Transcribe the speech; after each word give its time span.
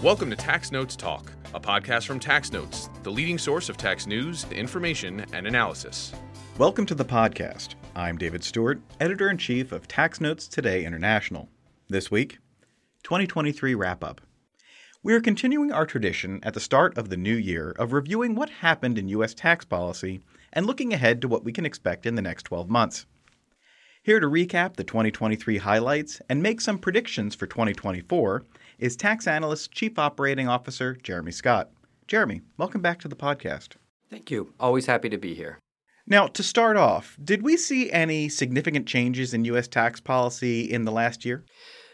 Welcome 0.00 0.30
to 0.30 0.36
Tax 0.36 0.70
Notes 0.70 0.94
Talk, 0.94 1.32
a 1.54 1.58
podcast 1.58 2.06
from 2.06 2.20
Tax 2.20 2.52
Notes, 2.52 2.88
the 3.02 3.10
leading 3.10 3.36
source 3.36 3.68
of 3.68 3.76
tax 3.76 4.06
news, 4.06 4.46
information, 4.52 5.26
and 5.32 5.44
analysis. 5.44 6.12
Welcome 6.56 6.86
to 6.86 6.94
the 6.94 7.04
podcast. 7.04 7.74
I'm 7.96 8.16
David 8.16 8.44
Stewart, 8.44 8.80
editor 9.00 9.28
in 9.28 9.38
chief 9.38 9.72
of 9.72 9.88
Tax 9.88 10.20
Notes 10.20 10.46
Today 10.46 10.84
International. 10.84 11.48
This 11.88 12.12
week, 12.12 12.38
2023 13.02 13.74
wrap 13.74 14.04
up. 14.04 14.20
We 15.02 15.14
are 15.14 15.20
continuing 15.20 15.72
our 15.72 15.84
tradition 15.84 16.38
at 16.44 16.54
the 16.54 16.60
start 16.60 16.96
of 16.96 17.08
the 17.08 17.16
new 17.16 17.34
year 17.34 17.72
of 17.72 17.92
reviewing 17.92 18.36
what 18.36 18.50
happened 18.50 18.98
in 18.98 19.08
U.S. 19.08 19.34
tax 19.34 19.64
policy 19.64 20.20
and 20.52 20.64
looking 20.64 20.92
ahead 20.92 21.20
to 21.22 21.28
what 21.28 21.42
we 21.42 21.50
can 21.50 21.66
expect 21.66 22.06
in 22.06 22.14
the 22.14 22.22
next 22.22 22.44
12 22.44 22.70
months. 22.70 23.04
Here 24.04 24.20
to 24.20 24.28
recap 24.28 24.76
the 24.76 24.84
2023 24.84 25.58
highlights 25.58 26.22
and 26.30 26.40
make 26.40 26.60
some 26.60 26.78
predictions 26.78 27.34
for 27.34 27.48
2024 27.48 28.44
is 28.78 28.96
Tax 28.96 29.26
Analysts 29.26 29.66
Chief 29.66 29.98
Operating 29.98 30.46
Officer 30.48 30.94
Jeremy 30.94 31.32
Scott. 31.32 31.70
Jeremy, 32.06 32.42
welcome 32.56 32.80
back 32.80 33.00
to 33.00 33.08
the 33.08 33.16
podcast. 33.16 33.74
Thank 34.08 34.30
you. 34.30 34.54
Always 34.60 34.86
happy 34.86 35.08
to 35.08 35.18
be 35.18 35.34
here. 35.34 35.58
Now, 36.06 36.28
to 36.28 36.42
start 36.42 36.76
off, 36.76 37.18
did 37.22 37.42
we 37.42 37.56
see 37.56 37.90
any 37.90 38.28
significant 38.28 38.86
changes 38.86 39.34
in 39.34 39.44
U.S. 39.46 39.68
tax 39.68 40.00
policy 40.00 40.62
in 40.62 40.84
the 40.84 40.92
last 40.92 41.24
year? 41.24 41.44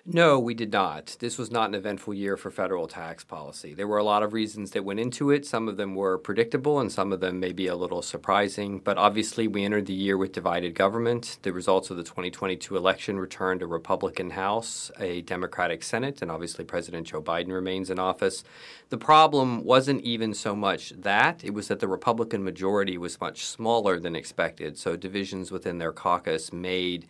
No, 0.06 0.38
we 0.38 0.52
did 0.52 0.70
not. 0.70 1.16
This 1.20 1.38
was 1.38 1.50
not 1.50 1.70
an 1.70 1.74
eventful 1.74 2.12
year 2.12 2.36
for 2.36 2.50
federal 2.50 2.86
tax 2.86 3.24
policy. 3.24 3.72
There 3.72 3.88
were 3.88 3.96
a 3.96 4.04
lot 4.04 4.22
of 4.22 4.34
reasons 4.34 4.72
that 4.72 4.84
went 4.84 5.00
into 5.00 5.30
it. 5.30 5.46
Some 5.46 5.66
of 5.66 5.78
them 5.78 5.94
were 5.94 6.18
predictable 6.18 6.78
and 6.78 6.92
some 6.92 7.10
of 7.10 7.20
them 7.20 7.40
may 7.40 7.52
be 7.52 7.68
a 7.68 7.74
little 7.74 8.02
surprising. 8.02 8.80
But 8.80 8.98
obviously, 8.98 9.48
we 9.48 9.64
entered 9.64 9.86
the 9.86 9.94
year 9.94 10.18
with 10.18 10.32
divided 10.32 10.74
government. 10.74 11.38
The 11.40 11.54
results 11.54 11.88
of 11.88 11.96
the 11.96 12.02
2022 12.02 12.76
election 12.76 13.18
returned 13.18 13.62
a 13.62 13.66
Republican 13.66 14.28
House, 14.28 14.90
a 15.00 15.22
Democratic 15.22 15.82
Senate, 15.82 16.20
and 16.20 16.30
obviously 16.30 16.66
President 16.66 17.06
Joe 17.06 17.22
Biden 17.22 17.50
remains 17.50 17.88
in 17.88 17.98
office. 17.98 18.44
The 18.90 18.98
problem 18.98 19.64
wasn't 19.64 20.02
even 20.02 20.34
so 20.34 20.54
much 20.54 20.90
that, 20.90 21.42
it 21.42 21.54
was 21.54 21.68
that 21.68 21.80
the 21.80 21.88
Republican 21.88 22.44
majority 22.44 22.98
was 22.98 23.22
much 23.22 23.46
smaller 23.46 23.98
than 23.98 24.16
expected. 24.16 24.76
So 24.76 24.96
divisions 24.96 25.50
within 25.50 25.78
their 25.78 25.92
caucus 25.92 26.52
made 26.52 27.06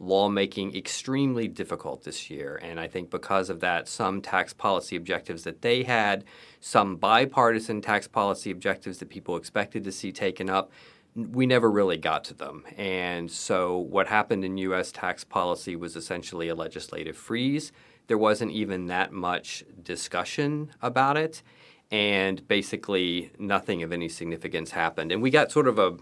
lawmaking 0.00 0.76
extremely 0.76 1.48
difficult 1.48 2.04
this 2.04 2.30
year. 2.30 2.58
And 2.62 2.78
I 2.78 2.86
think 2.86 3.10
because 3.10 3.50
of 3.50 3.60
that, 3.60 3.88
some 3.88 4.20
tax 4.20 4.52
policy 4.52 4.96
objectives 4.96 5.44
that 5.44 5.62
they 5.62 5.82
had, 5.82 6.24
some 6.60 6.96
bipartisan 6.96 7.80
tax 7.80 8.06
policy 8.06 8.50
objectives 8.50 8.98
that 8.98 9.08
people 9.08 9.36
expected 9.36 9.84
to 9.84 9.92
see 9.92 10.12
taken 10.12 10.48
up, 10.48 10.70
we 11.14 11.46
never 11.46 11.70
really 11.70 11.96
got 11.96 12.22
to 12.24 12.34
them. 12.34 12.64
And 12.76 13.30
so 13.30 13.76
what 13.76 14.06
happened 14.06 14.44
in 14.44 14.56
U.S. 14.58 14.92
tax 14.92 15.24
policy 15.24 15.74
was 15.74 15.96
essentially 15.96 16.48
a 16.48 16.54
legislative 16.54 17.16
freeze. 17.16 17.72
There 18.06 18.18
wasn't 18.18 18.52
even 18.52 18.86
that 18.86 19.12
much 19.12 19.64
discussion 19.82 20.70
about 20.80 21.16
it. 21.16 21.42
And 21.90 22.46
basically, 22.46 23.32
nothing 23.38 23.82
of 23.82 23.92
any 23.92 24.08
significance 24.08 24.72
happened. 24.72 25.10
And 25.10 25.22
we 25.22 25.30
got 25.30 25.50
sort 25.50 25.66
of 25.66 25.78
a 25.78 25.96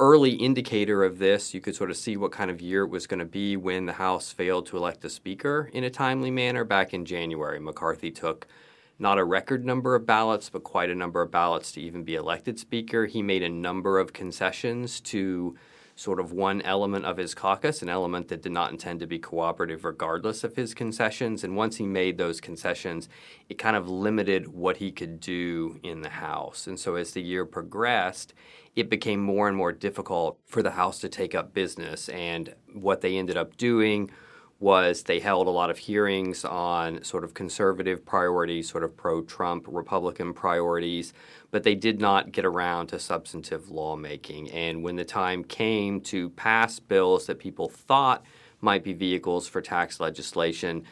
early 0.00 0.32
indicator 0.32 1.02
of 1.02 1.18
this, 1.18 1.52
you 1.52 1.60
could 1.60 1.74
sort 1.74 1.90
of 1.90 1.96
see 1.96 2.16
what 2.16 2.30
kind 2.30 2.50
of 2.50 2.60
year 2.60 2.84
it 2.84 2.90
was 2.90 3.06
going 3.06 3.18
to 3.18 3.24
be 3.24 3.56
when 3.56 3.86
the 3.86 3.94
House 3.94 4.32
failed 4.32 4.66
to 4.66 4.76
elect 4.76 5.04
a 5.04 5.10
speaker 5.10 5.70
in 5.72 5.84
a 5.84 5.90
timely 5.90 6.30
manner 6.30 6.64
back 6.64 6.94
in 6.94 7.04
January. 7.04 7.58
McCarthy 7.58 8.10
took 8.10 8.46
not 8.98 9.18
a 9.18 9.24
record 9.24 9.64
number 9.64 9.94
of 9.94 10.06
ballots, 10.06 10.50
but 10.50 10.64
quite 10.64 10.90
a 10.90 10.94
number 10.94 11.20
of 11.20 11.30
ballots 11.30 11.72
to 11.72 11.80
even 11.80 12.04
be 12.04 12.14
elected 12.14 12.58
speaker. 12.58 13.06
He 13.06 13.22
made 13.22 13.42
a 13.42 13.48
number 13.48 13.98
of 13.98 14.12
concessions 14.12 15.00
to 15.02 15.56
sort 15.98 16.20
of 16.20 16.30
one 16.30 16.62
element 16.62 17.04
of 17.04 17.16
his 17.16 17.34
caucus, 17.34 17.82
an 17.82 17.88
element 17.88 18.28
that 18.28 18.40
did 18.40 18.52
not 18.52 18.70
intend 18.70 19.00
to 19.00 19.06
be 19.06 19.18
cooperative 19.18 19.84
regardless 19.84 20.44
of 20.44 20.54
his 20.54 20.72
concessions. 20.72 21.42
And 21.42 21.56
once 21.56 21.76
he 21.76 21.86
made 21.86 22.18
those 22.18 22.40
concessions, 22.40 23.08
it 23.48 23.58
kind 23.58 23.74
of 23.74 23.88
limited 23.88 24.46
what 24.46 24.76
he 24.76 24.92
could 24.92 25.18
do 25.18 25.80
in 25.82 26.02
the 26.02 26.10
House. 26.10 26.68
And 26.68 26.78
so 26.78 26.94
as 26.94 27.10
the 27.10 27.20
year 27.20 27.44
progressed, 27.44 28.32
it 28.76 28.88
became 28.88 29.20
more 29.20 29.48
and 29.48 29.56
more 29.56 29.72
difficult 29.72 30.38
for 30.46 30.62
the 30.62 30.70
House 30.70 31.00
to 31.00 31.08
take 31.08 31.34
up 31.34 31.52
business. 31.52 32.08
And 32.10 32.54
what 32.72 33.00
they 33.00 33.16
ended 33.16 33.36
up 33.36 33.56
doing 33.56 34.08
was 34.60 35.04
they 35.04 35.20
held 35.20 35.46
a 35.46 35.50
lot 35.50 35.70
of 35.70 35.78
hearings 35.78 36.44
on 36.44 37.02
sort 37.04 37.22
of 37.22 37.32
conservative 37.32 38.04
priorities, 38.04 38.68
sort 38.68 38.82
of 38.82 38.96
pro 38.96 39.22
Trump 39.22 39.64
Republican 39.68 40.32
priorities, 40.34 41.12
but 41.50 41.62
they 41.62 41.76
did 41.76 42.00
not 42.00 42.32
get 42.32 42.44
around 42.44 42.88
to 42.88 42.98
substantive 42.98 43.70
lawmaking. 43.70 44.50
And 44.50 44.82
when 44.82 44.96
the 44.96 45.04
time 45.04 45.44
came 45.44 46.00
to 46.02 46.30
pass 46.30 46.80
bills 46.80 47.26
that 47.26 47.38
people 47.38 47.68
thought 47.68 48.24
might 48.60 48.82
be 48.82 48.92
vehicles 48.92 49.46
for 49.46 49.60
tax 49.60 50.00
legislation, 50.00 50.82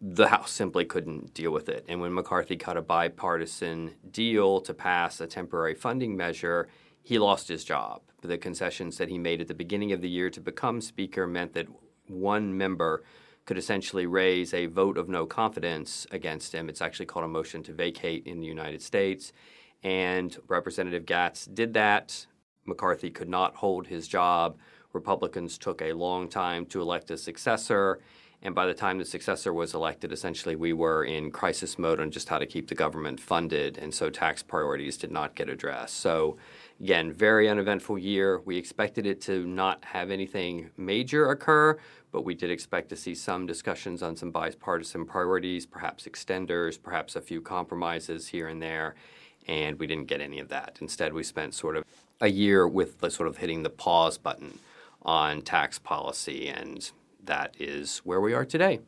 the 0.00 0.28
House 0.28 0.50
simply 0.50 0.84
couldn't 0.84 1.32
deal 1.34 1.52
with 1.52 1.68
it. 1.68 1.84
And 1.88 2.00
when 2.00 2.12
McCarthy 2.12 2.56
cut 2.56 2.76
a 2.76 2.82
bipartisan 2.82 3.92
deal 4.10 4.60
to 4.62 4.74
pass 4.74 5.20
a 5.20 5.26
temporary 5.28 5.74
funding 5.74 6.16
measure, 6.16 6.68
he 7.02 7.18
lost 7.18 7.46
his 7.46 7.64
job. 7.64 8.02
The 8.22 8.38
concessions 8.38 8.98
that 8.98 9.08
he 9.08 9.18
made 9.18 9.40
at 9.40 9.48
the 9.48 9.54
beginning 9.54 9.92
of 9.92 10.00
the 10.00 10.08
year 10.08 10.30
to 10.30 10.40
become 10.40 10.80
Speaker 10.80 11.26
meant 11.26 11.52
that 11.54 11.68
one 12.06 12.56
member 12.56 13.02
could 13.46 13.58
essentially 13.58 14.06
raise 14.06 14.54
a 14.54 14.66
vote 14.66 14.96
of 14.96 15.08
no 15.08 15.26
confidence 15.26 16.06
against 16.10 16.54
him. 16.54 16.68
It's 16.68 16.80
actually 16.80 17.06
called 17.06 17.26
a 17.26 17.28
motion 17.28 17.62
to 17.64 17.72
vacate 17.72 18.26
in 18.26 18.40
the 18.40 18.46
United 18.46 18.80
States. 18.80 19.32
And 19.82 20.36
Representative 20.48 21.04
Gaetz 21.04 21.52
did 21.52 21.74
that. 21.74 22.26
McCarthy 22.64 23.10
could 23.10 23.28
not 23.28 23.56
hold 23.56 23.86
his 23.86 24.08
job. 24.08 24.56
Republicans 24.94 25.58
took 25.58 25.82
a 25.82 25.92
long 25.92 26.28
time 26.28 26.64
to 26.66 26.80
elect 26.80 27.10
a 27.10 27.18
successor. 27.18 28.00
And 28.40 28.54
by 28.54 28.66
the 28.66 28.74
time 28.74 28.98
the 28.98 29.04
successor 29.04 29.52
was 29.52 29.74
elected, 29.74 30.12
essentially 30.12 30.56
we 30.56 30.72
were 30.72 31.04
in 31.04 31.30
crisis 31.30 31.78
mode 31.78 32.00
on 32.00 32.10
just 32.10 32.28
how 32.28 32.38
to 32.38 32.46
keep 32.46 32.68
the 32.68 32.74
government 32.74 33.20
funded. 33.20 33.78
And 33.78 33.92
so 33.92 34.08
tax 34.10 34.42
priorities 34.42 34.96
did 34.96 35.10
not 35.10 35.34
get 35.34 35.48
addressed. 35.48 35.96
So 35.98 36.36
Again, 36.80 37.12
very 37.12 37.48
uneventful 37.48 37.98
year. 37.98 38.40
We 38.44 38.56
expected 38.56 39.06
it 39.06 39.20
to 39.22 39.46
not 39.46 39.84
have 39.84 40.10
anything 40.10 40.70
major 40.76 41.30
occur, 41.30 41.78
but 42.10 42.24
we 42.24 42.34
did 42.34 42.50
expect 42.50 42.88
to 42.90 42.96
see 42.96 43.14
some 43.14 43.46
discussions 43.46 44.02
on 44.02 44.16
some 44.16 44.30
bipartisan 44.30 45.06
priorities, 45.06 45.66
perhaps 45.66 46.04
extenders, 46.04 46.80
perhaps 46.80 47.16
a 47.16 47.20
few 47.20 47.40
compromises 47.40 48.28
here 48.28 48.48
and 48.48 48.60
there, 48.60 48.96
and 49.46 49.78
we 49.78 49.86
didn't 49.86 50.06
get 50.06 50.20
any 50.20 50.40
of 50.40 50.48
that. 50.48 50.78
Instead, 50.80 51.12
we 51.12 51.22
spent 51.22 51.54
sort 51.54 51.76
of 51.76 51.84
a 52.20 52.28
year 52.28 52.66
with 52.66 53.00
sort 53.12 53.28
of 53.28 53.36
hitting 53.38 53.62
the 53.62 53.70
pause 53.70 54.18
button 54.18 54.58
on 55.02 55.42
tax 55.42 55.78
policy, 55.78 56.48
and 56.48 56.90
that 57.22 57.54
is 57.58 57.98
where 57.98 58.20
we 58.20 58.34
are 58.34 58.44
today. 58.44 58.80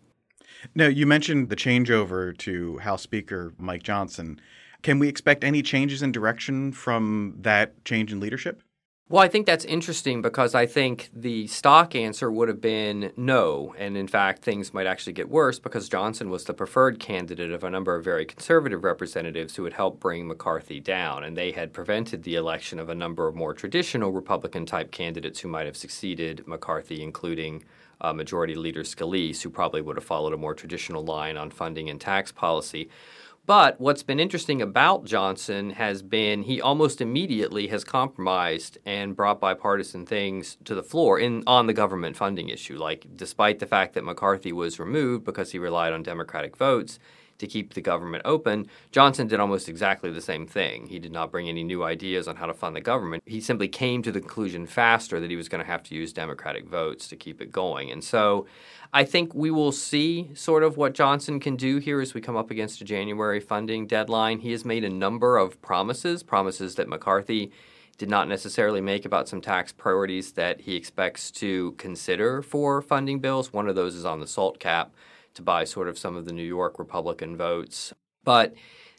Now, 0.74 0.86
you 0.86 1.06
mentioned 1.06 1.50
the 1.50 1.56
changeover 1.56 2.36
to 2.38 2.78
House 2.78 3.02
Speaker 3.02 3.52
Mike 3.58 3.82
Johnson. 3.82 4.40
Can 4.86 5.00
we 5.00 5.08
expect 5.08 5.42
any 5.42 5.62
changes 5.62 6.00
in 6.00 6.12
direction 6.12 6.70
from 6.70 7.38
that 7.40 7.84
change 7.84 8.12
in 8.12 8.20
leadership? 8.20 8.62
Well, 9.08 9.20
I 9.20 9.26
think 9.26 9.44
that's 9.44 9.64
interesting 9.64 10.22
because 10.22 10.54
I 10.54 10.66
think 10.66 11.10
the 11.12 11.48
stock 11.48 11.96
answer 11.96 12.30
would 12.30 12.46
have 12.46 12.60
been 12.60 13.10
no. 13.16 13.74
And 13.78 13.96
in 13.96 14.06
fact, 14.06 14.44
things 14.44 14.72
might 14.72 14.86
actually 14.86 15.14
get 15.14 15.28
worse 15.28 15.58
because 15.58 15.88
Johnson 15.88 16.30
was 16.30 16.44
the 16.44 16.54
preferred 16.54 17.00
candidate 17.00 17.50
of 17.50 17.64
a 17.64 17.70
number 17.70 17.96
of 17.96 18.04
very 18.04 18.24
conservative 18.24 18.84
representatives 18.84 19.56
who 19.56 19.64
had 19.64 19.72
helped 19.72 19.98
bring 19.98 20.28
McCarthy 20.28 20.78
down. 20.78 21.24
And 21.24 21.36
they 21.36 21.50
had 21.50 21.72
prevented 21.72 22.22
the 22.22 22.36
election 22.36 22.78
of 22.78 22.88
a 22.88 22.94
number 22.94 23.26
of 23.26 23.34
more 23.34 23.54
traditional 23.54 24.12
Republican 24.12 24.66
type 24.66 24.92
candidates 24.92 25.40
who 25.40 25.48
might 25.48 25.66
have 25.66 25.76
succeeded 25.76 26.46
McCarthy, 26.46 27.02
including 27.02 27.64
uh, 28.00 28.12
Majority 28.12 28.54
Leader 28.54 28.84
Scalise, 28.84 29.42
who 29.42 29.50
probably 29.50 29.82
would 29.82 29.96
have 29.96 30.04
followed 30.04 30.32
a 30.32 30.36
more 30.36 30.54
traditional 30.54 31.02
line 31.02 31.36
on 31.36 31.50
funding 31.50 31.90
and 31.90 32.00
tax 32.00 32.30
policy. 32.30 32.88
But 33.46 33.80
what's 33.80 34.02
been 34.02 34.18
interesting 34.18 34.60
about 34.60 35.04
Johnson 35.04 35.70
has 35.70 36.02
been 36.02 36.42
he 36.42 36.60
almost 36.60 37.00
immediately 37.00 37.68
has 37.68 37.84
compromised 37.84 38.78
and 38.84 39.14
brought 39.14 39.40
bipartisan 39.40 40.04
things 40.04 40.58
to 40.64 40.74
the 40.74 40.82
floor 40.82 41.20
in 41.20 41.44
on 41.46 41.68
the 41.68 41.72
government 41.72 42.16
funding 42.16 42.48
issue. 42.48 42.76
Like 42.76 43.06
despite 43.14 43.60
the 43.60 43.66
fact 43.66 43.94
that 43.94 44.02
McCarthy 44.02 44.52
was 44.52 44.80
removed 44.80 45.24
because 45.24 45.52
he 45.52 45.60
relied 45.60 45.92
on 45.92 46.02
Democratic 46.02 46.56
votes, 46.56 46.98
to 47.38 47.46
keep 47.46 47.74
the 47.74 47.80
government 47.80 48.22
open, 48.24 48.66
Johnson 48.92 49.26
did 49.26 49.40
almost 49.40 49.68
exactly 49.68 50.10
the 50.10 50.20
same 50.20 50.46
thing. 50.46 50.86
He 50.86 50.98
did 50.98 51.12
not 51.12 51.30
bring 51.30 51.48
any 51.48 51.64
new 51.64 51.82
ideas 51.82 52.28
on 52.28 52.36
how 52.36 52.46
to 52.46 52.54
fund 52.54 52.76
the 52.76 52.80
government. 52.80 53.22
He 53.26 53.40
simply 53.40 53.68
came 53.68 54.02
to 54.02 54.12
the 54.12 54.20
conclusion 54.20 54.66
faster 54.66 55.20
that 55.20 55.30
he 55.30 55.36
was 55.36 55.48
going 55.48 55.62
to 55.62 55.70
have 55.70 55.82
to 55.84 55.94
use 55.94 56.12
Democratic 56.12 56.66
votes 56.66 57.08
to 57.08 57.16
keep 57.16 57.40
it 57.40 57.52
going. 57.52 57.90
And 57.90 58.02
so 58.02 58.46
I 58.92 59.04
think 59.04 59.34
we 59.34 59.50
will 59.50 59.72
see 59.72 60.30
sort 60.34 60.62
of 60.62 60.76
what 60.76 60.94
Johnson 60.94 61.40
can 61.40 61.56
do 61.56 61.78
here 61.78 62.00
as 62.00 62.14
we 62.14 62.20
come 62.20 62.36
up 62.36 62.50
against 62.50 62.80
a 62.80 62.84
January 62.84 63.40
funding 63.40 63.86
deadline. 63.86 64.40
He 64.40 64.52
has 64.52 64.64
made 64.64 64.84
a 64.84 64.90
number 64.90 65.36
of 65.36 65.60
promises, 65.60 66.22
promises 66.22 66.76
that 66.76 66.88
McCarthy 66.88 67.52
did 67.98 68.10
not 68.10 68.28
necessarily 68.28 68.80
make 68.80 69.04
about 69.04 69.28
some 69.28 69.40
tax 69.40 69.72
priorities 69.72 70.32
that 70.32 70.60
he 70.60 70.76
expects 70.76 71.30
to 71.30 71.72
consider 71.72 72.42
for 72.42 72.82
funding 72.82 73.20
bills. 73.20 73.52
One 73.52 73.68
of 73.68 73.74
those 73.74 73.94
is 73.94 74.04
on 74.04 74.20
the 74.20 74.26
SALT 74.26 74.58
cap 74.58 74.92
to 75.36 75.42
buy 75.42 75.64
sort 75.64 75.88
of 75.88 75.98
some 75.98 76.16
of 76.16 76.24
the 76.24 76.32
New 76.32 76.42
York 76.42 76.78
Republican 76.78 77.36
votes. 77.36 77.92
But 78.24 78.54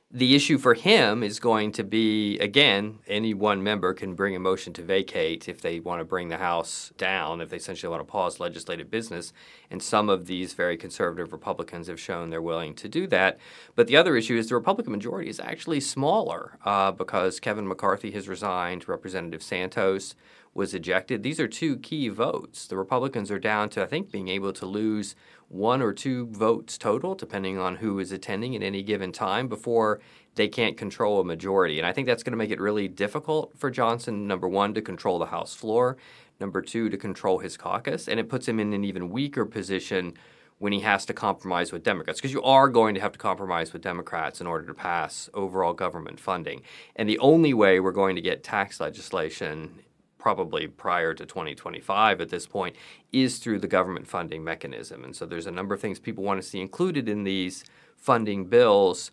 the 0.10 0.36
issue 0.36 0.58
for 0.58 0.74
him 0.74 1.22
is 1.22 1.38
going 1.38 1.74
to 1.74 1.84
be 1.84 2.40
again, 2.40 3.00
any 3.08 3.34
one 3.34 3.62
member 3.62 3.94
can 3.94 4.16
bring 4.16 4.38
a 4.38 4.40
motion 4.40 4.72
to 4.72 4.82
vacate 4.82 5.50
if 5.50 5.60
they 5.60 5.82
want 5.82 6.00
to 6.00 6.06
bring 6.06 6.30
the 6.30 6.38
House 6.38 6.94
down, 6.98 7.42
if 7.42 7.50
they 7.50 7.58
essentially 7.58 7.90
want 7.90 8.00
to 8.00 8.10
pause 8.10 8.40
legislative 8.40 8.90
business. 8.90 9.34
And 9.70 9.84
some 9.84 10.08
of 10.08 10.26
these 10.26 10.54
very 10.54 10.78
conservative 10.78 11.34
Republicans 11.34 11.88
have 11.88 12.00
shown 12.00 12.30
they're 12.30 12.42
willing 12.42 12.74
to 12.76 12.88
do 12.88 13.06
that. 13.08 13.38
But 13.76 13.88
the 13.88 13.98
other 13.98 14.16
issue 14.16 14.38
is 14.38 14.48
the 14.48 14.56
Republican 14.56 14.94
majority 14.94 15.30
is 15.30 15.42
actually 15.42 15.82
smaller 15.82 16.58
uh, 16.64 16.94
because 16.94 17.42
Kevin 17.42 17.68
McCarthy 17.68 18.12
has 18.12 18.30
resigned, 18.30 18.88
Representative 18.88 19.44
Santos 19.44 20.16
was 20.58 20.74
ejected. 20.74 21.22
These 21.22 21.40
are 21.40 21.48
two 21.48 21.78
key 21.78 22.10
votes. 22.10 22.66
The 22.66 22.78
Republicans 22.78 23.30
are 23.30 23.38
down 23.38 23.70
to, 23.70 23.84
I 23.84 23.86
think, 23.86 24.12
being 24.12 24.28
able 24.28 24.52
to 24.54 24.66
lose 24.66 25.16
one 25.50 25.84
or 25.84 25.94
two 25.94 26.26
votes 26.26 26.80
total, 26.80 27.14
depending 27.14 27.60
on 27.60 27.76
who 27.76 28.00
is 28.00 28.12
attending 28.12 28.56
at 28.56 28.64
any 28.64 28.82
given 28.82 29.12
time, 29.12 29.48
before 29.48 30.02
they 30.34 30.48
can't 30.48 30.76
control 30.76 31.20
a 31.20 31.24
majority. 31.24 31.78
And 31.78 31.86
I 31.86 31.94
think 31.94 32.08
that's 32.08 32.24
going 32.24 32.32
to 32.32 32.38
make 32.38 32.50
it 32.50 32.60
really 32.60 32.88
difficult 32.88 33.54
for 33.56 33.70
Johnson, 33.70 34.26
number 34.26 34.48
one, 34.48 34.74
to 34.74 34.82
control 34.82 35.20
the 35.20 35.28
House 35.28 35.54
floor, 35.54 35.96
number 36.40 36.64
two, 36.64 36.90
to 36.90 36.98
control 36.98 37.38
his 37.38 37.56
caucus. 37.56 38.08
And 38.08 38.20
it 38.20 38.28
puts 38.28 38.48
him 38.48 38.60
in 38.60 38.74
an 38.74 38.84
even 38.84 39.10
weaker 39.10 39.46
position 39.46 40.16
when 40.58 40.74
he 40.74 40.80
has 40.80 41.06
to 41.06 41.14
compromise 41.14 41.72
with 41.72 41.84
Democrats, 41.84 42.20
because 42.20 42.34
you 42.34 42.42
are 42.42 42.68
going 42.68 42.96
to 42.96 43.02
have 43.02 43.12
to 43.12 43.20
compromise 43.20 43.74
with 43.74 43.84
Democrats 43.84 44.42
in 44.42 44.48
order 44.48 44.66
to 44.66 44.74
pass 44.74 45.30
overall 45.36 45.74
government 45.74 46.20
funding. 46.20 46.64
And 46.96 47.08
the 47.08 47.20
only 47.20 47.54
way 47.54 47.80
we're 47.80 47.92
going 47.92 48.16
to 48.16 48.24
get 48.24 48.44
tax 48.44 48.80
legislation 48.80 49.84
probably 50.18 50.68
prior 50.68 51.14
to 51.14 51.26
2025 51.26 52.22
at 52.22 52.30
this 52.30 52.48
point, 52.48 52.76
is 53.12 53.38
through 53.38 53.60
the 53.60 53.68
government 53.68 54.08
funding 54.08 54.44
mechanism. 54.44 55.04
And 55.04 55.16
so 55.16 55.26
there's 55.26 55.48
a 55.48 55.52
number 55.52 55.74
of 55.76 55.82
things 55.82 56.00
people 56.00 56.24
want 56.24 56.42
to 56.42 56.48
see 56.48 56.60
included 56.60 57.08
in 57.08 57.24
these 57.24 57.64
funding 57.96 58.46
bills. 58.46 59.12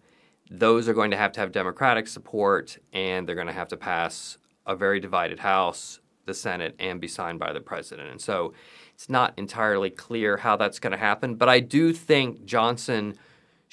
Those 0.51 0.89
are 0.89 0.95
going 0.95 1.11
to 1.11 1.17
have 1.17 1.33
to 1.33 1.41
have 1.41 1.53
Democratic 1.53 2.07
support, 2.07 2.79
and 2.93 3.27
they're 3.27 3.35
going 3.35 3.47
to 3.47 3.53
have 3.53 3.69
to 3.69 3.77
pass 3.77 4.39
a 4.67 4.77
very 4.77 5.01
divided 5.01 5.41
House, 5.41 6.01
the 6.27 6.35
Senate, 6.35 6.75
and 6.79 7.01
be 7.01 7.09
signed 7.09 7.39
by 7.39 7.53
the 7.53 7.61
president. 7.61 8.11
And 8.11 8.21
so 8.21 8.53
it's 8.95 9.09
not 9.09 9.35
entirely 9.37 9.91
clear 9.91 10.39
how 10.39 10.57
that's 10.57 10.79
going 10.79 10.93
to 10.93 10.99
happen. 10.99 11.35
But 11.35 11.49
I 11.49 11.61
do 11.61 11.93
think 11.93 12.45
Johnson 12.45 13.15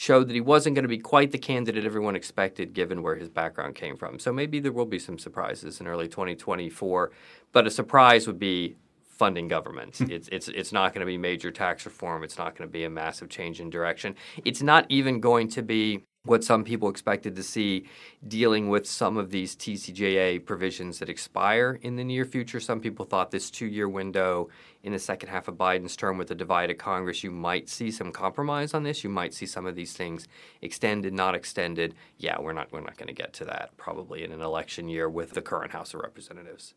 showed 0.02 0.28
that 0.28 0.34
he 0.34 0.42
wasn't 0.42 0.74
going 0.74 0.82
to 0.82 0.90
be 0.90 0.98
quite 0.98 1.30
the 1.30 1.38
candidate 1.38 1.86
everyone 1.86 2.16
expected 2.16 2.74
given 2.74 3.04
where 3.04 3.16
his 3.16 3.30
background 3.30 3.76
came 3.76 3.96
from. 3.96 4.18
So 4.18 4.34
maybe 4.34 4.60
there 4.60 4.72
will 4.72 4.88
be 4.88 4.98
some 4.98 5.20
surprises 5.20 5.80
in 5.80 5.86
early 5.86 6.08
2024, 6.08 7.12
but 7.52 7.68
a 7.68 7.70
surprise 7.70 8.26
would 8.26 8.40
be 8.40 8.78
funding 9.04 9.48
government. 9.48 10.00
Hmm. 10.00 10.10
it's 10.10 10.28
it's 10.30 10.48
it's 10.48 10.72
not 10.72 10.96
going 10.96 11.02
to 11.02 11.06
be 11.06 11.20
major 11.20 11.52
tax 11.52 11.86
reform, 11.86 12.24
it's 12.24 12.40
not 12.40 12.58
going 12.58 12.68
to 12.68 12.72
be 12.72 12.84
a 12.84 12.90
massive 12.90 13.30
change 13.30 13.62
in 13.62 13.70
direction. 13.70 14.16
It's 14.44 14.64
not 14.64 14.88
even 14.90 15.20
going 15.20 15.50
to 15.50 15.62
be 15.62 16.02
what 16.24 16.44
some 16.44 16.64
people 16.64 16.88
expected 16.88 17.36
to 17.36 17.44
see 17.44 17.86
dealing 18.28 18.70
with 18.70 18.86
some 18.86 19.18
of 19.18 19.32
these 19.32 19.56
TCJA 19.56 20.46
provisions 20.46 21.00
that 21.00 21.10
expire 21.10 21.80
in 21.82 21.96
the 21.96 22.04
near 22.04 22.26
future. 22.26 22.60
Some 22.60 22.80
people 22.80 23.06
thought 23.06 23.32
this 23.32 23.50
two 23.50 23.66
year 23.66 23.90
window 23.90 24.50
in 24.84 24.94
the 24.94 25.00
second 25.00 25.30
half 25.30 25.48
of 25.48 25.56
Biden's 25.56 25.96
term 25.96 26.18
with 26.18 26.30
a 26.32 26.36
divided 26.36 26.78
Congress, 26.78 27.24
you 27.24 27.32
might 27.32 27.70
see 27.70 27.92
some 27.92 28.12
compromise 28.12 28.74
on 28.74 28.84
this. 28.84 29.04
You 29.04 29.10
might 29.10 29.34
see 29.34 29.46
some 29.46 29.66
of 29.66 29.76
these 29.76 29.94
things 29.94 30.28
extended, 30.62 31.14
not 31.14 31.36
extended. 31.36 31.96
Yeah, 32.18 32.40
we're 32.40 32.54
not, 32.54 32.72
we're 32.72 32.82
not 32.82 32.98
going 32.98 33.08
to 33.08 33.14
get 33.14 33.34
to 33.34 33.46
that 33.46 33.76
probably 33.78 34.24
in 34.24 34.32
an 34.32 34.42
election 34.42 34.90
year 34.90 35.10
with 35.10 35.32
the 35.32 35.42
current 35.42 35.72
House 35.72 35.94
of 35.94 36.02
Representatives. 36.02 36.76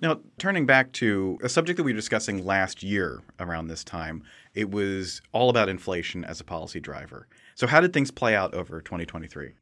Now, 0.00 0.20
turning 0.38 0.64
back 0.64 0.92
to 0.92 1.38
a 1.42 1.48
subject 1.48 1.76
that 1.76 1.82
we 1.82 1.92
were 1.92 1.96
discussing 1.96 2.44
last 2.44 2.82
year 2.82 3.20
around 3.38 3.68
this 3.68 3.84
time, 3.84 4.22
it 4.54 4.70
was 4.70 5.20
all 5.32 5.50
about 5.50 5.68
inflation 5.68 6.24
as 6.24 6.40
a 6.40 6.44
policy 6.44 6.80
driver. 6.80 7.26
So, 7.54 7.66
how 7.66 7.80
did 7.80 7.92
things 7.92 8.10
play 8.10 8.34
out 8.34 8.54
over 8.54 8.80
2023? 8.80 9.52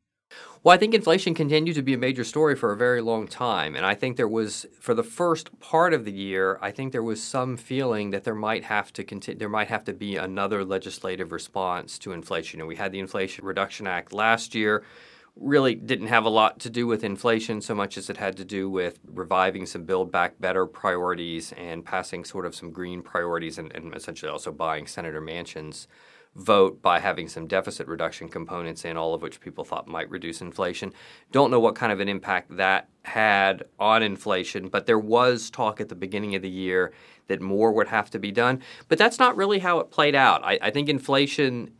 Well, 0.63 0.75
I 0.75 0.79
think 0.79 0.93
inflation 0.93 1.35
continued 1.35 1.75
to 1.77 1.83
be 1.83 1.95
a 1.95 1.99
major 1.99 2.25
story 2.25 2.55
for 2.55 2.73
a 2.73 2.77
very 2.77 3.01
long 3.01 3.27
time. 3.27 3.75
And 3.75 3.87
I 3.87 3.95
think 3.95 4.17
there 4.17 4.29
was, 4.29 4.67
for 4.79 4.93
the 4.93 5.03
first 5.03 5.59
part 5.61 5.95
of 5.95 6.05
the 6.05 6.13
year, 6.13 6.59
I 6.61 6.71
think 6.71 6.93
there 6.93 7.03
was 7.03 7.23
some 7.23 7.57
feeling 7.57 8.11
that 8.11 8.25
there 8.25 8.35
might 8.35 8.65
have 8.65 8.93
to 8.95 9.05
continue, 9.05 9.39
there 9.39 9.49
might 9.49 9.69
have 9.69 9.85
to 9.85 9.93
be 9.93 10.17
another 10.17 10.65
legislative 10.65 11.33
response 11.33 11.99
to 12.01 12.13
inflation. 12.13 12.61
And 12.61 12.69
we 12.69 12.77
had 12.77 12.93
the 12.93 12.99
Inflation 12.99 13.45
Reduction 13.45 13.87
Act 13.87 14.13
last 14.13 14.55
year, 14.55 14.85
really 15.41 15.75
didn't 15.75 16.09
have 16.09 16.25
a 16.25 16.29
lot 16.29 16.59
to 16.61 16.71
do 16.71 16.87
with 16.87 17.05
inflation 17.05 17.61
so 17.61 17.75
much 17.75 17.97
as 17.97 18.11
it 18.11 18.17
had 18.17 18.37
to 18.37 18.45
do 18.45 18.69
with 18.69 18.99
reviving 19.07 19.67
some 19.67 19.85
build 19.85 20.11
back 20.11 20.35
better 20.41 20.67
priorities 20.67 21.53
and 21.53 21.85
passing 21.85 22.25
sort 22.25 22.45
of 22.45 22.55
some 22.55 22.71
green 22.71 23.03
priorities 23.03 23.59
and, 23.59 23.75
and 23.75 23.95
essentially 23.95 24.31
also 24.31 24.51
buying 24.51 24.87
Senator 24.87 25.21
Manchin's 25.21 25.87
vote 26.35 26.81
by 26.81 27.01
having 27.01 27.29
some 27.29 27.47
deficit 27.47 27.87
reduction 27.89 28.29
components 28.29 28.85
in, 28.85 28.97
all 28.97 29.15
of 29.15 29.23
which 29.23 29.41
people 29.41 29.65
thought 29.65 29.89
might 29.89 30.09
reduce 30.11 30.41
inflation. 30.41 30.93
Don't 31.33 31.51
know 31.51 31.61
what 31.61 31.75
kind 31.75 31.93
of 31.93 32.01
an 32.01 32.09
impact 32.09 32.57
that 32.57 32.89
had 33.03 33.65
on 33.79 34.03
inflation, 34.03 34.69
but 34.69 34.87
there 34.87 34.99
was 34.99 35.51
talk 35.51 35.81
at 35.81 35.89
the 35.89 35.95
beginning 35.95 36.35
of 36.35 36.43
the 36.43 36.51
year 36.51 36.93
that 37.27 37.41
more 37.41 37.73
would 37.73 37.89
have 37.89 38.11
to 38.11 38.19
be 38.19 38.31
done. 38.31 38.63
But 38.89 38.99
that's 38.99 39.19
not 39.19 39.37
really 39.37 39.59
how 39.59 39.81
it 39.81 39.91
played 39.91 40.15
out. 40.15 40.43
I, 40.45 40.59
I 40.63 40.71
think 40.71 40.89
inflation 40.89 41.73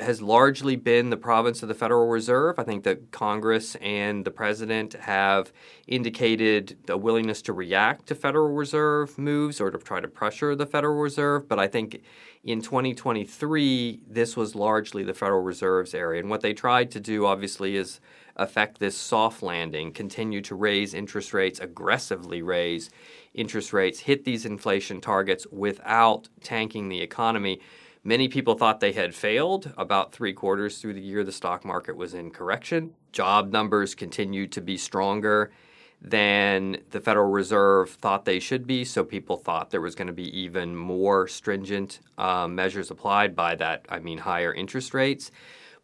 has 0.00 0.22
largely 0.22 0.76
been 0.76 1.10
the 1.10 1.16
province 1.16 1.62
of 1.62 1.68
the 1.68 1.74
Federal 1.74 2.08
Reserve. 2.08 2.58
I 2.58 2.64
think 2.64 2.84
that 2.84 3.10
Congress 3.10 3.76
and 3.76 4.24
the 4.24 4.30
president 4.30 4.94
have 4.94 5.52
indicated 5.86 6.76
a 6.88 6.96
willingness 6.96 7.42
to 7.42 7.52
react 7.52 8.06
to 8.06 8.14
Federal 8.14 8.54
Reserve 8.54 9.18
moves 9.18 9.60
or 9.60 9.70
to 9.70 9.78
try 9.78 10.00
to 10.00 10.08
pressure 10.08 10.54
the 10.54 10.66
Federal 10.66 10.96
Reserve. 10.96 11.48
But 11.48 11.58
I 11.58 11.66
think 11.66 12.02
in 12.44 12.62
2023, 12.62 14.00
this 14.06 14.36
was 14.36 14.54
largely 14.54 15.02
the 15.02 15.14
Federal 15.14 15.42
Reserve's 15.42 15.94
area. 15.94 16.20
And 16.20 16.30
what 16.30 16.40
they 16.40 16.54
tried 16.54 16.90
to 16.92 17.00
do, 17.00 17.26
obviously, 17.26 17.76
is 17.76 18.00
affect 18.38 18.78
this 18.78 18.96
soft 18.96 19.42
landing, 19.42 19.92
continue 19.92 20.40
to 20.42 20.54
raise 20.54 20.94
interest 20.94 21.34
rates, 21.34 21.58
aggressively 21.58 22.40
raise 22.40 22.88
interest 23.34 23.72
rates, 23.72 24.00
hit 24.00 24.24
these 24.24 24.46
inflation 24.46 25.00
targets 25.00 25.46
without 25.50 26.28
tanking 26.40 26.88
the 26.88 27.00
economy. 27.00 27.60
Many 28.08 28.28
people 28.28 28.54
thought 28.54 28.80
they 28.80 28.92
had 28.92 29.14
failed. 29.14 29.70
About 29.76 30.12
three 30.12 30.32
quarters 30.32 30.78
through 30.78 30.94
the 30.94 31.00
year, 31.02 31.24
the 31.24 31.30
stock 31.30 31.62
market 31.62 31.94
was 31.94 32.14
in 32.14 32.30
correction. 32.30 32.94
Job 33.12 33.52
numbers 33.52 33.94
continued 33.94 34.50
to 34.52 34.62
be 34.62 34.78
stronger 34.78 35.52
than 36.00 36.78
the 36.88 37.02
Federal 37.02 37.30
Reserve 37.30 37.90
thought 37.90 38.24
they 38.24 38.38
should 38.40 38.66
be. 38.66 38.82
So 38.82 39.04
people 39.04 39.36
thought 39.36 39.68
there 39.68 39.82
was 39.82 39.94
going 39.94 40.06
to 40.06 40.14
be 40.14 40.40
even 40.40 40.74
more 40.74 41.28
stringent 41.28 42.00
uh, 42.16 42.48
measures 42.48 42.90
applied 42.90 43.36
by 43.36 43.54
that, 43.56 43.84
I 43.90 43.98
mean, 43.98 44.16
higher 44.16 44.54
interest 44.54 44.94
rates. 44.94 45.30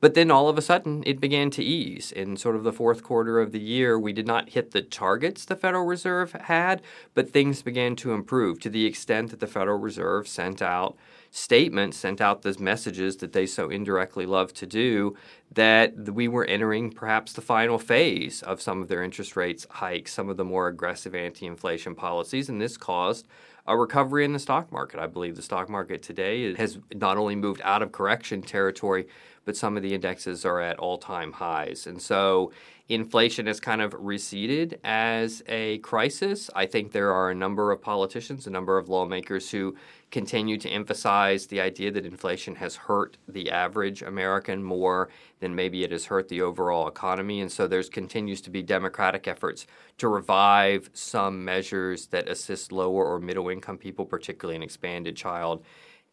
But 0.00 0.14
then 0.14 0.30
all 0.30 0.48
of 0.48 0.56
a 0.56 0.62
sudden, 0.62 1.02
it 1.06 1.20
began 1.20 1.50
to 1.50 1.62
ease. 1.62 2.10
In 2.10 2.38
sort 2.38 2.56
of 2.56 2.64
the 2.64 2.72
fourth 2.72 3.02
quarter 3.02 3.38
of 3.38 3.52
the 3.52 3.60
year, 3.60 3.98
we 3.98 4.14
did 4.14 4.26
not 4.26 4.50
hit 4.50 4.70
the 4.70 4.80
targets 4.80 5.44
the 5.44 5.56
Federal 5.56 5.84
Reserve 5.84 6.32
had, 6.32 6.80
but 7.12 7.30
things 7.30 7.60
began 7.60 7.96
to 7.96 8.12
improve 8.12 8.60
to 8.60 8.70
the 8.70 8.86
extent 8.86 9.30
that 9.30 9.40
the 9.40 9.46
Federal 9.46 9.78
Reserve 9.78 10.26
sent 10.26 10.62
out 10.62 10.96
statements, 11.34 11.96
sent 11.96 12.20
out 12.20 12.42
those 12.42 12.60
messages 12.60 13.16
that 13.16 13.32
they 13.32 13.44
so 13.44 13.68
indirectly 13.68 14.24
love 14.24 14.54
to 14.54 14.66
do, 14.66 15.16
that 15.52 15.92
we 16.12 16.28
were 16.28 16.44
entering 16.44 16.92
perhaps 16.92 17.32
the 17.32 17.40
final 17.40 17.76
phase 17.76 18.40
of 18.42 18.62
some 18.62 18.80
of 18.80 18.86
their 18.86 19.02
interest 19.02 19.34
rates 19.34 19.66
hikes, 19.68 20.12
some 20.12 20.28
of 20.28 20.36
the 20.36 20.44
more 20.44 20.68
aggressive 20.68 21.12
anti 21.12 21.44
inflation 21.44 21.92
policies, 21.92 22.48
and 22.48 22.60
this 22.60 22.76
caused 22.76 23.26
a 23.66 23.76
recovery 23.76 24.24
in 24.24 24.32
the 24.32 24.38
stock 24.38 24.70
market. 24.70 25.00
I 25.00 25.08
believe 25.08 25.34
the 25.34 25.42
stock 25.42 25.68
market 25.68 26.04
today 26.04 26.54
has 26.54 26.78
not 26.94 27.16
only 27.16 27.34
moved 27.34 27.60
out 27.64 27.82
of 27.82 27.90
correction 27.90 28.40
territory, 28.40 29.08
but 29.44 29.56
some 29.56 29.76
of 29.76 29.82
the 29.82 29.92
indexes 29.92 30.44
are 30.44 30.60
at 30.60 30.78
all 30.78 30.98
time 30.98 31.32
highs. 31.32 31.88
And 31.88 32.00
so 32.00 32.52
inflation 32.88 33.46
has 33.46 33.60
kind 33.60 33.80
of 33.80 33.94
receded 33.98 34.78
as 34.84 35.42
a 35.48 35.78
crisis. 35.78 36.50
I 36.54 36.66
think 36.66 36.92
there 36.92 37.12
are 37.12 37.30
a 37.30 37.34
number 37.34 37.72
of 37.72 37.80
politicians, 37.80 38.46
a 38.46 38.50
number 38.50 38.76
of 38.76 38.90
lawmakers 38.90 39.50
who 39.50 39.74
continue 40.10 40.58
to 40.58 40.68
emphasize 40.68 41.46
the 41.46 41.60
idea 41.60 41.90
that 41.90 42.04
inflation 42.04 42.54
has 42.56 42.76
hurt 42.76 43.16
the 43.26 43.50
average 43.50 44.02
American 44.02 44.62
more 44.62 45.08
than 45.40 45.54
maybe 45.54 45.82
it 45.82 45.92
has 45.92 46.04
hurt 46.04 46.28
the 46.28 46.42
overall 46.42 46.86
economy. 46.86 47.40
And 47.40 47.50
so 47.50 47.66
there's 47.66 47.88
continues 47.88 48.42
to 48.42 48.50
be 48.50 48.62
democratic 48.62 49.26
efforts 49.26 49.66
to 49.98 50.08
revive 50.08 50.90
some 50.92 51.42
measures 51.42 52.06
that 52.08 52.28
assist 52.28 52.70
lower 52.70 53.06
or 53.06 53.18
middle 53.18 53.48
income 53.48 53.78
people, 53.78 54.04
particularly 54.04 54.56
an 54.56 54.62
expanded 54.62 55.16
child 55.16 55.64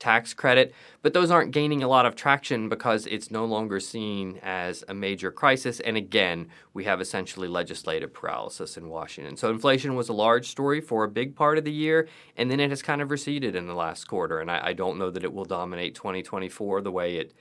tax 0.02 0.34
credit, 0.34 0.74
but 1.04 1.14
those 1.14 1.30
aren't 1.30 1.52
gaining 1.52 1.84
a 1.84 1.88
lot 1.88 2.08
of 2.08 2.16
traction 2.16 2.68
because 2.68 3.06
it's 3.06 3.30
no 3.30 3.46
longer 3.46 3.80
seen 3.80 4.40
as 4.42 4.84
a 4.88 4.94
major 4.96 5.32
crisis. 5.32 5.80
And 5.80 5.96
again, 5.96 6.50
we 6.74 6.86
have 6.86 7.00
essentially 7.00 7.48
legislative 7.48 8.12
paralysis 8.12 8.78
in 8.78 8.90
Washington. 8.90 9.38
So 9.38 9.52
inflation 9.52 9.96
was 9.96 10.10
a 10.10 10.14
large 10.14 10.50
story 10.50 10.82
for 10.82 11.04
a 11.04 11.08
big 11.08 11.36
part 11.36 11.60
of 11.60 11.66
the 11.66 11.72
year, 11.72 12.10
and 12.36 12.50
then 12.50 12.60
it 12.60 12.72
has 12.72 12.82
kind 12.82 13.02
of 13.02 13.12
receded 13.12 13.56
in 13.56 13.68
the 13.68 13.76
last 13.76 14.06
quarter. 14.06 14.40
And 14.40 14.50
I, 14.50 14.70
I 14.70 14.74
don't 14.74 14.98
know 14.98 15.12
that 15.12 15.24
it 15.24 15.32
will 15.32 15.46
dominate 15.46 15.94
2024 15.94 16.82
the 16.82 16.92
way 16.92 17.18
it 17.18 17.34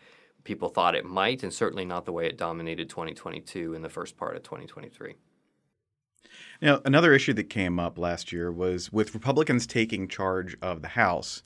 people 0.44 0.68
thought 0.68 0.94
it 0.94 1.04
might, 1.04 1.42
and 1.42 1.52
certainly 1.52 1.86
not 1.86 2.04
the 2.04 2.12
way 2.12 2.26
it 2.26 2.36
dominated 2.36 2.90
2022 2.90 3.74
in 3.74 3.82
the 3.82 3.88
first 3.88 4.16
part 4.16 4.36
of 4.36 4.42
2023. 4.42 5.14
Now, 6.60 6.82
another 6.84 7.14
issue 7.14 7.32
that 7.34 7.44
came 7.44 7.78
up 7.78 7.96
last 7.96 8.32
year 8.32 8.52
was 8.52 8.92
with 8.92 9.14
Republicans 9.14 9.66
taking 9.66 10.08
charge 10.08 10.56
of 10.60 10.82
the 10.82 10.88
House 10.88 11.42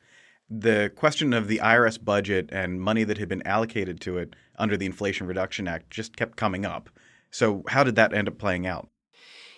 the 0.49 0.93
question 0.95 1.33
of 1.33 1.49
the 1.49 1.59
IRS 1.59 2.03
budget 2.03 2.51
and 2.53 2.81
money 2.81 3.05
that 3.05 3.19
had 3.19 3.29
been 3.29 3.47
allocated 3.47 4.01
to 4.03 4.19
it 4.19 4.37
under 4.57 4.77
the 4.77 4.87
Inflation 4.87 5.27
Reduction 5.27 5.67
Act 5.67 5.91
just 5.91 6.17
kept 6.17 6.37
coming 6.37 6.65
up. 6.65 6.91
So, 7.31 7.63
how 7.69 7.83
did 7.83 7.97
that 7.97 8.13
end 8.13 8.29
up 8.29 8.39
playing 8.39 8.67
out? 8.67 8.89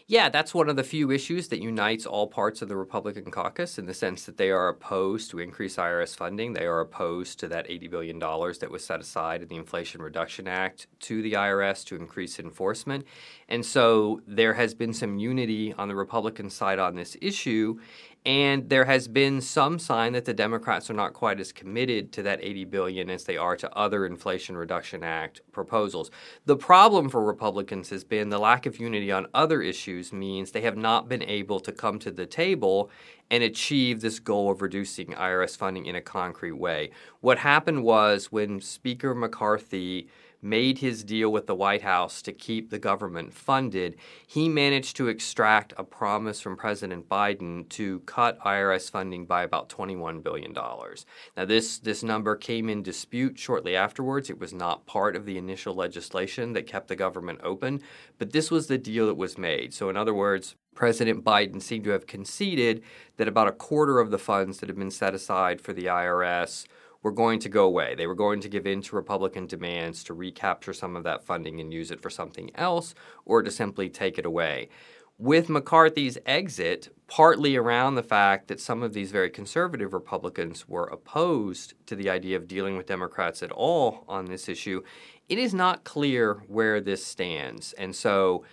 Yeah, 0.08 0.28
that's 0.28 0.54
one 0.54 0.68
of 0.68 0.76
the 0.76 0.84
few 0.84 1.10
issues 1.10 1.48
that 1.48 1.60
unites 1.60 2.06
all 2.06 2.28
parts 2.28 2.62
of 2.62 2.68
the 2.68 2.76
Republican 2.76 3.32
caucus 3.32 3.76
in 3.76 3.86
the 3.86 3.94
sense 3.94 4.24
that 4.24 4.36
they 4.36 4.52
are 4.52 4.68
opposed 4.68 5.32
to 5.32 5.40
increased 5.40 5.78
IRS 5.78 6.14
funding. 6.14 6.52
They 6.52 6.66
are 6.66 6.78
opposed 6.78 7.40
to 7.40 7.48
that 7.48 7.66
$80 7.66 7.90
billion 7.90 8.18
that 8.20 8.70
was 8.70 8.84
set 8.84 9.00
aside 9.00 9.42
in 9.42 9.48
the 9.48 9.56
Inflation 9.56 10.00
Reduction 10.00 10.46
Act 10.46 10.86
to 11.00 11.22
the 11.22 11.32
IRS 11.32 11.84
to 11.86 11.96
increase 11.96 12.38
enforcement. 12.38 13.04
And 13.48 13.64
so 13.64 14.20
there 14.26 14.54
has 14.54 14.74
been 14.74 14.92
some 14.92 15.18
unity 15.18 15.72
on 15.74 15.88
the 15.88 15.94
Republican 15.94 16.50
side 16.50 16.78
on 16.78 16.96
this 16.96 17.16
issue. 17.20 17.78
And 18.24 18.68
there 18.68 18.86
has 18.86 19.06
been 19.06 19.40
some 19.40 19.78
sign 19.78 20.14
that 20.14 20.24
the 20.24 20.34
Democrats 20.34 20.90
are 20.90 20.94
not 20.94 21.12
quite 21.12 21.38
as 21.38 21.52
committed 21.52 22.10
to 22.14 22.24
that 22.24 22.40
80 22.42 22.64
billion 22.64 23.08
as 23.08 23.22
they 23.22 23.36
are 23.36 23.54
to 23.54 23.72
other 23.72 24.04
Inflation 24.04 24.56
Reduction 24.56 25.04
Act 25.04 25.42
proposals. 25.52 26.10
The 26.44 26.56
problem 26.56 27.08
for 27.08 27.22
Republicans 27.22 27.90
has 27.90 28.02
been 28.02 28.30
the 28.30 28.40
lack 28.40 28.66
of 28.66 28.80
unity 28.80 29.12
on 29.12 29.28
other 29.32 29.62
issues 29.62 30.12
means 30.12 30.50
they 30.50 30.62
have 30.62 30.76
not 30.76 31.08
been 31.08 31.22
able 31.22 31.60
to 31.60 31.70
come 31.70 32.00
to 32.00 32.10
the 32.10 32.26
table 32.26 32.90
and 33.30 33.44
achieve 33.44 34.00
this 34.00 34.18
goal 34.18 34.50
of 34.50 34.60
reducing 34.60 35.08
IRS 35.08 35.56
funding 35.56 35.86
in 35.86 35.94
a 35.94 36.00
concrete 36.00 36.52
way. 36.52 36.90
What 37.20 37.38
happened 37.38 37.84
was 37.84 38.32
when 38.32 38.60
Speaker 38.60 39.14
McCarthy 39.14 40.08
made 40.48 40.78
his 40.78 41.02
deal 41.04 41.30
with 41.30 41.46
the 41.46 41.54
White 41.54 41.82
House 41.82 42.22
to 42.22 42.32
keep 42.32 42.70
the 42.70 42.78
government 42.78 43.34
funded, 43.34 43.96
he 44.26 44.48
managed 44.48 44.96
to 44.96 45.08
extract 45.08 45.74
a 45.76 45.84
promise 45.84 46.40
from 46.40 46.56
President 46.56 47.08
Biden 47.08 47.68
to 47.70 48.00
cut 48.00 48.38
IRS 48.40 48.90
funding 48.90 49.26
by 49.26 49.42
about 49.42 49.68
$21 49.68 50.22
billion. 50.22 50.52
Now, 50.52 51.44
this, 51.44 51.78
this 51.78 52.02
number 52.02 52.36
came 52.36 52.68
in 52.68 52.82
dispute 52.82 53.38
shortly 53.38 53.74
afterwards. 53.76 54.30
It 54.30 54.38
was 54.38 54.52
not 54.52 54.86
part 54.86 55.16
of 55.16 55.26
the 55.26 55.38
initial 55.38 55.74
legislation 55.74 56.52
that 56.52 56.66
kept 56.66 56.88
the 56.88 56.96
government 56.96 57.40
open, 57.42 57.82
but 58.18 58.32
this 58.32 58.50
was 58.50 58.68
the 58.68 58.78
deal 58.78 59.06
that 59.06 59.16
was 59.16 59.36
made. 59.36 59.74
So, 59.74 59.90
in 59.90 59.96
other 59.96 60.14
words, 60.14 60.54
President 60.74 61.24
Biden 61.24 61.60
seemed 61.60 61.84
to 61.84 61.90
have 61.90 62.06
conceded 62.06 62.82
that 63.16 63.26
about 63.26 63.48
a 63.48 63.52
quarter 63.52 63.98
of 63.98 64.10
the 64.10 64.18
funds 64.18 64.58
that 64.58 64.68
had 64.68 64.78
been 64.78 64.90
set 64.90 65.14
aside 65.14 65.60
for 65.60 65.72
the 65.72 65.86
IRS 65.86 66.66
were 67.06 67.12
going 67.12 67.38
to 67.38 67.48
go 67.48 67.64
away. 67.66 67.94
They 67.94 68.08
were 68.08 68.16
going 68.16 68.40
to 68.40 68.48
give 68.48 68.66
in 68.66 68.82
to 68.82 68.96
Republican 68.96 69.46
demands 69.46 70.02
to 70.02 70.12
recapture 70.12 70.72
some 70.72 70.96
of 70.96 71.04
that 71.04 71.22
funding 71.22 71.60
and 71.60 71.72
use 71.72 71.92
it 71.92 72.02
for 72.02 72.10
something 72.10 72.50
else 72.56 72.96
or 73.24 73.44
to 73.44 73.50
simply 73.52 73.88
take 73.88 74.18
it 74.18 74.26
away. 74.26 74.70
With 75.16 75.48
McCarthy's 75.48 76.18
exit, 76.26 76.92
partly 77.06 77.54
around 77.54 77.94
the 77.94 78.02
fact 78.02 78.48
that 78.48 78.58
some 78.58 78.82
of 78.82 78.92
these 78.92 79.12
very 79.12 79.30
conservative 79.30 79.94
Republicans 79.94 80.68
were 80.68 80.86
opposed 80.86 81.74
to 81.86 81.94
the 81.94 82.10
idea 82.10 82.36
of 82.36 82.48
dealing 82.48 82.76
with 82.76 82.88
Democrats 82.88 83.40
at 83.40 83.52
all 83.52 84.04
on 84.08 84.24
this 84.24 84.48
issue, 84.48 84.82
it 85.28 85.38
is 85.38 85.54
not 85.54 85.84
clear 85.84 86.42
where 86.48 86.80
this 86.80 87.06
stands. 87.06 87.72
And 87.74 87.94
so 87.94 88.44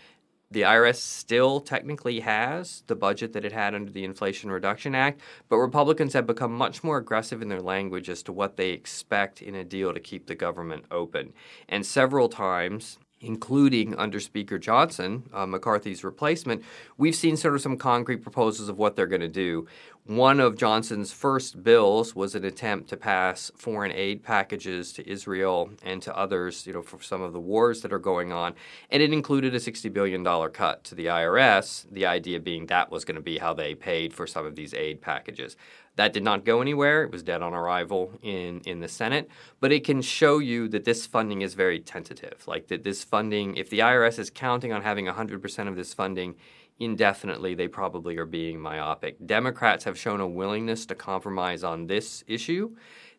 the 0.53 0.61
IRS 0.61 0.97
still 0.97 1.59
technically 1.59 2.19
has 2.19 2.83
the 2.87 2.95
budget 2.95 3.33
that 3.33 3.43
it 3.43 3.51
had 3.51 3.73
under 3.73 3.91
the 3.91 4.03
Inflation 4.03 4.51
Reduction 4.51 4.93
Act, 4.93 5.19
but 5.49 5.57
Republicans 5.57 6.13
have 6.13 6.27
become 6.27 6.53
much 6.53 6.83
more 6.83 6.97
aggressive 6.97 7.41
in 7.41 7.49
their 7.49 7.61
language 7.61 8.07
as 8.07 8.21
to 8.23 8.31
what 8.31 8.55
they 8.55 8.69
expect 8.69 9.41
in 9.41 9.55
a 9.55 9.63
deal 9.63 9.93
to 9.93 9.99
keep 9.99 10.27
the 10.27 10.35
government 10.35 10.85
open. 10.91 11.33
And 11.67 11.83
several 11.85 12.29
times, 12.29 12.99
including 13.23 13.95
under 13.95 14.19
Speaker 14.19 14.59
Johnson, 14.59 15.23
uh, 15.33 15.45
McCarthy's 15.45 16.03
replacement, 16.03 16.63
we've 16.97 17.15
seen 17.15 17.37
sort 17.37 17.55
of 17.55 17.61
some 17.61 17.77
concrete 17.77 18.17
proposals 18.17 18.69
of 18.69 18.77
what 18.77 18.95
they're 18.95 19.07
going 19.07 19.21
to 19.21 19.27
do. 19.27 19.65
One 20.05 20.41
of 20.41 20.57
Johnson's 20.57 21.13
first 21.13 21.63
bills 21.63 22.13
was 22.13 22.35
an 22.35 22.43
attempt 22.43 22.89
to 22.89 22.97
pass 22.97 23.49
foreign 23.55 23.93
aid 23.93 24.21
packages 24.21 24.91
to 24.93 25.09
Israel 25.09 25.69
and 25.81 26.01
to 26.01 26.15
others, 26.15 26.67
you 26.67 26.73
know, 26.73 26.81
for 26.81 27.01
some 27.01 27.21
of 27.21 27.31
the 27.31 27.39
wars 27.39 27.81
that 27.81 27.93
are 27.93 27.99
going 27.99 28.33
on, 28.33 28.53
and 28.91 29.01
it 29.01 29.13
included 29.13 29.55
a 29.55 29.59
$60 29.59 29.93
billion 29.93 30.25
cut 30.51 30.83
to 30.83 30.95
the 30.95 31.05
IRS, 31.05 31.85
the 31.89 32.05
idea 32.05 32.41
being 32.41 32.65
that 32.65 32.91
was 32.91 33.05
going 33.05 33.15
to 33.15 33.21
be 33.21 33.37
how 33.37 33.53
they 33.53 33.75
paid 33.75 34.13
for 34.13 34.27
some 34.27 34.45
of 34.45 34.55
these 34.55 34.73
aid 34.73 35.01
packages. 35.01 35.55
That 35.95 36.13
did 36.13 36.23
not 36.23 36.43
go 36.43 36.61
anywhere. 36.61 37.03
It 37.03 37.11
was 37.11 37.21
dead 37.21 37.41
on 37.41 37.53
arrival 37.53 38.11
in, 38.23 38.61
in 38.61 38.79
the 38.79 38.87
Senate. 38.87 39.29
But 39.59 39.71
it 39.71 39.83
can 39.83 40.01
show 40.01 40.39
you 40.39 40.67
that 40.69 40.85
this 40.85 41.05
funding 41.05 41.41
is 41.41 41.53
very 41.53 41.79
tentative. 41.79 42.43
Like 42.47 42.67
that 42.67 42.83
this 42.83 43.03
funding, 43.03 43.55
if 43.57 43.69
the 43.69 43.79
IRS 43.79 44.17
is 44.17 44.29
counting 44.29 44.73
on 44.73 44.81
having 44.81 45.05
100% 45.05 45.67
of 45.67 45.75
this 45.75 45.93
funding 45.93 46.35
indefinitely, 46.79 47.53
they 47.53 47.67
probably 47.67 48.17
are 48.17 48.25
being 48.25 48.59
myopic. 48.59 49.23
Democrats 49.25 49.83
have 49.83 49.97
shown 49.97 50.19
a 50.19 50.27
willingness 50.27 50.85
to 50.87 50.95
compromise 50.95 51.63
on 51.63 51.85
this 51.85 52.23
issue. 52.27 52.75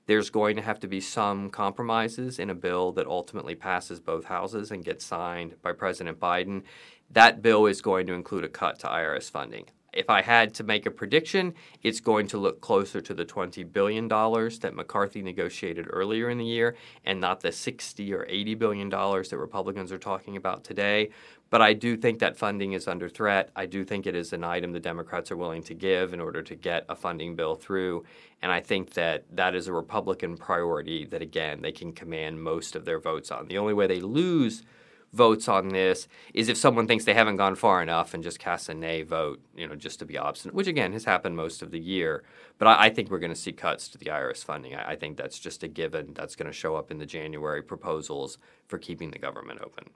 There's 0.07 0.28
going 0.28 0.57
to 0.57 0.62
have 0.62 0.81
to 0.81 0.88
be 0.88 1.00
some 1.00 1.50
compromises 1.50 2.38
in 2.38 2.50
a 2.50 2.54
bill 2.54 2.93
that 2.93 3.07
ultimately 3.07 3.54
passes 3.54 4.00
both 4.00 4.25
houses 4.25 4.71
and 4.71 4.85
gets 4.85 5.04
signed 5.04 5.54
by 5.62 5.73
President 5.73 6.21
Biden. 6.21 6.62
That 7.11 7.40
bill 7.40 7.66
is 7.66 7.81
going 7.81 8.07
to 8.09 8.14
include 8.14 8.45
a 8.45 8.49
cut 8.49 8.81
to 8.81 8.88
IRS 8.88 9.31
funding 9.31 9.66
if 9.94 10.10
I 10.10 10.22
had 10.22 10.54
to 10.54 10.64
make 10.64 10.86
a 10.86 10.90
prediction, 10.90 11.54
it's 11.82 12.00
going 12.00 12.26
to 12.28 12.38
look 12.38 12.60
closer 12.60 13.00
to 13.00 13.14
the 13.14 13.24
$20 13.24 13.72
billion 13.72 14.08
that 14.08 14.72
McCarthy 14.74 15.22
negotiated 15.22 15.86
earlier 15.90 16.30
in 16.30 16.38
the 16.38 16.44
year 16.44 16.76
and 17.04 17.20
not 17.20 17.40
the 17.40 17.52
60 17.52 18.12
or 18.12 18.26
$80 18.26 18.58
billion 18.58 18.90
that 18.90 19.38
Republicans 19.38 19.92
are 19.92 19.98
talking 19.98 20.36
about 20.36 20.64
today. 20.64 21.10
But 21.50 21.62
I 21.62 21.72
do 21.72 21.96
think 21.96 22.18
that 22.18 22.36
funding 22.36 22.72
is 22.72 22.88
under 22.88 23.08
threat. 23.08 23.50
I 23.54 23.66
do 23.66 23.84
think 23.84 24.06
it 24.06 24.16
is 24.16 24.32
an 24.32 24.42
item 24.42 24.72
the 24.72 24.80
Democrats 24.80 25.30
are 25.30 25.36
willing 25.36 25.62
to 25.64 25.74
give 25.74 26.12
in 26.12 26.20
order 26.20 26.42
to 26.42 26.54
get 26.56 26.84
a 26.88 26.96
funding 26.96 27.36
bill 27.36 27.54
through. 27.54 28.04
And 28.42 28.50
I 28.50 28.60
think 28.60 28.94
that 28.94 29.24
that 29.36 29.54
is 29.54 29.68
a 29.68 29.72
Republican 29.72 30.36
priority 30.36 31.04
that, 31.06 31.22
again, 31.22 31.62
they 31.62 31.72
can 31.72 31.92
command 31.92 32.42
most 32.42 32.74
of 32.74 32.84
their 32.84 32.98
votes 32.98 33.30
on. 33.30 33.46
The 33.46 33.58
only 33.58 33.72
way 33.72 33.86
they 33.86 34.00
lose 34.00 34.64
votes 35.14 35.49
on 35.49 35.68
this 35.68 36.09
is 36.35 36.49
if 36.49 36.56
someone 36.56 36.87
thinks 36.87 37.04
they 37.04 37.14
haven't 37.14 37.37
gone 37.37 37.54
far 37.54 37.83
enough 37.83 38.12
and 38.12 38.23
just 38.23 38.38
casts 38.38 38.68
a 38.68 38.75
nay 38.75 39.02
vote, 39.02 39.40
you 39.56 39.66
know, 39.66 39.75
just 39.75 39.99
to 40.00 40.04
be 40.04 40.18
obstinate, 40.18 40.54
which 40.54 40.66
again 40.66 40.92
has 40.92 41.04
happened 41.04 41.37
most 41.37 41.62
of 41.62 41.71
the 41.71 41.78
year. 41.78 42.25
But 42.59 42.68
I, 42.68 42.87
I 42.87 42.90
think 42.90 43.11
we're 43.11 43.18
going 43.18 43.33
to 43.33 43.38
see 43.38 43.52
cuts 43.52 43.88
to 43.88 43.99
the 43.99 44.06
IRS 44.06 44.44
funding. 44.44 44.75
I, 44.75 44.92
I 44.92 44.97
think 44.97 45.16
that's 45.16 45.38
just 45.38 45.62
a 45.62 45.68
given. 45.68 46.12
That's 46.14 46.37
going 46.37 46.50
to 46.50 46.52
show 46.52 46.76
up 46.76 46.90
in 46.90 46.99
the 46.99 47.06
January 47.06 47.62
proposals 47.62 48.38
for 48.66 48.78
keeping 48.78 49.11
the 49.11 49.18
government 49.18 49.61
open. 49.62 49.90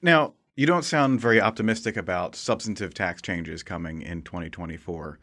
Now, 0.00 0.34
you 0.56 0.66
don't 0.66 0.84
sound 0.84 1.20
very 1.20 1.40
optimistic 1.40 1.96
about 1.96 2.34
substantive 2.34 2.94
tax 2.94 3.22
changes 3.22 3.62
coming 3.62 4.02
in 4.02 4.22
2024. 4.22 5.18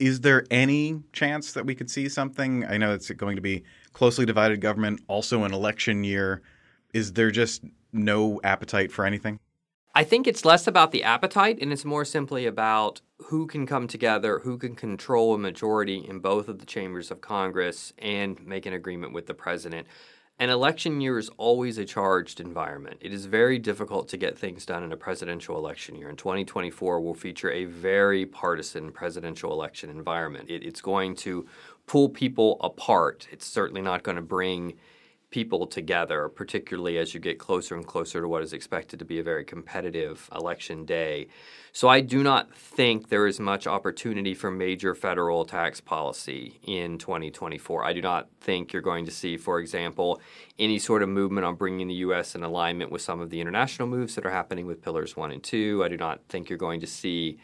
Is 0.00 0.22
there 0.22 0.46
any 0.50 1.02
chance 1.12 1.52
that 1.52 1.66
we 1.66 1.74
could 1.74 1.90
see 1.90 2.08
something? 2.08 2.64
I 2.64 2.78
know 2.78 2.94
it's 2.94 3.10
going 3.10 3.36
to 3.36 3.42
be 3.42 3.64
closely 3.92 4.24
divided 4.24 4.60
government, 4.60 5.02
also 5.08 5.44
an 5.44 5.52
election 5.52 6.02
year. 6.04 6.42
Is 6.92 7.12
there 7.12 7.30
just 7.30 7.64
no 7.92 8.40
appetite 8.42 8.92
for 8.92 9.04
anything? 9.04 9.38
I 9.94 10.04
think 10.04 10.28
it's 10.28 10.44
less 10.44 10.66
about 10.66 10.92
the 10.92 11.02
appetite 11.02 11.58
and 11.60 11.72
it's 11.72 11.84
more 11.84 12.04
simply 12.04 12.46
about 12.46 13.00
who 13.18 13.46
can 13.46 13.66
come 13.66 13.88
together, 13.88 14.38
who 14.40 14.56
can 14.56 14.76
control 14.76 15.34
a 15.34 15.38
majority 15.38 15.98
in 15.98 16.20
both 16.20 16.48
of 16.48 16.60
the 16.60 16.66
chambers 16.66 17.10
of 17.10 17.20
Congress 17.20 17.92
and 17.98 18.44
make 18.46 18.66
an 18.66 18.72
agreement 18.72 19.12
with 19.12 19.26
the 19.26 19.34
president. 19.34 19.88
An 20.38 20.48
election 20.48 21.02
year 21.02 21.18
is 21.18 21.28
always 21.36 21.76
a 21.76 21.84
charged 21.84 22.40
environment. 22.40 22.98
It 23.00 23.12
is 23.12 23.26
very 23.26 23.58
difficult 23.58 24.08
to 24.08 24.16
get 24.16 24.38
things 24.38 24.64
done 24.64 24.82
in 24.82 24.92
a 24.92 24.96
presidential 24.96 25.58
election 25.58 25.96
year. 25.96 26.08
And 26.08 26.16
2024 26.16 27.00
will 27.00 27.12
feature 27.12 27.50
a 27.50 27.66
very 27.66 28.24
partisan 28.24 28.90
presidential 28.90 29.52
election 29.52 29.90
environment. 29.90 30.48
It, 30.48 30.62
it's 30.62 30.80
going 30.80 31.16
to 31.16 31.46
pull 31.86 32.08
people 32.08 32.58
apart. 32.62 33.28
It's 33.30 33.44
certainly 33.44 33.82
not 33.82 34.02
going 34.02 34.16
to 34.16 34.22
bring 34.22 34.78
people 35.30 35.66
together, 35.66 36.28
particularly 36.28 36.98
as 36.98 37.14
you 37.14 37.20
get 37.20 37.38
closer 37.38 37.76
and 37.76 37.86
closer 37.86 38.20
to 38.20 38.28
what 38.28 38.42
is 38.42 38.52
expected 38.52 38.98
to 38.98 39.04
be 39.04 39.20
a 39.20 39.22
very 39.22 39.44
competitive 39.44 40.28
election 40.34 40.84
day. 40.84 41.28
So 41.72 41.88
I 41.88 42.00
do 42.00 42.24
not 42.24 42.52
think 42.52 43.08
there 43.08 43.28
is 43.28 43.38
much 43.38 43.68
opportunity 43.68 44.34
for 44.34 44.50
major 44.50 44.92
federal 44.94 45.44
tax 45.44 45.80
policy 45.80 46.58
in 46.64 46.98
2024. 46.98 47.84
I 47.84 47.92
do 47.92 48.02
not 48.02 48.28
think 48.40 48.72
you're 48.72 48.82
going 48.82 49.04
to 49.04 49.12
see, 49.12 49.36
for 49.36 49.60
example, 49.60 50.20
any 50.58 50.80
sort 50.80 51.02
of 51.02 51.08
movement 51.08 51.46
on 51.46 51.54
bringing 51.54 51.86
the 51.86 51.94
U.S. 51.94 52.34
in 52.34 52.42
alignment 52.42 52.90
with 52.90 53.02
some 53.02 53.20
of 53.20 53.30
the 53.30 53.40
international 53.40 53.86
moves 53.86 54.16
that 54.16 54.26
are 54.26 54.30
happening 54.30 54.66
with 54.66 54.82
Pillars 54.82 55.16
1 55.16 55.30
and 55.30 55.42
2. 55.42 55.84
I 55.84 55.88
do 55.88 55.96
not 55.96 56.20
think 56.28 56.50
you're 56.50 56.58
going 56.58 56.80
to 56.80 56.88
see 56.88 57.38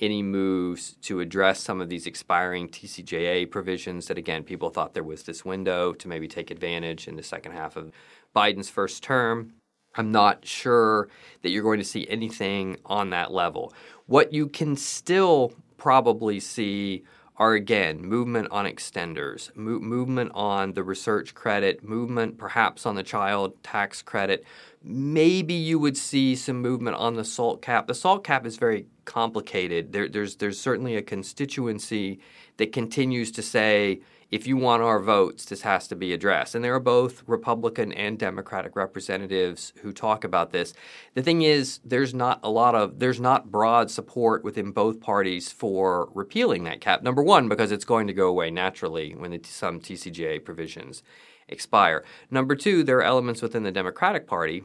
any 0.00 0.22
moves 0.22 0.96
to 1.02 1.20
address 1.20 1.60
some 1.60 1.80
of 1.80 1.88
these 1.88 2.06
expiring 2.06 2.68
TCJA 2.68 3.50
provisions 3.50 4.06
that, 4.06 4.18
again, 4.18 4.44
people 4.44 4.70
thought 4.70 4.94
there 4.94 5.02
was 5.02 5.24
this 5.24 5.44
window 5.44 5.92
to 5.94 6.08
maybe 6.08 6.28
take 6.28 6.50
advantage 6.50 7.08
in 7.08 7.16
the 7.16 7.22
second 7.22 7.52
half 7.52 7.76
of 7.76 7.90
Biden's 8.34 8.70
first 8.70 9.02
term. 9.02 9.54
I'm 9.96 10.12
not 10.12 10.44
sure 10.44 11.08
that 11.42 11.50
you're 11.50 11.64
going 11.64 11.80
to 11.80 11.84
see 11.84 12.06
anything 12.08 12.76
on 12.86 13.10
that 13.10 13.32
level. 13.32 13.72
What 14.06 14.32
you 14.32 14.48
can 14.48 14.76
still 14.76 15.52
probably 15.76 16.38
see 16.38 17.04
are 17.36 17.54
again 17.54 18.00
movement 18.02 18.48
on 18.50 18.64
extenders, 18.64 19.54
mo- 19.56 19.78
movement 19.78 20.32
on 20.34 20.72
the 20.72 20.82
research 20.82 21.34
credit, 21.34 21.82
movement 21.84 22.36
perhaps 22.36 22.84
on 22.84 22.96
the 22.96 23.02
child 23.02 23.54
tax 23.62 24.02
credit. 24.02 24.44
Maybe 24.82 25.54
you 25.54 25.78
would 25.78 25.96
see 25.96 26.36
some 26.36 26.60
movement 26.60 26.96
on 26.96 27.14
the 27.14 27.24
SALT 27.24 27.62
cap. 27.62 27.86
The 27.86 27.94
SALT 27.94 28.24
cap 28.24 28.46
is 28.46 28.56
very 28.56 28.86
complicated. 29.04 29.92
There, 29.92 30.08
there's 30.08 30.36
there's 30.36 30.60
certainly 30.60 30.96
a 30.96 31.02
constituency 31.02 32.20
that 32.58 32.72
continues 32.72 33.32
to 33.32 33.42
say 33.42 34.00
if 34.30 34.46
you 34.46 34.58
want 34.58 34.82
our 34.82 35.00
votes, 35.00 35.46
this 35.46 35.62
has 35.62 35.88
to 35.88 35.96
be 35.96 36.12
addressed. 36.12 36.54
And 36.54 36.62
there 36.62 36.74
are 36.74 36.80
both 36.80 37.22
Republican 37.26 37.92
and 37.92 38.18
Democratic 38.18 38.76
representatives 38.76 39.72
who 39.80 39.90
talk 39.90 40.22
about 40.22 40.52
this. 40.52 40.74
The 41.14 41.22
thing 41.22 41.42
is, 41.42 41.80
there's 41.82 42.12
not 42.12 42.38
a 42.42 42.50
lot 42.50 42.74
of, 42.74 42.98
there's 42.98 43.20
not 43.20 43.50
broad 43.50 43.90
support 43.90 44.44
within 44.44 44.70
both 44.70 45.00
parties 45.00 45.50
for 45.50 46.10
repealing 46.12 46.64
that 46.64 46.82
cap. 46.82 47.02
Number 47.02 47.22
one, 47.22 47.48
because 47.48 47.72
it's 47.72 47.86
going 47.86 48.06
to 48.06 48.12
go 48.12 48.28
away 48.28 48.50
naturally 48.50 49.14
when 49.14 49.30
the, 49.30 49.40
some 49.44 49.80
TCJA 49.80 50.44
provisions 50.44 51.02
expire. 51.48 52.04
Number 52.30 52.54
two, 52.54 52.82
there 52.82 52.98
are 52.98 53.02
elements 53.02 53.42
within 53.42 53.62
the 53.62 53.72
Democratic 53.72 54.26
Party 54.26 54.64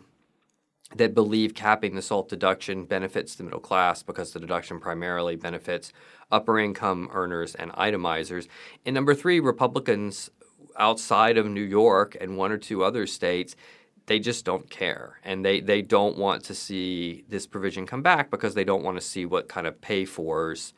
that 0.95 1.15
believe 1.15 1.55
capping 1.55 1.95
the 1.95 2.01
SALT 2.01 2.29
deduction 2.29 2.85
benefits 2.85 3.35
the 3.35 3.43
middle 3.43 3.59
class 3.59 4.03
because 4.03 4.31
the 4.31 4.39
deduction 4.39 4.79
primarily 4.79 5.35
benefits 5.35 5.91
upper 6.31 6.59
income 6.59 7.09
earners 7.13 7.55
and 7.55 7.71
itemizers. 7.71 8.47
And 8.85 8.93
number 8.93 9.15
three, 9.15 9.39
Republicans 9.39 10.29
outside 10.77 11.37
of 11.37 11.45
New 11.47 11.61
York 11.61 12.15
and 12.19 12.37
one 12.37 12.51
or 12.51 12.57
two 12.57 12.83
other 12.83 13.07
states 13.07 13.55
they 14.05 14.19
just 14.19 14.43
don't 14.43 14.69
care 14.69 15.19
and 15.23 15.45
they, 15.45 15.61
they 15.61 15.81
don't 15.81 16.17
want 16.17 16.43
to 16.43 16.53
see 16.53 17.23
this 17.29 17.47
provision 17.47 17.85
come 17.85 18.01
back 18.01 18.29
because 18.29 18.53
they 18.53 18.63
don't 18.63 18.83
want 18.83 18.97
to 18.97 19.05
see 19.05 19.25
what 19.25 19.47
kind 19.47 19.65
of 19.65 19.79
pay 19.81 20.05
fors 20.05 20.73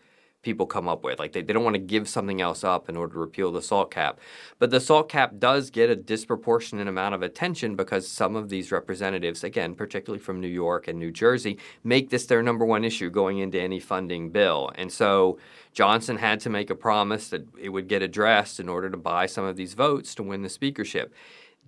people 0.46 0.68
come 0.68 0.88
up 0.88 1.04
with. 1.04 1.20
Like 1.20 1.34
they, 1.34 1.42
they 1.42 1.52
don't 1.52 1.64
want 1.64 1.74
to 1.74 1.82
give 1.82 2.08
something 2.08 2.40
else 2.40 2.64
up 2.64 2.88
in 2.88 2.96
order 2.96 3.14
to 3.16 3.20
repeal 3.20 3.52
the 3.52 3.62
salt 3.62 3.92
cap. 3.92 4.20
But 4.60 4.70
the 4.70 4.80
salt 4.80 5.10
cap 5.10 5.34
does 5.40 5.72
get 5.72 5.90
a 5.90 5.96
disproportionate 5.96 6.88
amount 6.88 7.16
of 7.16 7.24
attention 7.24 7.76
because 7.76 8.08
some 8.08 8.36
of 8.36 8.48
these 8.48 8.72
representatives, 8.72 9.44
again, 9.44 9.76
particularly 9.76 10.24
from 10.24 10.40
New 10.40 10.48
York 10.48 10.88
and 10.88 11.00
New 11.00 11.12
Jersey, 11.12 11.58
make 11.84 12.12
this 12.12 12.28
their 12.28 12.44
number 12.44 12.64
one 12.64 12.86
issue 12.86 13.10
going 13.10 13.40
into 13.40 13.60
any 13.60 13.80
funding 13.80 14.30
bill. 14.30 14.72
And 14.76 14.92
so 14.92 15.40
Johnson 15.74 16.18
had 16.18 16.40
to 16.42 16.50
make 16.50 16.70
a 16.70 16.76
promise 16.76 17.30
that 17.30 17.46
it 17.60 17.70
would 17.70 17.88
get 17.90 18.04
addressed 18.04 18.60
in 18.60 18.70
order 18.70 18.90
to 18.90 18.98
buy 18.98 19.26
some 19.26 19.44
of 19.44 19.58
these 19.58 19.74
votes 19.74 20.14
to 20.16 20.24
win 20.24 20.44
the 20.44 20.50
speakership. 20.50 21.14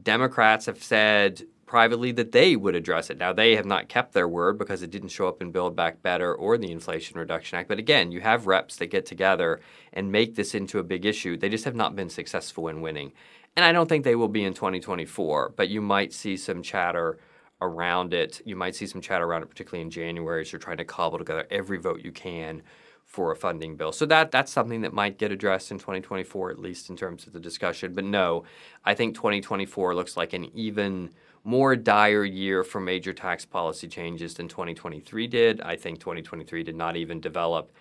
Democrats 0.02 0.68
have 0.68 0.84
said 0.84 1.42
privately 1.68 2.14
that 2.14 2.32
they 2.32 2.56
would 2.56 2.76
address 2.76 3.10
it. 3.10 3.18
Now, 3.18 3.34
they 3.34 3.56
have 3.58 3.66
not 3.66 3.90
kept 3.90 4.14
their 4.14 4.28
word 4.28 4.58
because 4.58 4.82
it 4.82 4.90
didn't 4.90 5.10
show 5.10 5.28
up 5.28 5.42
in 5.42 5.52
Build 5.52 5.76
Back 5.76 6.02
Better 6.02 6.34
or 6.34 6.58
the 6.58 6.72
Inflation 6.72 7.20
Reduction 7.20 7.60
Act. 7.60 7.68
But 7.68 7.78
again, 7.78 8.12
you 8.12 8.22
have 8.22 8.48
reps 8.48 8.78
that 8.78 8.88
get 8.88 9.06
together 9.06 9.60
and 9.94 10.12
make 10.12 10.36
this 10.36 10.56
into 10.56 10.80
a 10.80 10.84
big 10.84 11.06
issue. 11.06 11.38
They 11.38 11.50
just 11.50 11.66
have 11.66 11.76
not 11.76 11.96
been 11.96 12.10
successful 12.10 12.70
in 12.70 12.82
winning. 12.82 13.12
And 13.56 13.66
I 13.66 13.74
don't 13.74 13.90
think 13.90 14.06
they 14.06 14.16
will 14.16 14.30
be 14.30 14.46
in 14.46 14.54
2024, 14.54 15.54
but 15.56 15.68
you 15.68 15.82
might 15.82 16.14
see 16.14 16.38
some 16.38 16.64
chatter 16.64 17.20
around 17.62 18.14
it. 18.14 18.42
You 18.46 18.56
might 18.56 18.76
see 18.76 18.88
some 18.88 19.02
chatter 19.02 19.26
around 19.26 19.44
it, 19.44 19.50
particularly 19.50 19.82
in 19.82 19.92
January, 19.92 20.42
as 20.42 20.52
you're 20.52 20.60
trying 20.60 20.78
to 20.78 20.86
cobble 20.86 21.18
together 21.18 21.46
every 21.52 21.78
vote 21.78 22.02
you 22.02 22.12
can 22.12 22.62
for 23.04 23.32
a 23.32 23.36
funding 23.36 23.76
bill. 23.76 23.92
So 23.92 24.06
that 24.06 24.32
that's 24.32 24.52
something 24.52 24.82
that 24.82 24.94
might 24.94 25.18
get 25.18 25.32
addressed 25.32 25.72
in 25.72 25.80
2024, 25.80 26.52
at 26.52 26.60
least 26.60 26.90
in 26.90 26.96
terms 26.96 27.28
of 27.28 27.34
the 27.34 27.40
discussion. 27.40 27.94
But 27.94 28.04
no, 28.06 28.44
I 28.86 28.94
think 28.94 29.16
2024 29.16 29.96
looks 29.96 30.16
like 30.16 30.32
an 30.32 30.46
even– 30.58 31.10
more 31.48 31.78
dire 31.78 32.26
year 32.26 32.62
for 32.62 32.82
major 32.82 33.14
tax 33.14 33.46
policy 33.46 33.88
changes 33.88 34.34
than 34.34 34.50
2023 34.50 35.28
did. 35.28 35.62
I 35.62 35.78
think 35.78 35.98
2023 36.02 36.62
did 36.62 36.76
not 36.76 36.98
even 36.98 37.22
develop 37.22 37.72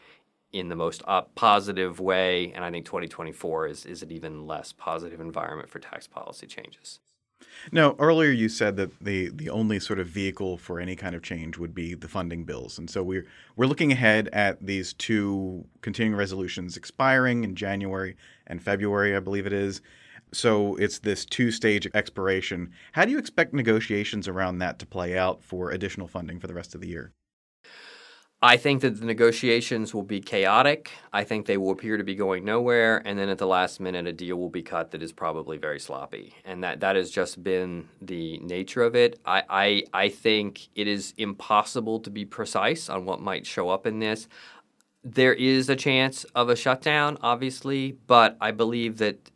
in 0.53 0.69
the 0.69 0.77
most 0.77 1.03
positive 1.35 1.99
way, 1.99 2.53
and 2.53 2.65
I 2.65 2.71
think 2.71 2.87
2024 2.87 3.67
is, 3.67 3.85
is 3.85 4.05
an 4.05 4.13
even 4.13 4.47
less 4.47 4.73
positive 4.73 5.21
environment 5.21 5.69
for 5.69 5.81
tax 5.81 6.07
policy 6.07 6.47
changes. 6.47 7.01
Now, 7.73 7.97
earlier 7.99 8.31
you 8.31 8.49
said 8.49 8.77
that 8.77 9.01
the 9.01 9.31
the 9.31 9.51
only 9.51 9.81
sort 9.81 9.99
of 9.99 10.07
vehicle 10.07 10.59
for 10.59 10.79
any 10.79 10.95
kind 10.95 11.17
of 11.17 11.23
change 11.23 11.59
would 11.59 11.75
be 11.75 11.95
the 11.95 12.09
funding 12.09 12.45
bills, 12.45 12.79
and 12.79 12.89
so 12.89 13.03
we're 13.03 13.27
we're 13.57 13.67
looking 13.67 13.91
ahead 13.91 14.29
at 14.33 14.65
these 14.65 14.93
two 14.93 15.67
continuing 15.81 16.17
resolutions 16.17 16.77
expiring 16.77 17.43
in 17.43 17.57
January 17.57 18.17
and 18.47 18.63
February, 18.63 19.17
I 19.17 19.21
believe 19.21 19.47
it 19.47 19.53
is. 19.53 19.83
So 20.37 20.77
it's 20.77 20.99
this 20.99 21.25
two 21.25 21.51
stage 21.51 21.89
expiration. 21.95 22.73
How 22.93 23.07
do 23.07 23.11
you 23.11 23.19
expect 23.19 23.55
negotiations 23.55 24.29
around 24.29 24.59
that 24.59 24.79
to 24.81 24.87
play 24.87 25.17
out 25.17 25.43
for 25.43 25.71
additional 25.71 26.09
funding 26.09 26.41
for 26.41 26.47
the 26.47 26.53
rest 26.53 26.75
of 26.75 26.83
the 26.83 26.89
year? 26.89 27.13
I 28.43 28.59
think 28.59 28.83
that 28.83 29.01
the 29.01 29.07
negotiations 29.07 29.95
will 29.95 30.03
be 30.03 30.21
chaotic. 30.21 30.91
I 31.11 31.25
think 31.25 31.47
they 31.47 31.57
will 31.57 31.71
appear 31.71 31.97
to 31.97 32.05
be 32.05 32.15
going 32.15 32.45
nowhere, 32.45 33.01
and 33.07 33.19
then 33.19 33.31
at 33.31 33.39
the 33.39 33.47
last 33.47 33.81
minute, 33.81 34.07
a 34.07 34.13
deal 34.13 34.37
will 34.37 34.51
be 34.51 34.63
cut 34.63 34.91
that 34.91 35.03
is 35.03 35.11
probably 35.11 35.57
very 35.57 35.81
sloppy, 35.81 36.35
and 36.45 36.63
that 36.63 36.81
that 36.81 36.97
has 36.97 37.11
just 37.11 37.43
been 37.43 37.89
the 38.03 38.37
nature 38.41 38.83
of 38.83 38.95
it. 38.95 39.19
I 39.25 39.43
I, 39.49 39.83
I 39.95 40.09
think 40.11 40.69
it 40.75 40.87
is 40.87 41.15
impossible 41.17 41.99
to 42.01 42.11
be 42.11 42.27
precise 42.27 42.91
on 42.91 43.07
what 43.07 43.23
might 43.23 43.47
show 43.47 43.71
up 43.71 43.87
in 43.87 44.01
this. 44.01 44.29
There 45.03 45.33
is 45.33 45.71
a 45.71 45.77
chance 45.77 46.25
of 46.35 46.51
a 46.51 46.57
shutdown, 46.57 47.17
obviously, 47.23 47.93
but 48.07 48.37
I 48.39 48.51
believe 48.51 48.99
that 48.99 49.31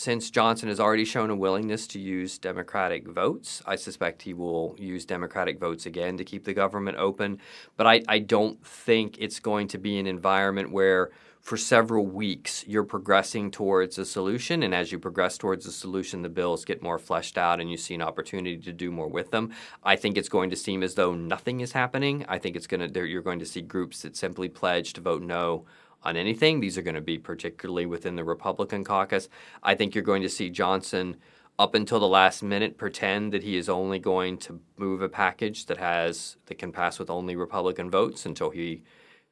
since 0.00 0.30
Johnson 0.30 0.70
has 0.70 0.80
already 0.80 1.04
shown 1.04 1.28
a 1.28 1.36
willingness 1.36 1.86
to 1.88 1.98
use 1.98 2.38
Democratic 2.38 3.06
votes, 3.06 3.62
I 3.66 3.76
suspect 3.76 4.22
he 4.22 4.32
will 4.32 4.74
use 4.78 5.04
Democratic 5.04 5.60
votes 5.60 5.84
again 5.84 6.16
to 6.16 6.24
keep 6.24 6.44
the 6.44 6.54
government 6.54 6.96
open. 6.96 7.38
But 7.76 7.86
I, 7.86 8.00
I 8.08 8.20
don't 8.20 8.64
think 8.66 9.18
it's 9.18 9.40
going 9.40 9.68
to 9.68 9.76
be 9.76 9.98
an 9.98 10.06
environment 10.06 10.72
where 10.72 11.10
for 11.42 11.58
several 11.58 12.06
weeks 12.06 12.64
you're 12.66 12.82
progressing 12.82 13.50
towards 13.50 13.98
a 13.98 14.06
solution. 14.06 14.62
And 14.62 14.74
as 14.74 14.90
you 14.90 14.98
progress 14.98 15.36
towards 15.36 15.66
a 15.66 15.72
solution, 15.72 16.22
the 16.22 16.30
bills 16.30 16.64
get 16.64 16.82
more 16.82 16.98
fleshed 16.98 17.36
out 17.36 17.60
and 17.60 17.70
you 17.70 17.76
see 17.76 17.94
an 17.94 18.00
opportunity 18.00 18.56
to 18.56 18.72
do 18.72 18.90
more 18.90 19.08
with 19.08 19.30
them. 19.30 19.52
I 19.84 19.96
think 19.96 20.16
it's 20.16 20.30
going 20.30 20.48
to 20.48 20.56
seem 20.56 20.82
as 20.82 20.94
though 20.94 21.12
nothing 21.12 21.60
is 21.60 21.72
happening. 21.72 22.24
I 22.26 22.38
think 22.38 22.56
it's 22.56 22.66
going 22.66 22.90
to, 22.90 23.06
you're 23.06 23.20
going 23.20 23.40
to 23.40 23.44
see 23.44 23.60
groups 23.60 24.00
that 24.00 24.16
simply 24.16 24.48
pledge 24.48 24.94
to 24.94 25.02
vote 25.02 25.20
no 25.20 25.66
on 26.02 26.16
anything. 26.16 26.60
These 26.60 26.78
are 26.78 26.82
going 26.82 26.94
to 26.94 27.00
be 27.00 27.18
particularly 27.18 27.86
within 27.86 28.16
the 28.16 28.24
Republican 28.24 28.84
caucus. 28.84 29.28
I 29.62 29.74
think 29.74 29.94
you're 29.94 30.04
going 30.04 30.22
to 30.22 30.28
see 30.28 30.50
Johnson 30.50 31.16
up 31.58 31.74
until 31.74 32.00
the 32.00 32.08
last 32.08 32.42
minute 32.42 32.78
pretend 32.78 33.32
that 33.32 33.42
he 33.42 33.56
is 33.56 33.68
only 33.68 33.98
going 33.98 34.38
to 34.38 34.60
move 34.78 35.02
a 35.02 35.08
package 35.08 35.66
that 35.66 35.76
has 35.76 36.36
that 36.46 36.58
can 36.58 36.72
pass 36.72 36.98
with 36.98 37.10
only 37.10 37.36
Republican 37.36 37.90
votes 37.90 38.24
until 38.24 38.50
he 38.50 38.82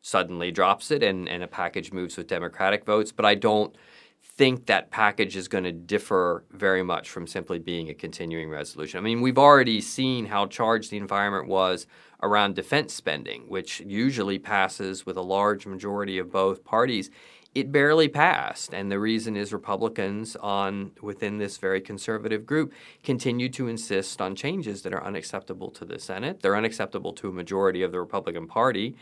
suddenly 0.03 0.51
drops 0.51 0.91
it 0.91 1.03
and, 1.03 1.29
and 1.29 1.43
a 1.43 1.47
package 1.47 1.93
moves 1.93 2.17
with 2.17 2.27
Democratic 2.27 2.85
votes. 2.85 3.13
But 3.13 3.25
I 3.25 3.35
don't 3.35 3.75
think 4.23 4.67
that 4.67 4.91
package 4.91 5.37
is 5.37 5.49
going 5.49 5.65
to 5.65 5.73
differ 5.73 6.45
very 6.53 6.83
much 6.83 7.11
from 7.11 7.27
simply 7.27 7.59
being 7.59 7.89
a 7.89 7.95
continuing 7.95 8.49
resolution. 8.49 8.99
I 8.99 9.01
mean, 9.03 9.21
we've 9.21 9.39
already 9.39 9.81
seen 9.81 10.27
how 10.27 10.47
charged 10.47 10.91
the 10.91 10.97
environment 10.97 11.49
was 11.49 11.87
around 12.23 12.55
defense 12.55 12.95
spending, 12.95 13.43
which 13.49 13.81
usually 13.81 14.39
passes 14.39 15.05
with 15.05 15.17
a 15.17 15.23
large 15.23 15.67
majority 15.67 16.19
of 16.19 16.31
both 16.31 16.65
parties. 16.65 17.11
It 17.55 17.73
barely 17.73 18.09
passed, 18.09 18.75
and 18.75 18.93
the 18.93 19.01
reason 19.01 19.37
is 19.37 19.53
Republicans 19.53 20.37
on 20.37 20.93
within 21.03 21.39
this 21.39 21.59
very 21.59 21.81
conservative 21.81 22.47
group 22.47 22.73
continue 23.03 23.49
to 23.51 23.67
insist 23.67 24.21
on 24.21 24.37
changes 24.37 24.83
that 24.83 24.93
are 24.93 25.03
unacceptable 25.03 25.71
to 25.73 25.85
the 25.85 25.99
Senate. 25.99 26.43
They're 26.43 26.57
unacceptable 26.57 27.13
to 27.15 27.29
a 27.29 27.33
majority 27.33 27.83
of 27.83 27.91
the 27.91 27.99
Republican 27.99 28.47
Party, 28.47 28.97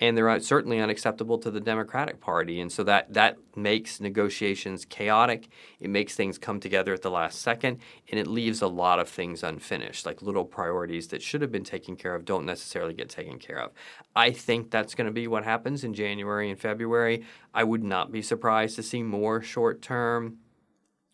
and 0.00 0.16
they're 0.16 0.40
certainly 0.40 0.80
unacceptable 0.80 1.38
to 1.38 1.50
the 1.50 1.60
Democratic 1.60 2.20
Party. 2.20 2.60
And 2.60 2.72
so 2.72 2.82
that 2.84 3.12
that 3.12 3.36
makes 3.54 4.00
negotiations 4.00 4.86
chaotic. 4.86 5.48
It 5.78 5.90
makes 5.90 6.14
things 6.16 6.38
come 6.38 6.58
together 6.58 6.94
at 6.94 7.02
the 7.02 7.10
last 7.10 7.42
second, 7.42 7.78
and 8.10 8.18
it 8.18 8.26
leaves 8.26 8.62
a 8.62 8.66
lot 8.66 8.98
of 8.98 9.08
things 9.08 9.42
unfinished, 9.42 10.06
like 10.06 10.22
little 10.22 10.46
priorities 10.46 11.08
that 11.08 11.22
should 11.22 11.42
have 11.42 11.52
been 11.52 11.64
taken 11.64 11.96
care 11.96 12.14
of 12.14 12.24
don't 12.24 12.46
necessarily 12.46 12.94
get 12.94 13.10
taken 13.10 13.38
care 13.38 13.60
of. 13.60 13.72
I 14.16 14.30
think 14.30 14.70
that's 14.70 14.94
going 14.94 15.06
to 15.06 15.12
be 15.12 15.28
what 15.28 15.44
happens 15.44 15.84
in 15.84 15.92
January 15.92 16.50
and 16.50 16.58
February. 16.58 17.24
I 17.52 17.64
would 17.64 17.84
not 17.84 18.10
be 18.10 18.22
surprised 18.22 18.76
to 18.76 18.82
see 18.82 19.02
more 19.02 19.42
short-term 19.42 20.38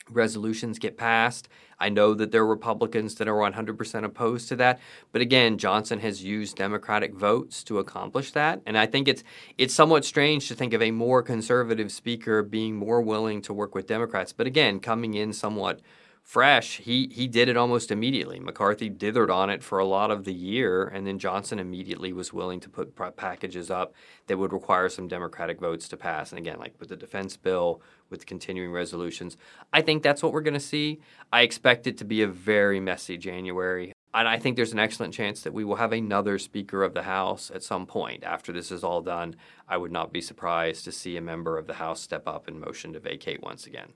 resolutions 0.09 0.79
get 0.79 0.96
passed. 0.96 1.49
I 1.79 1.89
know 1.89 2.15
that 2.15 2.33
there 2.33 2.43
are 2.43 2.47
Republicans 2.47 3.17
that 3.17 3.29
are 3.29 3.35
100% 3.35 4.05
opposed 4.05 4.49
to 4.49 4.57
that, 4.57 4.81
but 5.12 5.21
again, 5.21 5.59
Johnson 5.59 6.01
has 6.01 6.25
used 6.25 6.57
Democratic 6.57 7.15
votes 7.15 7.62
to 7.65 7.79
accomplish 7.79 8.33
that, 8.33 8.62
and 8.67 8.79
I 8.79 8.87
think 8.87 9.09
it's 9.09 9.23
it's 9.59 9.75
somewhat 9.75 10.05
strange 10.05 10.49
to 10.49 10.55
think 10.55 10.73
of 10.73 10.83
a 10.83 10.91
more 10.91 11.23
conservative 11.23 11.93
speaker 11.93 12.43
being 12.43 12.77
more 12.77 13.03
willing 13.03 13.43
to 13.43 13.53
work 13.53 13.75
with 13.75 13.87
Democrats, 13.87 14.33
but 14.33 14.47
again, 14.47 14.81
coming 14.81 15.15
in 15.15 15.33
somewhat 15.33 15.81
fresh, 16.27 16.79
he 16.79 17.09
he 17.12 17.29
did 17.29 17.49
it 17.49 17.57
almost 17.57 17.93
immediately. 17.93 18.41
McCarthy 18.41 18.91
dithered 18.91 19.31
on 19.31 19.49
it 19.49 19.62
for 19.62 19.79
a 19.79 19.87
lot 19.87 20.11
of 20.11 20.25
the 20.25 20.35
year, 20.35 20.85
and 20.85 21.07
then 21.07 21.21
Johnson 21.21 21.61
immediately 21.61 22.12
was 22.12 22.33
willing 22.33 22.59
to 22.61 22.69
put 22.69 22.97
packages 23.17 23.71
up 23.71 23.95
that 24.27 24.37
would 24.37 24.53
require 24.53 24.89
some 24.89 25.07
Democratic 25.07 25.61
votes 25.61 25.89
to 25.89 25.97
pass. 25.97 26.33
And 26.33 26.39
again, 26.41 26.59
like 26.59 26.75
with 26.81 26.89
the 26.89 26.97
defense 26.97 27.37
bill, 27.37 27.81
with 28.11 28.27
continuing 28.27 28.73
resolutions, 28.73 29.37
I 29.73 29.83
think 29.83 30.03
that's 30.03 30.21
what 30.21 30.33
we're 30.33 30.41
going 30.41 30.55
to 30.55 30.61
see. 30.61 31.01
I 31.33 31.43
expect 31.43 31.87
it 31.87 31.97
to 31.99 32.05
be 32.05 32.23
a 32.23 32.27
very 32.27 32.81
messy 32.81 33.17
January. 33.17 33.93
And 34.12 34.27
I 34.27 34.39
think 34.39 34.57
there's 34.57 34.73
an 34.73 34.79
excellent 34.81 35.15
chance 35.15 35.43
that 35.43 35.55
we 35.55 35.62
will 35.65 35.77
have 35.77 35.93
another 35.93 36.39
Speaker 36.39 36.83
of 36.83 36.95
the 36.95 37.03
House 37.03 37.53
at 37.55 37.62
some 37.62 37.87
point 37.87 38.25
after 38.25 38.53
this 38.53 38.73
is 38.73 38.83
all 38.83 39.01
done. 39.01 39.37
I 39.69 39.77
would 39.77 39.93
not 39.93 40.12
be 40.12 40.21
surprised 40.21 40.85
to 40.87 40.93
see 40.93 41.17
a 41.17 41.21
member 41.21 41.57
of 41.57 41.69
the 41.69 41.75
House 41.75 42.01
step 42.01 42.27
up 42.27 42.49
and 42.49 42.59
motion 42.61 42.95
to 42.95 43.01
vacate 43.01 43.43
once 43.43 43.67
again. 43.67 43.93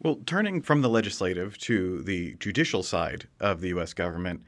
Well, 0.00 0.20
turning 0.26 0.62
from 0.62 0.82
the 0.82 0.88
legislative 0.88 1.56
to 1.58 2.02
the 2.02 2.34
judicial 2.38 2.82
side 2.82 3.28
of 3.40 3.60
the 3.60 3.68
U.S. 3.68 3.94
government, 3.94 4.42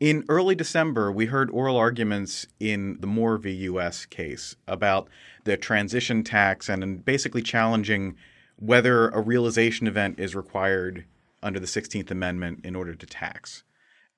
in 0.00 0.24
early 0.28 0.54
December, 0.54 1.10
we 1.10 1.26
heard 1.26 1.50
oral 1.50 1.76
arguments 1.76 2.46
in 2.60 2.98
the 3.00 3.06
Moore 3.06 3.36
v. 3.36 3.50
U.S. 3.50 4.06
case 4.06 4.54
about 4.68 5.08
the 5.44 5.56
transition 5.56 6.22
tax 6.22 6.68
and 6.68 7.04
basically 7.04 7.42
challenging 7.42 8.16
whether 8.56 9.08
a 9.08 9.20
realization 9.20 9.86
event 9.86 10.20
is 10.20 10.36
required 10.36 11.04
under 11.42 11.58
the 11.58 11.66
16th 11.66 12.10
Amendment 12.10 12.60
in 12.64 12.76
order 12.76 12.94
to 12.94 13.06
tax. 13.06 13.64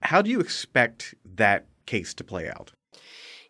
How 0.02 0.22
do 0.22 0.30
you 0.30 0.40
expect 0.40 1.14
that 1.24 1.66
case 1.86 2.14
to 2.14 2.24
play 2.24 2.48
out? 2.48 2.72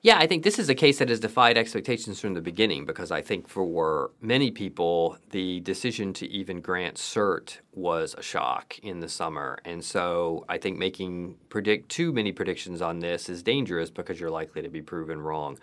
Yeah, 0.02 0.16
I 0.16 0.26
think 0.26 0.44
this 0.44 0.58
is 0.58 0.70
a 0.70 0.74
case 0.74 0.98
that 0.98 1.10
has 1.10 1.20
defied 1.20 1.58
expectations 1.58 2.18
from 2.20 2.32
the 2.32 2.40
beginning 2.40 2.86
because 2.86 3.10
I 3.10 3.20
think 3.20 3.46
for 3.46 4.12
many 4.22 4.50
people, 4.50 5.18
the 5.28 5.60
decision 5.60 6.14
to 6.14 6.26
even 6.30 6.62
grant 6.62 6.96
cert 6.96 7.58
was 7.74 8.14
a 8.16 8.22
shock 8.22 8.78
in 8.78 9.00
the 9.00 9.10
summer. 9.10 9.58
And 9.66 9.84
so 9.84 10.46
I 10.48 10.56
think 10.56 10.78
making 10.78 11.36
predict 11.50 11.90
too 11.90 12.14
many 12.14 12.32
predictions 12.32 12.80
on 12.80 13.00
this 13.00 13.28
is 13.28 13.42
dangerous 13.42 13.90
because 13.90 14.18
you're 14.18 14.30
likely 14.30 14.62
to 14.62 14.70
be 14.70 14.80
proven 14.80 15.20
wrong. 15.20 15.58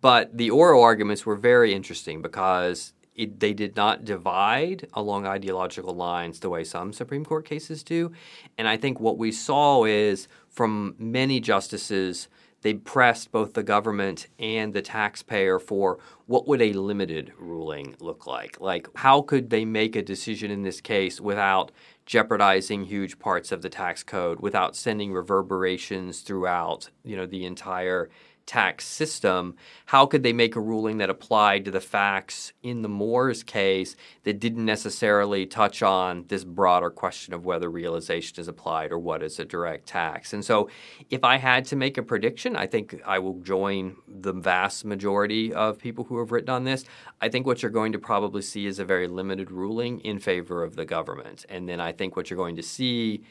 But 0.00 0.38
the 0.38 0.48
oral 0.48 0.82
arguments 0.82 1.26
were 1.26 1.36
very 1.36 1.74
interesting 1.74 2.22
because 2.22 2.94
it, 3.14 3.40
they 3.40 3.52
did 3.52 3.76
not 3.76 4.06
divide 4.06 4.88
along 4.94 5.26
ideological 5.26 5.94
lines 5.94 6.40
the 6.40 6.48
way 6.48 6.64
some 6.64 6.94
Supreme 6.94 7.26
Court 7.26 7.44
cases 7.44 7.82
do. 7.82 8.10
And 8.56 8.66
I 8.66 8.78
think 8.78 9.00
what 9.00 9.18
we 9.18 9.32
saw 9.32 9.84
is 9.84 10.28
from 10.48 10.94
many 10.98 11.40
justices– 11.40 12.28
they 12.62 12.74
pressed 12.74 13.30
both 13.30 13.52
the 13.52 13.62
government 13.62 14.28
and 14.38 14.72
the 14.72 14.82
taxpayer 14.82 15.58
for 15.58 15.98
what 16.26 16.48
would 16.48 16.62
a 16.62 16.72
limited 16.72 17.32
ruling 17.38 17.94
look 18.00 18.26
like? 18.26 18.60
Like 18.60 18.88
how 18.94 19.22
could 19.22 19.50
they 19.50 19.64
make 19.64 19.94
a 19.94 20.02
decision 20.02 20.50
in 20.50 20.62
this 20.62 20.80
case 20.80 21.20
without 21.20 21.70
jeopardizing 22.06 22.84
huge 22.84 23.18
parts 23.18 23.52
of 23.52 23.62
the 23.62 23.68
tax 23.68 24.02
code, 24.02 24.40
without 24.40 24.74
sending 24.74 25.12
reverberations 25.12 26.20
throughout, 26.20 26.90
you 27.04 27.16
know, 27.16 27.26
the 27.26 27.44
entire 27.44 28.10
tax 28.52 28.84
system, 28.84 29.56
how 29.86 30.04
could 30.04 30.22
they 30.22 30.34
make 30.34 30.56
a 30.56 30.60
ruling 30.60 30.98
that 30.98 31.08
applied 31.08 31.64
to 31.64 31.70
the 31.70 31.80
facts 31.80 32.52
in 32.62 32.82
the 32.82 32.88
Moores 32.88 33.42
case 33.42 33.96
that 34.24 34.40
didn't 34.40 34.66
necessarily 34.66 35.46
touch 35.46 35.82
on 35.82 36.26
this 36.28 36.44
broader 36.44 36.90
question 36.90 37.32
of 37.32 37.46
whether 37.46 37.70
realization 37.70 38.38
is 38.38 38.48
applied 38.48 38.92
or 38.92 38.98
what 38.98 39.22
is 39.22 39.38
a 39.38 39.46
direct 39.46 39.86
tax? 39.86 40.34
And 40.34 40.44
so, 40.44 40.68
if 41.08 41.24
I 41.24 41.38
had 41.38 41.64
to 41.66 41.76
make 41.76 41.96
a 41.96 42.02
prediction, 42.02 42.54
I 42.54 42.66
think 42.66 43.00
I 43.06 43.18
will 43.20 43.40
join 43.40 43.96
the 44.06 44.34
vast 44.34 44.84
majority 44.84 45.54
of 45.54 45.78
people 45.78 46.04
who 46.04 46.18
have 46.18 46.30
written 46.30 46.50
on 46.50 46.64
this. 46.64 46.84
I 47.22 47.30
think 47.30 47.46
what 47.46 47.62
you're 47.62 47.70
going 47.70 47.92
to 47.92 47.98
probably 47.98 48.42
see 48.42 48.66
is 48.66 48.78
a 48.78 48.84
very 48.84 49.08
limited 49.08 49.50
ruling 49.50 50.00
in 50.00 50.18
favor 50.18 50.62
of 50.62 50.76
the 50.76 50.84
government. 50.84 51.46
And 51.48 51.66
then 51.66 51.80
I 51.80 51.92
think 51.92 52.16
what 52.16 52.28
you're 52.28 52.36
going 52.36 52.56
to 52.56 52.62
see 52.62 53.22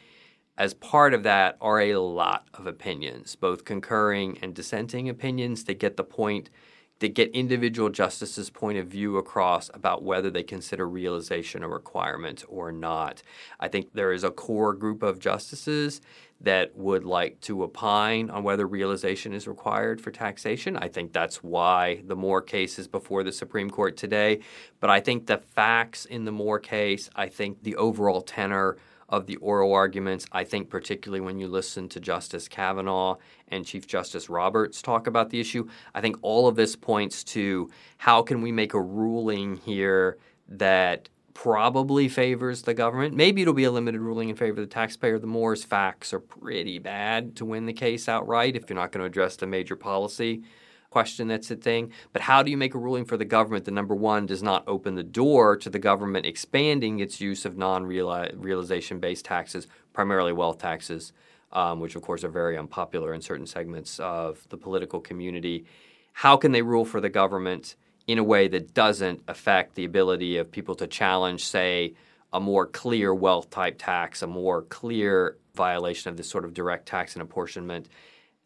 as 0.61 0.75
part 0.75 1.15
of 1.15 1.23
that 1.23 1.57
are 1.59 1.81
a 1.81 1.95
lot 1.97 2.47
of 2.53 2.67
opinions, 2.67 3.35
both 3.35 3.65
concurring 3.65 4.37
and 4.43 4.53
dissenting 4.53 5.09
opinions 5.09 5.63
that 5.63 5.79
get 5.79 5.97
the 5.97 6.03
point, 6.03 6.51
that 6.99 7.15
get 7.15 7.31
individual 7.31 7.89
justices' 7.89 8.51
point 8.51 8.77
of 8.77 8.85
view 8.85 9.17
across 9.17 9.71
about 9.73 10.03
whether 10.03 10.29
they 10.29 10.43
consider 10.43 10.87
realization 10.87 11.63
a 11.63 11.67
requirement 11.67 12.43
or 12.47 12.71
not. 12.71 13.23
I 13.59 13.69
think 13.69 13.91
there 13.95 14.13
is 14.13 14.23
a 14.23 14.29
core 14.29 14.75
group 14.75 15.01
of 15.01 15.17
justices 15.17 15.99
that 16.39 16.77
would 16.77 17.05
like 17.05 17.41
to 17.41 17.63
opine 17.63 18.29
on 18.29 18.43
whether 18.43 18.67
realization 18.67 19.33
is 19.33 19.47
required 19.47 19.99
for 19.99 20.11
taxation. 20.11 20.77
I 20.77 20.89
think 20.89 21.11
that's 21.11 21.37
why 21.37 22.03
the 22.05 22.15
Moore 22.15 22.43
case 22.43 22.77
is 22.77 22.87
before 22.87 23.23
the 23.23 23.31
Supreme 23.31 23.71
Court 23.71 23.97
today. 23.97 24.41
But 24.79 24.91
I 24.91 24.99
think 24.99 25.25
the 25.25 25.39
facts 25.39 26.05
in 26.05 26.25
the 26.25 26.31
Moore 26.31 26.59
case, 26.59 27.09
I 27.15 27.29
think 27.29 27.63
the 27.63 27.75
overall 27.77 28.21
tenor 28.21 28.77
of 29.11 29.27
the 29.27 29.35
oral 29.37 29.73
arguments. 29.73 30.25
I 30.31 30.43
think, 30.43 30.69
particularly 30.69 31.21
when 31.21 31.37
you 31.37 31.47
listen 31.47 31.89
to 31.89 31.99
Justice 31.99 32.47
Kavanaugh 32.47 33.17
and 33.49 33.65
Chief 33.65 33.85
Justice 33.85 34.29
Roberts 34.29 34.81
talk 34.81 35.07
about 35.07 35.29
the 35.29 35.39
issue, 35.39 35.67
I 35.93 36.01
think 36.01 36.17
all 36.21 36.47
of 36.47 36.55
this 36.55 36.75
points 36.75 37.23
to 37.25 37.69
how 37.97 38.21
can 38.23 38.41
we 38.41 38.51
make 38.51 38.73
a 38.73 38.81
ruling 38.81 39.57
here 39.57 40.17
that 40.47 41.09
probably 41.33 42.07
favors 42.07 42.63
the 42.63 42.73
government. 42.73 43.15
Maybe 43.15 43.41
it'll 43.41 43.53
be 43.53 43.63
a 43.63 43.71
limited 43.71 44.01
ruling 44.01 44.29
in 44.29 44.35
favor 44.35 44.61
of 44.61 44.67
the 44.69 44.73
taxpayer. 44.73 45.17
The 45.17 45.27
Moore's 45.27 45.63
facts 45.63 46.13
are 46.13 46.19
pretty 46.19 46.77
bad 46.77 47.35
to 47.37 47.45
win 47.45 47.65
the 47.65 47.73
case 47.73 48.09
outright 48.09 48.55
if 48.55 48.69
you're 48.69 48.75
not 48.75 48.91
going 48.91 49.01
to 49.01 49.07
address 49.07 49.37
the 49.37 49.47
major 49.47 49.75
policy 49.75 50.43
question 50.91 51.29
that's 51.29 51.49
a 51.49 51.55
thing. 51.55 51.91
But 52.13 52.21
how 52.21 52.43
do 52.43 52.51
you 52.51 52.57
make 52.57 52.75
a 52.75 52.77
ruling 52.77 53.05
for 53.05 53.17
the 53.17 53.25
government 53.25 53.65
that 53.65 53.71
number 53.71 53.95
one 53.95 54.27
does 54.27 54.43
not 54.43 54.67
open 54.67 54.93
the 54.93 55.03
door 55.03 55.57
to 55.57 55.69
the 55.69 55.79
government 55.79 56.25
expanding 56.27 56.99
its 56.99 57.19
use 57.19 57.45
of 57.45 57.57
non 57.57 57.85
realization 57.85 58.99
based 58.99 59.25
taxes, 59.25 59.67
primarily 59.93 60.33
wealth 60.33 60.59
taxes, 60.59 61.13
um, 61.53 61.79
which 61.79 61.95
of 61.95 62.03
course 62.03 62.23
are 62.23 62.29
very 62.29 62.57
unpopular 62.57 63.13
in 63.13 63.21
certain 63.21 63.47
segments 63.47 63.99
of 63.99 64.47
the 64.49 64.57
political 64.57 64.99
community? 64.99 65.65
How 66.13 66.35
can 66.35 66.51
they 66.51 66.61
rule 66.61 66.85
for 66.85 67.01
the 67.01 67.09
government 67.09 67.75
in 68.05 68.19
a 68.19 68.23
way 68.23 68.49
that 68.49 68.73
doesn't 68.73 69.23
affect 69.29 69.75
the 69.75 69.85
ability 69.85 70.37
of 70.37 70.51
people 70.51 70.75
to 70.75 70.87
challenge, 70.87 71.45
say, 71.45 71.93
a 72.33 72.39
more 72.39 72.65
clear 72.65 73.13
wealth 73.13 73.49
type 73.49 73.77
tax, 73.77 74.21
a 74.21 74.27
more 74.27 74.63
clear 74.63 75.37
violation 75.55 76.09
of 76.09 76.17
this 76.17 76.29
sort 76.29 76.43
of 76.43 76.53
direct 76.53 76.85
tax 76.85 77.13
and 77.13 77.21
apportionment? 77.21 77.87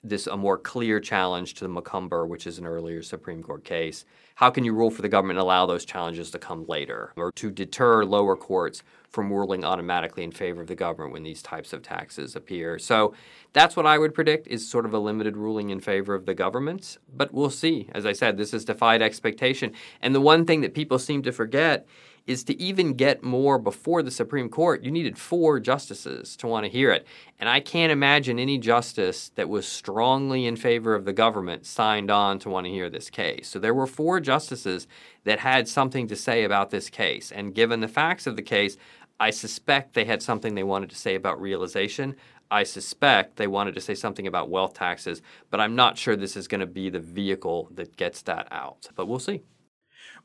This 0.07 0.27
a 0.27 0.37
more 0.37 0.59
clear 0.59 0.99
challenge 0.99 1.55
to 1.55 1.63
the 1.63 1.67
Macomber, 1.67 2.27
which 2.27 2.45
is 2.45 2.59
an 2.59 2.67
earlier 2.67 3.01
Supreme 3.01 3.41
Court 3.41 3.65
case. 3.65 4.05
How 4.35 4.51
can 4.51 4.63
you 4.63 4.71
rule 4.71 4.91
for 4.91 5.01
the 5.01 5.09
government 5.09 5.39
and 5.39 5.43
allow 5.43 5.65
those 5.65 5.83
challenges 5.83 6.29
to 6.29 6.37
come 6.37 6.67
later, 6.67 7.11
or 7.15 7.31
to 7.31 7.49
deter 7.49 8.05
lower 8.05 8.35
courts 8.35 8.83
from 9.09 9.33
ruling 9.33 9.65
automatically 9.65 10.23
in 10.23 10.31
favor 10.31 10.61
of 10.61 10.67
the 10.67 10.75
government 10.75 11.13
when 11.13 11.23
these 11.23 11.41
types 11.41 11.73
of 11.73 11.81
taxes 11.81 12.35
appear? 12.35 12.77
So 12.77 13.15
that's 13.53 13.75
what 13.75 13.87
I 13.87 13.97
would 13.97 14.13
predict 14.13 14.45
is 14.45 14.69
sort 14.69 14.85
of 14.85 14.93
a 14.93 14.99
limited 14.99 15.37
ruling 15.37 15.71
in 15.71 15.79
favor 15.79 16.13
of 16.13 16.27
the 16.27 16.35
government. 16.35 16.99
But 17.11 17.33
we'll 17.33 17.49
see. 17.49 17.89
As 17.91 18.05
I 18.05 18.13
said, 18.13 18.37
this 18.37 18.51
has 18.51 18.63
defied 18.63 19.01
expectation. 19.01 19.71
And 20.03 20.13
the 20.13 20.21
one 20.21 20.45
thing 20.45 20.61
that 20.61 20.75
people 20.75 20.99
seem 20.99 21.23
to 21.23 21.31
forget 21.31 21.87
is 22.27 22.43
to 22.45 22.59
even 22.59 22.93
get 22.93 23.23
Moore 23.23 23.59
before 23.59 24.01
the 24.01 24.11
Supreme 24.11 24.49
Court, 24.49 24.83
you 24.83 24.91
needed 24.91 25.17
four 25.17 25.59
justices 25.59 26.35
to 26.37 26.47
want 26.47 26.65
to 26.65 26.71
hear 26.71 26.91
it. 26.91 27.05
And 27.39 27.47
I 27.47 27.59
can't 27.59 27.91
imagine 27.91 28.39
any 28.39 28.57
justice 28.57 29.29
that 29.35 29.49
was 29.49 29.67
strongly 29.67 30.45
in 30.45 30.55
favor 30.55 30.95
of 30.95 31.05
the 31.05 31.13
government 31.13 31.65
signed 31.65 32.09
on 32.09 32.39
to 32.39 32.49
want 32.49 32.65
to 32.65 32.71
hear 32.71 32.89
this 32.89 33.09
case. 33.09 33.47
So 33.47 33.59
there 33.59 33.73
were 33.73 33.87
four 33.87 34.19
justices 34.19 34.87
that 35.23 35.39
had 35.39 35.67
something 35.67 36.07
to 36.07 36.15
say 36.15 36.43
about 36.43 36.71
this 36.71 36.89
case. 36.89 37.31
And 37.31 37.53
given 37.53 37.81
the 37.81 37.87
facts 37.87 38.25
of 38.25 38.35
the 38.35 38.41
case, 38.41 38.77
I 39.19 39.29
suspect 39.29 39.93
they 39.93 40.05
had 40.05 40.21
something 40.21 40.55
they 40.55 40.63
wanted 40.63 40.89
to 40.89 40.95
say 40.95 41.15
about 41.15 41.39
realization. 41.39 42.15
I 42.51 42.63
suspect 42.63 43.37
they 43.37 43.47
wanted 43.47 43.75
to 43.75 43.81
say 43.81 43.95
something 43.95 44.27
about 44.27 44.49
wealth 44.49 44.73
taxes, 44.73 45.21
but 45.49 45.59
I'm 45.59 45.75
not 45.75 45.97
sure 45.97 46.15
this 46.15 46.37
is 46.37 46.47
going 46.47 46.59
to 46.59 46.67
be 46.67 46.89
the 46.89 46.99
vehicle 46.99 47.69
that 47.73 47.95
gets 47.95 48.21
that 48.23 48.47
out. 48.51 48.87
But 48.95 49.07
we'll 49.07 49.19
see. 49.19 49.43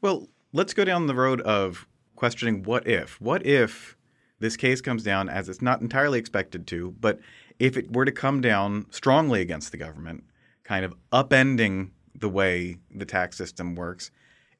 Well, 0.01 0.29
let's 0.53 0.75
go 0.75 0.85
down 0.85 1.07
the 1.07 1.15
road 1.15 1.41
of 1.43 1.87
questioning 2.21 2.63
what 2.65 2.87
if. 2.87 3.19
What 3.19 3.47
if 3.47 3.97
this 4.41 4.55
case 4.55 4.83
comes 4.83 5.03
down 5.03 5.31
as 5.31 5.49
it's 5.49 5.63
not 5.63 5.81
entirely 5.81 6.19
expected 6.19 6.67
to, 6.67 6.95
but 7.01 7.19
if 7.59 7.79
it 7.79 7.95
were 7.95 8.05
to 8.05 8.13
come 8.13 8.43
down 8.43 8.85
strongly 8.91 9.41
against 9.41 9.73
the 9.73 9.79
government, 9.79 10.25
kind 10.63 10.85
of 10.85 10.93
upending 11.11 11.93
the 12.15 12.29
way 12.29 12.77
the 12.95 13.07
tax 13.07 13.39
system 13.39 13.75
works, 13.75 14.11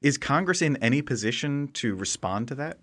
is 0.01 0.17
Congress 0.17 0.63
in 0.63 0.79
any 0.79 1.03
position 1.03 1.69
to 1.75 1.95
respond 1.95 2.49
to 2.49 2.55
that? 2.55 2.79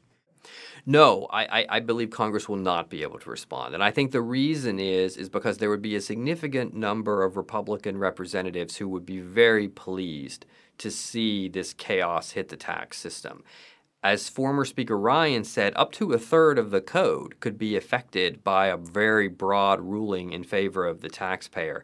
No, 0.86 1.28
I, 1.32 1.66
I, 1.68 1.80
believe 1.80 2.12
Congress 2.12 2.48
will 2.48 2.56
not 2.56 2.88
be 2.88 3.02
able 3.02 3.18
to 3.20 3.30
respond. 3.32 3.74
And 3.74 3.84
I 3.84 3.90
think 3.90 4.12
the 4.12 4.22
reason 4.22 4.80
is 4.80 5.18
is 5.18 5.28
because 5.28 5.58
there 5.58 5.72
would 5.72 5.82
be 5.82 5.96
a 5.96 6.02
significant 6.02 6.76
number 6.76 7.24
of 7.24 7.36
Republican 7.36 7.98
representatives 7.98 8.78
who 8.78 8.88
would 8.90 9.06
be 9.06 9.20
very 9.20 9.68
pleased 9.68 10.46
to 10.78 10.92
see 10.92 11.50
this 11.50 11.74
chaos 11.74 12.32
hit 12.32 12.50
the 12.50 12.56
tax 12.56 12.98
system 12.98 13.44
as 14.04 14.30
former 14.30 14.64
Speaker 14.64 14.98
Ryan 14.98 15.44
said, 15.44 15.74
up 15.76 15.92
to 15.94 16.14
a 16.14 16.20
third 16.20 16.58
of 16.60 16.72
the 16.72 16.82
code 16.82 17.40
could 17.40 17.58
be 17.58 17.76
affected 17.76 18.44
by 18.44 18.68
a 18.68 18.78
very 18.78 19.28
broad 19.28 19.82
ruling 19.82 20.32
in 20.32 20.44
favor 20.44 20.86
of 20.86 21.02
the 21.02 21.10
taxpayer. 21.10 21.84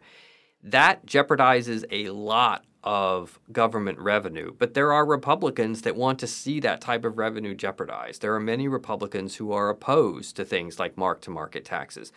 That 0.62 1.06
jeopardizes 1.06 1.84
a 1.90 2.10
lot 2.10 2.64
of 2.84 3.40
government 3.50 3.98
revenue. 3.98 4.52
But 4.56 4.74
there 4.74 4.92
are 4.92 5.06
Republicans 5.06 5.82
that 5.82 5.96
want 5.96 6.18
to 6.20 6.26
see 6.26 6.60
that 6.60 6.82
type 6.82 7.04
of 7.04 7.18
revenue 7.18 7.54
jeopardized. 7.54 8.20
There 8.20 8.34
are 8.34 8.40
many 8.40 8.68
Republicans 8.68 9.36
who 9.36 9.52
are 9.52 9.70
opposed 9.70 10.36
to 10.36 10.44
things 10.44 10.78
like 10.78 10.98
mark 10.98 11.22
to 11.22 11.30
market 11.30 11.64
taxes. 11.64 12.12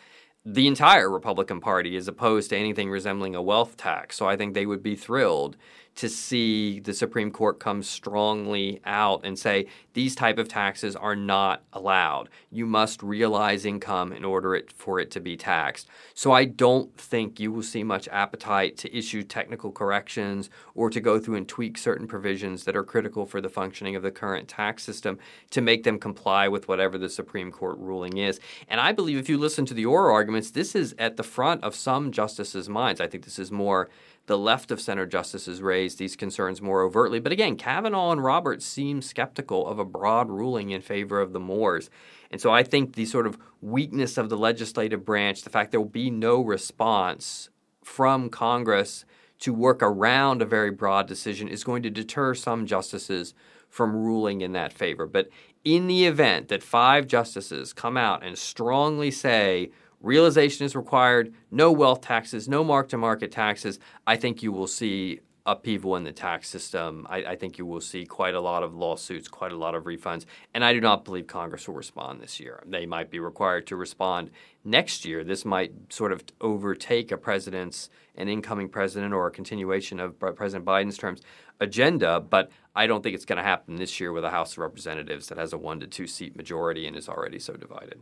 The 0.45 0.67
entire 0.67 1.09
Republican 1.09 1.59
Party 1.59 1.95
is 1.95 2.07
opposed 2.07 2.49
to 2.49 2.57
anything 2.57 2.89
resembling 2.89 3.33
a 3.33 3.41
wealth 3.41 3.77
tax. 3.77 4.17
So 4.17 4.27
I 4.27 4.35
think 4.35 4.53
they 4.53 4.65
would 4.65 4.83
be 4.83 4.95
thrilled 4.95 5.57
to 5.97 6.07
see 6.07 6.79
the 6.79 6.93
Supreme 6.93 7.31
Court 7.31 7.59
come 7.59 7.81
strongly 7.81 8.79
out 8.85 9.25
and 9.25 9.37
say 9.37 9.65
these 9.93 10.15
type 10.15 10.37
of 10.37 10.47
taxes 10.47 10.95
are 10.95 11.15
not 11.15 11.63
allowed. 11.73 12.29
You 12.51 12.67
must 12.67 13.01
realize 13.01 13.65
income 13.65 14.13
in 14.13 14.23
order 14.23 14.55
it, 14.55 14.71
for 14.71 14.99
it 14.99 15.09
to 15.11 15.19
be 15.19 15.35
taxed. 15.35 15.87
So 16.13 16.31
I 16.31 16.45
don't 16.45 16.95
think 16.95 17.39
you 17.39 17.51
will 17.51 17.63
see 17.63 17.83
much 17.83 18.07
appetite 18.09 18.77
to 18.77 18.95
issue 18.95 19.23
technical 19.23 19.71
corrections 19.71 20.51
or 20.75 20.91
to 20.91 21.01
go 21.01 21.19
through 21.19 21.35
and 21.35 21.47
tweak 21.47 21.79
certain 21.79 22.07
provisions 22.07 22.63
that 22.65 22.75
are 22.75 22.83
critical 22.83 23.25
for 23.25 23.41
the 23.41 23.49
functioning 23.49 23.95
of 23.95 24.03
the 24.03 24.11
current 24.11 24.47
tax 24.47 24.83
system 24.83 25.17
to 25.49 25.61
make 25.61 25.83
them 25.83 25.97
comply 25.97 26.47
with 26.47 26.67
whatever 26.67 26.99
the 26.99 27.09
Supreme 27.09 27.51
Court 27.51 27.77
ruling 27.79 28.17
is. 28.17 28.39
And 28.67 28.79
I 28.79 28.91
believe 28.91 29.17
if 29.17 29.29
you 29.29 29.39
listen 29.39 29.65
to 29.65 29.73
the 29.73 29.87
oral 29.87 30.13
arguments, 30.13 30.51
this 30.51 30.75
is 30.75 30.93
at 30.99 31.17
the 31.17 31.23
front 31.23 31.63
of 31.63 31.73
some 31.73 32.11
justices' 32.11 32.69
minds. 32.69 33.01
I 33.01 33.07
think 33.07 33.25
this 33.25 33.39
is 33.39 33.51
more 33.51 33.89
the 34.27 34.37
left 34.37 34.71
of 34.71 34.79
center 34.79 35.05
justices 35.05 35.61
raised 35.61 35.97
these 35.97 36.15
concerns 36.15 36.61
more 36.61 36.81
overtly. 36.81 37.19
But 37.19 37.31
again, 37.31 37.55
Kavanaugh 37.55 38.11
and 38.11 38.23
Roberts 38.23 38.65
seem 38.65 39.01
skeptical 39.01 39.65
of 39.65 39.79
a 39.79 39.85
broad 39.85 40.29
ruling 40.29 40.69
in 40.69 40.81
favor 40.81 41.19
of 41.19 41.33
the 41.33 41.39
Moores. 41.39 41.89
And 42.29 42.39
so 42.39 42.51
I 42.51 42.61
think 42.61 42.93
the 42.93 43.05
sort 43.05 43.25
of 43.25 43.37
weakness 43.61 44.17
of 44.17 44.29
the 44.29 44.37
legislative 44.37 45.05
branch, 45.05 45.41
the 45.41 45.49
fact 45.49 45.71
there 45.71 45.79
will 45.79 45.87
be 45.87 46.11
no 46.11 46.41
response 46.41 47.49
from 47.83 48.29
Congress 48.29 49.05
to 49.39 49.53
work 49.53 49.81
around 49.81 50.41
a 50.41 50.45
very 50.45 50.71
broad 50.71 51.07
decision, 51.07 51.47
is 51.47 51.63
going 51.63 51.83
to 51.83 51.89
deter 51.89 52.33
some 52.33 52.65
justices 52.65 53.33
from 53.69 53.95
ruling 53.95 54.41
in 54.41 54.51
that 54.51 54.73
favor. 54.73 55.07
But 55.07 55.29
in 55.63 55.87
the 55.87 56.05
event 56.05 56.49
that 56.49 56.63
five 56.63 57.07
justices 57.07 57.71
come 57.71 57.95
out 57.95 58.25
and 58.25 58.37
strongly 58.37 59.11
say, 59.11 59.71
realization 60.01 60.65
is 60.65 60.75
required, 60.75 61.33
no 61.51 61.71
wealth 61.71 62.01
taxes, 62.01 62.47
no 62.47 62.63
mark 62.63 62.89
to 62.89 62.97
market 62.97 63.31
taxes, 63.31 63.79
I 64.05 64.15
think 64.15 64.43
you 64.43 64.51
will 64.51 64.67
see 64.67 65.21
upheaval 65.47 65.95
in 65.95 66.03
the 66.03 66.11
tax 66.11 66.49
system. 66.49 67.07
I, 67.09 67.23
I, 67.23 67.35
think 67.37 67.57
you 67.57 67.65
will 67.65 67.79
see 67.79 68.05
quite 68.05 68.35
a 68.35 68.41
lot 68.41 68.63
of 68.63 68.75
lawsuits, 68.75 69.29
quite 69.29 69.53
a 69.53 69.55
lot 69.55 69.75
of 69.75 69.85
refunds. 69.85 70.25
And 70.53 70.63
I 70.63 70.73
do 70.73 70.81
not 70.81 71.05
believe 71.05 71.25
Congress 71.25 71.67
will 71.67 71.75
respond 71.75 72.19
this 72.19 72.37
year. 72.37 72.61
They 72.65 72.85
might 72.85 73.09
be 73.09 73.19
required 73.19 73.65
to 73.67 73.77
respond 73.77 74.29
next 74.65 75.05
year. 75.05 75.23
This 75.23 75.45
might 75.45 75.71
sort 75.89 76.11
of 76.11 76.21
overtake 76.41 77.13
a 77.13 77.17
president's, 77.17 77.89
an 78.15 78.27
incoming 78.27 78.67
president, 78.67 79.13
or 79.13 79.27
a 79.27 79.31
continuation 79.31 80.01
of 80.01 80.19
President 80.19 80.65
Biden's 80.65 80.97
terms 80.97 81.21
agenda. 81.61 82.19
But 82.19 82.51
I 82.75 82.85
don't 82.85 83.01
think 83.01 83.15
it's 83.15 83.25
going 83.25 83.37
to 83.37 83.43
happen 83.43 83.77
this 83.77 84.01
year 84.01 84.11
with 84.11 84.25
a 84.25 84.31
House 84.31 84.51
of 84.51 84.57
Representatives 84.57 85.27
that 85.27 85.37
has 85.37 85.53
a 85.53 85.57
one 85.57 85.79
to 85.79 85.87
two 85.87 86.07
seat 86.07 86.35
majority 86.35 86.85
and 86.85 86.95
is 86.95 87.07
already 87.07 87.39
so 87.39 87.53
divided. 87.53 88.01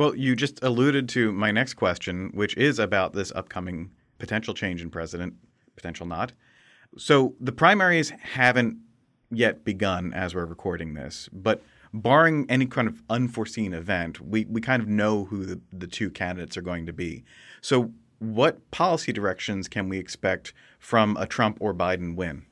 Well, 0.00 0.16
you 0.16 0.34
just 0.34 0.62
alluded 0.62 1.10
to 1.10 1.30
my 1.30 1.50
next 1.50 1.74
question, 1.74 2.30
which 2.32 2.56
is 2.56 2.78
about 2.78 3.12
this 3.12 3.30
upcoming 3.32 3.90
potential 4.18 4.54
change 4.54 4.80
in 4.80 4.88
president, 4.88 5.34
potential 5.76 6.06
not. 6.06 6.32
So 6.96 7.34
the 7.38 7.52
primaries 7.52 8.08
haven't 8.08 8.78
yet 9.30 9.62
begun 9.62 10.14
as 10.14 10.34
we're 10.34 10.46
recording 10.46 10.94
this, 10.94 11.28
but 11.34 11.62
barring 11.92 12.46
any 12.48 12.64
kind 12.64 12.88
of 12.88 13.02
unforeseen 13.10 13.74
event, 13.74 14.22
we, 14.22 14.46
we 14.46 14.62
kind 14.62 14.82
of 14.82 14.88
know 14.88 15.26
who 15.26 15.44
the, 15.44 15.60
the 15.70 15.86
two 15.86 16.08
candidates 16.08 16.56
are 16.56 16.62
going 16.62 16.86
to 16.86 16.94
be. 16.94 17.22
So, 17.60 17.92
what 18.20 18.70
policy 18.70 19.12
directions 19.12 19.68
can 19.68 19.90
we 19.90 19.98
expect 19.98 20.54
from 20.78 21.14
a 21.18 21.26
Trump 21.26 21.58
or 21.60 21.74
Biden 21.74 22.16
win? 22.16 22.46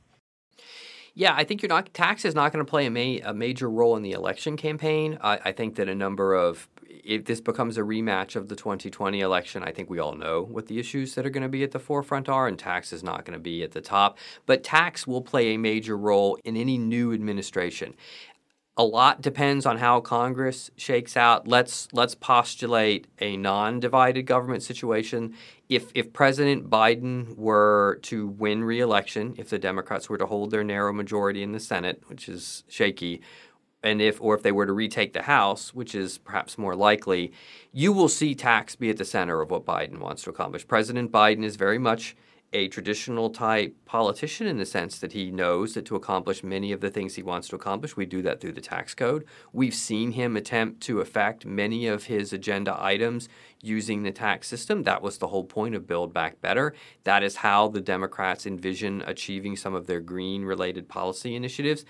Yeah, 1.15 1.35
I 1.35 1.45
think 1.45 1.63
you're 1.63 1.69
not 1.69 1.93
tax 1.95 2.25
is 2.25 2.35
not 2.35 2.53
going 2.53 2.65
to 2.65 2.69
play 2.69 2.85
a, 2.87 2.91
ma- 2.91 3.29
a 3.31 3.33
major 3.35 3.71
role 3.71 3.97
in 3.97 4.03
the 4.03 4.13
election 4.13 4.57
campaign. 4.57 5.19
I, 5.23 5.41
I 5.47 5.53
think 5.53 5.77
that 5.77 5.89
a 5.89 5.95
number 5.95 6.35
of 6.35 6.69
if 6.89 7.25
this 7.25 7.41
becomes 7.41 7.77
a 7.77 7.83
rematch 7.83 8.37
of 8.37 8.49
the 8.49 8.57
2020 8.57 9.21
election, 9.21 9.63
I 9.63 9.73
think 9.73 9.91
we 9.91 9.99
all 9.99 10.15
know 10.15 10.43
what 10.43 10.67
the 10.67 10.79
issues 10.79 11.15
that 11.15 11.27
are 11.27 11.31
going 11.31 11.43
to 11.43 11.49
be 11.49 11.63
at 11.63 11.73
the 11.73 11.79
forefront 11.79 12.29
are, 12.29 12.47
and 12.47 12.59
tax 12.59 12.93
is 12.93 13.03
not 13.03 13.25
going 13.25 13.39
to 13.39 13.43
be 13.43 13.63
at 13.63 13.73
the 13.73 13.81
top. 13.81 14.19
But 14.47 14.65
tax 14.65 15.07
will 15.07 15.23
play 15.23 15.55
a 15.55 15.59
major 15.59 15.97
role 15.97 16.39
in 16.45 16.57
any 16.57 16.79
new 16.79 17.13
administration. 17.13 17.95
A 18.77 18.85
lot 18.85 19.21
depends 19.21 19.67
on 19.67 19.79
how 19.79 20.01
Congress 20.01 20.71
shakes 20.77 21.17
out. 21.17 21.49
Let's 21.49 21.89
let's 21.93 22.15
postulate 22.15 23.09
a 23.21 23.37
non-divided 23.37 24.23
government 24.23 24.63
situation. 24.63 25.35
If 25.69 25.91
if 25.97 26.13
President 26.13 26.71
Biden 26.71 27.37
were 27.37 27.99
to 28.03 28.29
win 28.29 28.63
re-election, 28.63 29.35
if 29.37 29.51
the 29.51 29.59
Democrats 29.59 30.09
were 30.09 30.19
to 30.19 30.27
hold 30.27 30.53
their 30.53 30.63
narrow 30.63 30.93
majority 30.93 31.43
in 31.43 31.51
the 31.51 31.59
Senate, 31.59 32.05
which 32.07 32.29
is 32.29 32.63
shaky, 32.69 33.21
and 33.83 34.03
if 34.03 34.21
or 34.21 34.35
if 34.35 34.43
they 34.43 34.53
were 34.53 34.67
to 34.67 34.73
retake 34.73 35.13
the 35.13 35.23
House, 35.23 35.73
which 35.73 35.95
is 35.95 36.19
perhaps 36.19 36.59
more 36.59 36.75
likely, 36.75 37.33
you 37.73 37.93
will 37.93 38.09
see 38.09 38.35
tax 38.35 38.77
be 38.77 38.91
at 38.91 38.97
the 38.97 39.05
center 39.05 39.41
of 39.41 39.51
what 39.51 39.65
Biden 39.65 39.99
wants 39.99 40.23
to 40.25 40.31
accomplish. 40.31 40.67
President 40.67 41.13
Biden 41.13 41.45
is 41.45 41.57
very 41.57 41.79
much 41.79 42.17
a 42.53 42.69
traditional 42.69 43.31
type 43.31 43.77
politician 43.89 44.47
in 44.47 44.59
the 44.59 44.67
sense 44.67 44.99
that 44.99 45.13
he 45.13 45.31
knows 45.31 45.75
that 45.75 45.87
to 45.87 45.97
accomplish 45.97 46.45
many 46.45 46.71
of 46.71 46.81
the 46.81 46.91
things 46.91 47.15
he 47.15 47.23
wants 47.23 47.49
to 47.49 47.57
accomplish, 47.57 47.97
we 47.97 48.07
do 48.07 48.23
that 48.23 48.41
through 48.41 48.53
the 48.53 48.61
tax 48.61 48.95
code. 48.95 49.25
We've 49.53 49.75
seen 49.75 50.13
him 50.13 50.37
attempt 50.37 50.83
to 50.83 51.01
affect 51.01 51.47
many 51.47 51.87
of 51.87 52.05
his 52.05 52.33
agenda 52.33 52.77
items 52.79 53.29
using 53.61 54.03
the 54.03 54.13
tax 54.13 54.47
system. 54.47 54.85
That 54.85 55.03
was 55.03 55.19
the 55.19 55.29
whole 55.29 55.45
point 55.45 55.75
of 55.75 55.87
Build 55.87 56.15
Back 56.15 56.41
Better. 56.41 56.75
That 57.05 57.23
is 57.23 57.37
how 57.37 57.69
the 57.69 57.81
Democrats 57.81 58.47
envision 58.47 59.03
achieving 59.07 59.57
some 59.57 59.75
of 59.75 59.87
their 59.87 60.01
green 60.01 60.45
related 60.45 60.89
policy 60.89 61.35
initiatives. 61.35 61.85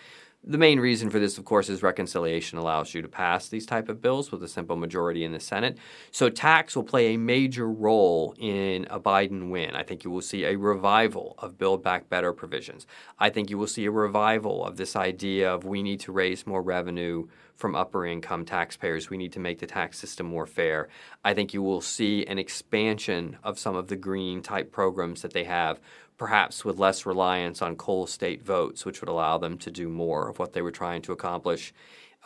The 0.44 0.56
main 0.56 0.78
reason 0.78 1.10
for 1.10 1.18
this, 1.18 1.36
of 1.36 1.44
course, 1.44 1.68
is 1.68 1.82
reconciliation 1.82 2.58
allows 2.58 2.94
you 2.94 3.02
to 3.02 3.08
pass 3.08 3.48
these 3.48 3.66
type 3.66 3.88
of 3.88 4.00
bills 4.00 4.30
with 4.30 4.40
a 4.44 4.48
simple 4.48 4.76
majority 4.76 5.24
in 5.24 5.32
the 5.32 5.40
Senate. 5.40 5.76
So 6.12 6.30
tax 6.30 6.76
will 6.76 6.84
play 6.84 7.12
a 7.12 7.18
major 7.18 7.68
role 7.68 8.34
in 8.38 8.86
a 8.88 9.00
Biden 9.00 9.50
win. 9.50 9.74
I 9.74 9.82
think 9.82 10.04
you 10.04 10.12
will 10.12 10.22
see 10.22 10.44
a 10.44 10.56
revival 10.56 11.34
of 11.38 11.58
Build 11.58 11.82
Back 11.82 11.87
Better 12.08 12.32
provisions. 12.32 12.86
I 13.18 13.30
think 13.30 13.50
you 13.50 13.58
will 13.58 13.66
see 13.66 13.86
a 13.86 13.90
revival 13.90 14.64
of 14.64 14.76
this 14.76 14.94
idea 14.94 15.52
of 15.52 15.64
we 15.64 15.82
need 15.82 16.00
to 16.00 16.12
raise 16.12 16.46
more 16.46 16.62
revenue 16.62 17.28
from 17.54 17.74
upper 17.74 18.06
income 18.06 18.44
taxpayers. 18.44 19.10
We 19.10 19.16
need 19.16 19.32
to 19.32 19.40
make 19.40 19.58
the 19.58 19.66
tax 19.66 19.98
system 19.98 20.26
more 20.26 20.46
fair. 20.46 20.88
I 21.24 21.34
think 21.34 21.52
you 21.52 21.62
will 21.62 21.80
see 21.80 22.24
an 22.26 22.38
expansion 22.38 23.38
of 23.42 23.58
some 23.58 23.74
of 23.74 23.88
the 23.88 23.96
green 23.96 24.42
type 24.42 24.70
programs 24.70 25.22
that 25.22 25.32
they 25.32 25.44
have 25.44 25.80
perhaps 26.18 26.64
with 26.64 26.78
less 26.78 27.06
reliance 27.06 27.62
on 27.62 27.76
coal 27.76 28.06
state 28.06 28.42
votes, 28.42 28.84
which 28.84 29.00
would 29.00 29.08
allow 29.08 29.38
them 29.38 29.56
to 29.56 29.70
do 29.70 29.88
more 29.88 30.28
of 30.28 30.38
what 30.38 30.52
they 30.52 30.60
were 30.60 30.72
trying 30.72 31.00
to 31.00 31.12
accomplish 31.12 31.72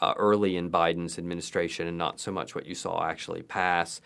uh, 0.01 0.15
early 0.17 0.57
in 0.57 0.71
Biden's 0.71 1.19
administration 1.19 1.87
and 1.87 1.99
not 1.99 2.19
so 2.19 2.33
much 2.33 2.55
what 2.55 2.67
you 2.67 2.75
saw 2.75 3.05
actually 3.05 3.43
pass. 3.43 4.01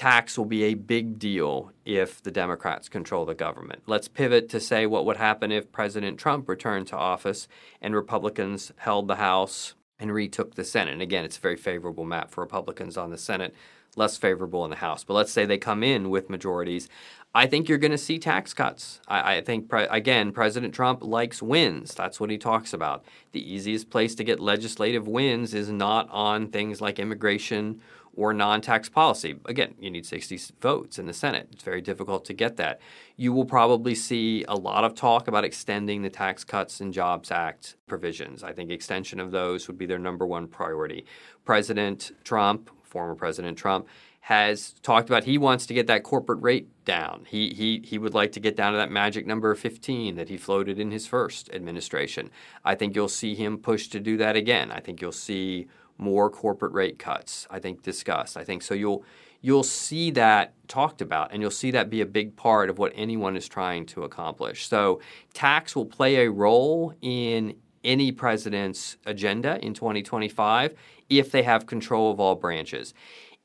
Tax 0.00 0.38
will 0.38 0.46
be 0.46 0.62
a 0.62 0.72
big 0.72 1.18
deal 1.18 1.72
if 1.84 2.22
the 2.22 2.30
Democrats 2.30 2.88
control 2.88 3.26
the 3.26 3.34
government. 3.34 3.82
Let's 3.86 4.08
pivot 4.08 4.48
to 4.48 4.58
say 4.58 4.86
what 4.86 5.04
would 5.04 5.18
happen 5.18 5.52
if 5.52 5.70
President 5.72 6.18
Trump 6.18 6.48
returned 6.48 6.86
to 6.86 6.96
office 6.96 7.48
and 7.82 7.94
Republicans 7.94 8.72
held 8.78 9.08
the 9.08 9.16
House 9.16 9.74
and 9.98 10.10
retook 10.10 10.54
the 10.54 10.64
Senate. 10.64 10.94
And 10.94 11.02
again, 11.02 11.26
it's 11.26 11.36
a 11.36 11.40
very 11.40 11.58
favorable 11.58 12.06
map 12.06 12.30
for 12.30 12.40
Republicans 12.40 12.96
on 12.96 13.10
the 13.10 13.18
Senate, 13.18 13.54
less 13.94 14.16
favorable 14.16 14.64
in 14.64 14.70
the 14.70 14.76
House. 14.76 15.04
But 15.04 15.12
let's 15.12 15.32
say 15.32 15.44
they 15.44 15.58
come 15.58 15.82
in 15.82 16.08
with 16.08 16.30
majorities. 16.30 16.88
I 17.32 17.46
think 17.46 17.68
you're 17.68 17.78
going 17.78 17.92
to 17.92 17.98
see 17.98 18.18
tax 18.18 18.52
cuts. 18.52 19.00
I, 19.06 19.36
I 19.36 19.40
think, 19.40 19.68
pre- 19.68 19.84
again, 19.84 20.32
President 20.32 20.74
Trump 20.74 21.04
likes 21.04 21.40
wins. 21.40 21.94
That's 21.94 22.18
what 22.18 22.28
he 22.28 22.38
talks 22.38 22.72
about. 22.72 23.04
The 23.30 23.52
easiest 23.52 23.88
place 23.88 24.16
to 24.16 24.24
get 24.24 24.40
legislative 24.40 25.06
wins 25.06 25.54
is 25.54 25.70
not 25.70 26.08
on 26.10 26.48
things 26.48 26.80
like 26.80 26.98
immigration 26.98 27.80
or 28.16 28.34
non 28.34 28.60
tax 28.60 28.88
policy. 28.88 29.36
Again, 29.46 29.74
you 29.78 29.92
need 29.92 30.04
60 30.04 30.40
votes 30.60 30.98
in 30.98 31.06
the 31.06 31.12
Senate. 31.12 31.48
It's 31.52 31.62
very 31.62 31.80
difficult 31.80 32.24
to 32.24 32.32
get 32.32 32.56
that. 32.56 32.80
You 33.16 33.32
will 33.32 33.44
probably 33.44 33.94
see 33.94 34.44
a 34.48 34.56
lot 34.56 34.82
of 34.82 34.96
talk 34.96 35.28
about 35.28 35.44
extending 35.44 36.02
the 36.02 36.10
Tax 36.10 36.42
Cuts 36.42 36.80
and 36.80 36.92
Jobs 36.92 37.30
Act 37.30 37.76
provisions. 37.86 38.42
I 38.42 38.52
think 38.52 38.72
extension 38.72 39.20
of 39.20 39.30
those 39.30 39.68
would 39.68 39.78
be 39.78 39.86
their 39.86 40.00
number 40.00 40.26
one 40.26 40.48
priority. 40.48 41.06
President 41.44 42.10
Trump, 42.24 42.70
former 42.82 43.14
President 43.14 43.56
Trump, 43.56 43.86
has 44.20 44.74
talked 44.82 45.08
about 45.08 45.24
he 45.24 45.38
wants 45.38 45.66
to 45.66 45.74
get 45.74 45.86
that 45.86 46.02
corporate 46.02 46.40
rate 46.42 46.68
down. 46.84 47.24
He, 47.26 47.54
he, 47.54 47.82
he 47.84 47.98
would 47.98 48.14
like 48.14 48.32
to 48.32 48.40
get 48.40 48.54
down 48.54 48.72
to 48.72 48.78
that 48.78 48.90
magic 48.90 49.26
number 49.26 49.50
of 49.50 49.58
15 49.58 50.16
that 50.16 50.28
he 50.28 50.36
floated 50.36 50.78
in 50.78 50.90
his 50.90 51.06
first 51.06 51.48
administration. 51.52 52.30
I 52.64 52.74
think 52.74 52.94
you'll 52.94 53.08
see 53.08 53.34
him 53.34 53.58
push 53.58 53.88
to 53.88 53.98
do 53.98 54.16
that 54.18 54.36
again. 54.36 54.70
I 54.70 54.80
think 54.80 55.00
you'll 55.00 55.12
see 55.12 55.68
more 55.96 56.30
corporate 56.30 56.72
rate 56.72 56.98
cuts, 56.98 57.46
I 57.50 57.58
think 57.58 57.82
discussed. 57.82 58.36
I 58.36 58.44
think 58.44 58.62
so 58.62 58.74
you'll 58.74 59.04
you'll 59.42 59.62
see 59.62 60.10
that 60.10 60.52
talked 60.68 61.00
about 61.00 61.32
and 61.32 61.40
you'll 61.40 61.50
see 61.50 61.70
that 61.70 61.88
be 61.88 62.02
a 62.02 62.06
big 62.06 62.36
part 62.36 62.68
of 62.68 62.78
what 62.78 62.92
anyone 62.94 63.36
is 63.36 63.48
trying 63.48 63.86
to 63.86 64.02
accomplish. 64.02 64.68
So 64.68 65.00
tax 65.32 65.74
will 65.74 65.86
play 65.86 66.16
a 66.16 66.30
role 66.30 66.94
in 67.00 67.54
any 67.82 68.12
president's 68.12 68.98
agenda 69.06 69.58
in 69.64 69.72
2025 69.72 70.74
if 71.08 71.32
they 71.32 71.42
have 71.42 71.66
control 71.66 72.10
of 72.10 72.20
all 72.20 72.34
branches 72.34 72.92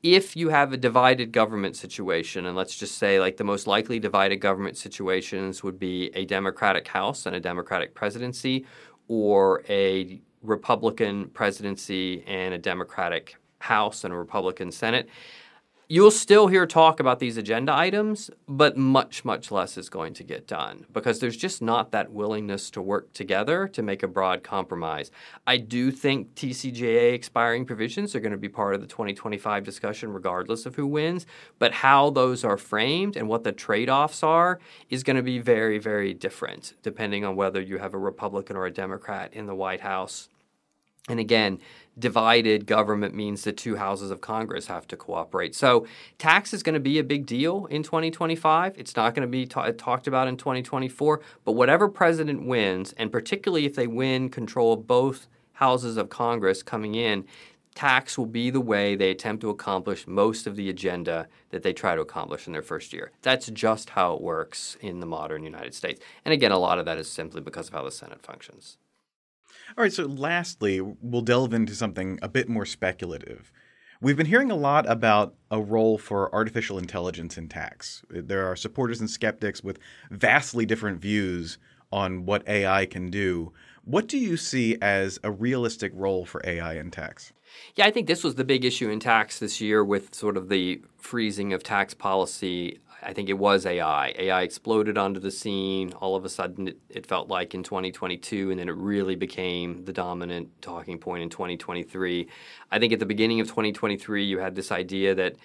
if 0.02 0.36
you 0.36 0.50
have 0.50 0.72
a 0.72 0.76
divided 0.76 1.32
government 1.32 1.76
situation, 1.76 2.46
and 2.46 2.56
let's 2.56 2.76
just 2.76 2.98
say 2.98 3.18
like 3.18 3.36
the 3.36 3.44
most 3.44 3.66
likely 3.66 3.98
divided 3.98 4.36
government 4.36 4.76
situations 4.76 5.62
would 5.62 5.78
be 5.78 6.10
a 6.14 6.24
Democratic 6.24 6.86
House 6.88 7.26
and 7.26 7.34
a 7.34 7.40
Democratic 7.40 7.94
presidency, 7.94 8.66
or 9.08 9.62
a 9.68 10.20
Republican 10.42 11.28
presidency 11.30 12.22
and 12.26 12.54
a 12.54 12.58
Democratic 12.58 13.36
House 13.58 14.04
and 14.04 14.12
a 14.12 14.16
Republican 14.16 14.70
Senate. 14.70 15.08
You'll 15.88 16.10
still 16.10 16.48
hear 16.48 16.66
talk 16.66 16.98
about 16.98 17.20
these 17.20 17.36
agenda 17.36 17.72
items, 17.72 18.28
but 18.48 18.76
much, 18.76 19.24
much 19.24 19.52
less 19.52 19.78
is 19.78 19.88
going 19.88 20.14
to 20.14 20.24
get 20.24 20.48
done 20.48 20.84
because 20.92 21.20
there's 21.20 21.36
just 21.36 21.62
not 21.62 21.92
that 21.92 22.10
willingness 22.10 22.70
to 22.70 22.82
work 22.82 23.12
together 23.12 23.68
to 23.68 23.82
make 23.84 24.02
a 24.02 24.08
broad 24.08 24.42
compromise. 24.42 25.12
I 25.46 25.58
do 25.58 25.92
think 25.92 26.34
TCJA 26.34 27.14
expiring 27.14 27.64
provisions 27.64 28.16
are 28.16 28.20
going 28.20 28.32
to 28.32 28.36
be 28.36 28.48
part 28.48 28.74
of 28.74 28.80
the 28.80 28.88
2025 28.88 29.62
discussion, 29.62 30.12
regardless 30.12 30.66
of 30.66 30.74
who 30.74 30.88
wins, 30.88 31.24
but 31.60 31.72
how 31.72 32.10
those 32.10 32.42
are 32.42 32.56
framed 32.56 33.16
and 33.16 33.28
what 33.28 33.44
the 33.44 33.52
trade 33.52 33.88
offs 33.88 34.24
are 34.24 34.58
is 34.90 35.04
going 35.04 35.14
to 35.16 35.22
be 35.22 35.38
very, 35.38 35.78
very 35.78 36.12
different 36.12 36.74
depending 36.82 37.24
on 37.24 37.36
whether 37.36 37.60
you 37.60 37.78
have 37.78 37.94
a 37.94 37.98
Republican 37.98 38.56
or 38.56 38.66
a 38.66 38.72
Democrat 38.72 39.32
in 39.32 39.46
the 39.46 39.54
White 39.54 39.82
House 39.82 40.30
And 41.08 41.20
again, 41.20 41.60
divided 41.98 42.66
government 42.66 43.14
means 43.14 43.44
the 43.44 43.52
two 43.52 43.76
houses 43.76 44.10
of 44.10 44.20
Congress 44.20 44.66
have 44.66 44.88
to 44.88 44.96
cooperate. 44.96 45.54
So, 45.54 45.86
tax 46.18 46.52
is 46.52 46.62
going 46.62 46.74
to 46.74 46.80
be 46.80 46.98
a 46.98 47.04
big 47.04 47.26
deal 47.26 47.66
in 47.66 47.82
2025. 47.82 48.76
It's 48.76 48.96
not 48.96 49.14
going 49.14 49.26
to 49.26 49.30
be 49.30 49.46
ta- 49.46 49.70
talked 49.78 50.08
about 50.08 50.26
in 50.26 50.36
2024. 50.36 51.20
But 51.44 51.52
whatever 51.52 51.88
president 51.88 52.44
wins, 52.44 52.92
and 52.94 53.12
particularly 53.12 53.66
if 53.66 53.76
they 53.76 53.86
win 53.86 54.28
control 54.30 54.72
of 54.72 54.86
both 54.86 55.28
houses 55.54 55.96
of 55.96 56.10
Congress 56.10 56.62
coming 56.62 56.96
in, 56.96 57.24
tax 57.76 58.18
will 58.18 58.26
be 58.26 58.50
the 58.50 58.60
way 58.60 58.96
they 58.96 59.10
attempt 59.10 59.42
to 59.42 59.50
accomplish 59.50 60.06
most 60.06 60.46
of 60.46 60.56
the 60.56 60.68
agenda 60.68 61.28
that 61.50 61.62
they 61.62 61.72
try 61.72 61.94
to 61.94 62.00
accomplish 62.00 62.46
in 62.46 62.52
their 62.52 62.62
first 62.62 62.92
year. 62.92 63.12
That's 63.22 63.46
just 63.48 63.90
how 63.90 64.14
it 64.14 64.22
works 64.22 64.76
in 64.80 64.98
the 64.98 65.06
modern 65.06 65.44
United 65.44 65.74
States. 65.74 66.00
And 66.24 66.34
again, 66.34 66.52
a 66.52 66.58
lot 66.58 66.78
of 66.78 66.84
that 66.86 66.98
is 66.98 67.08
simply 67.08 67.42
because 67.42 67.68
of 67.68 67.74
how 67.74 67.84
the 67.84 67.90
Senate 67.92 68.22
functions. 68.22 68.78
All 69.76 69.82
right, 69.82 69.92
so 69.92 70.04
lastly, 70.04 70.80
we'll 70.80 71.22
delve 71.22 71.52
into 71.52 71.74
something 71.74 72.18
a 72.22 72.28
bit 72.28 72.48
more 72.48 72.64
speculative. 72.64 73.52
We've 74.00 74.16
been 74.16 74.26
hearing 74.26 74.50
a 74.50 74.56
lot 74.56 74.88
about 74.88 75.34
a 75.50 75.60
role 75.60 75.98
for 75.98 76.32
artificial 76.34 76.78
intelligence 76.78 77.36
in 77.38 77.48
tax. 77.48 78.02
There 78.10 78.46
are 78.46 78.54
supporters 78.54 79.00
and 79.00 79.10
skeptics 79.10 79.64
with 79.64 79.78
vastly 80.10 80.66
different 80.66 81.00
views 81.00 81.58
on 81.90 82.26
what 82.26 82.46
AI 82.46 82.86
can 82.86 83.10
do. 83.10 83.52
What 83.84 84.06
do 84.06 84.18
you 84.18 84.36
see 84.36 84.76
as 84.82 85.18
a 85.24 85.30
realistic 85.30 85.92
role 85.94 86.26
for 86.26 86.42
AI 86.44 86.74
in 86.74 86.90
tax? 86.90 87.32
Yeah, 87.74 87.86
I 87.86 87.90
think 87.90 88.06
this 88.06 88.24
was 88.24 88.34
the 88.34 88.44
big 88.44 88.64
issue 88.64 88.90
in 88.90 89.00
tax 89.00 89.38
this 89.38 89.60
year 89.60 89.84
with 89.84 90.14
sort 90.14 90.36
of 90.36 90.48
the 90.48 90.82
freezing 90.98 91.52
of 91.52 91.62
tax 91.62 91.94
policy. 91.94 92.80
I 93.02 93.12
think 93.12 93.28
it 93.28 93.34
was 93.34 93.66
AI. 93.66 94.14
AI 94.18 94.42
exploded 94.42 94.98
onto 94.98 95.20
the 95.20 95.30
scene. 95.30 95.92
All 95.94 96.16
of 96.16 96.24
a 96.24 96.28
sudden, 96.28 96.68
it, 96.68 96.78
it, 96.88 97.06
felt 97.06 97.28
like 97.28 97.54
in 97.54 97.62
2022, 97.62 98.50
and 98.50 98.58
then 98.58 98.68
it 98.68 98.74
really 98.76 99.14
became 99.14 99.84
the 99.84 99.92
dominant 99.92 100.48
talking 100.62 100.98
point 100.98 101.22
in 101.22 101.28
2023. 101.28 102.26
I 102.70 102.78
think 102.78 102.92
at 102.92 102.98
the 102.98 103.06
beginning 103.06 103.40
of 103.40 103.48
2023, 103.48 104.24
you 104.24 104.38
had 104.38 104.54
this 104.54 104.72
idea 104.72 105.14
that 105.14 105.36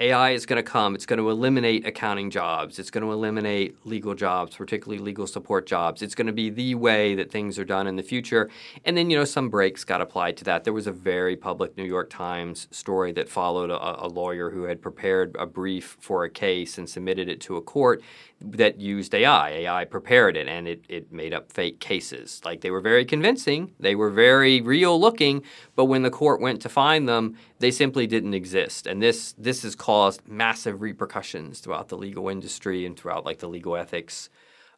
AI 0.00 0.30
is 0.30 0.46
going 0.46 0.58
to 0.58 0.62
come. 0.62 0.94
It's 0.94 1.06
going 1.06 1.18
to 1.18 1.28
eliminate 1.28 1.84
accounting 1.84 2.30
jobs. 2.30 2.78
It's 2.78 2.88
going 2.88 3.02
to 3.02 3.10
eliminate 3.10 3.84
legal 3.84 4.14
jobs, 4.14 4.54
particularly 4.54 5.02
legal 5.02 5.26
support 5.26 5.66
jobs. 5.66 6.02
It's 6.02 6.14
going 6.14 6.28
to 6.28 6.32
be 6.32 6.50
the 6.50 6.76
way 6.76 7.16
that 7.16 7.32
things 7.32 7.58
are 7.58 7.64
done 7.64 7.88
in 7.88 7.96
the 7.96 8.04
future. 8.04 8.48
And 8.84 8.96
then, 8.96 9.10
you 9.10 9.18
know, 9.18 9.24
some 9.24 9.48
breaks 9.48 9.82
got 9.82 10.00
applied 10.00 10.36
to 10.36 10.44
that. 10.44 10.62
There 10.62 10.72
was 10.72 10.86
a 10.86 10.92
very 10.92 11.34
public 11.34 11.76
New 11.76 11.84
York 11.84 12.10
Times 12.10 12.68
story 12.70 13.10
that 13.12 13.28
followed 13.28 13.70
a, 13.70 14.04
a 14.04 14.06
lawyer 14.06 14.50
who 14.50 14.64
had 14.64 14.80
prepared 14.80 15.34
a 15.36 15.46
brief 15.46 15.96
for 15.98 16.22
a 16.22 16.30
case 16.30 16.78
and 16.78 16.88
submitted 16.88 17.28
it 17.28 17.40
to 17.40 17.56
a 17.56 17.60
court 17.60 18.00
that 18.40 18.78
used 18.78 19.12
AI. 19.16 19.50
AI 19.50 19.84
prepared 19.84 20.36
it 20.36 20.46
and 20.46 20.68
it, 20.68 20.84
it 20.88 21.12
made 21.12 21.34
up 21.34 21.50
fake 21.50 21.80
cases. 21.80 22.40
Like 22.44 22.60
they 22.60 22.70
were 22.70 22.80
very 22.80 23.04
convincing, 23.04 23.72
they 23.80 23.96
were 23.96 24.10
very 24.10 24.60
real 24.60 25.00
looking, 25.00 25.42
but 25.74 25.86
when 25.86 26.02
the 26.02 26.10
court 26.10 26.40
went 26.40 26.62
to 26.62 26.68
find 26.68 27.08
them, 27.08 27.36
they 27.58 27.70
simply 27.70 28.06
didn't 28.06 28.34
exist. 28.34 28.86
And 28.86 29.02
this 29.02 29.34
this 29.38 29.62
has 29.62 29.74
caused 29.74 30.26
massive 30.26 30.80
repercussions 30.80 31.60
throughout 31.60 31.88
the 31.88 31.96
legal 31.96 32.28
industry 32.28 32.86
and 32.86 32.98
throughout 32.98 33.24
like 33.24 33.38
the 33.38 33.48
legal 33.48 33.76
ethics 33.76 34.30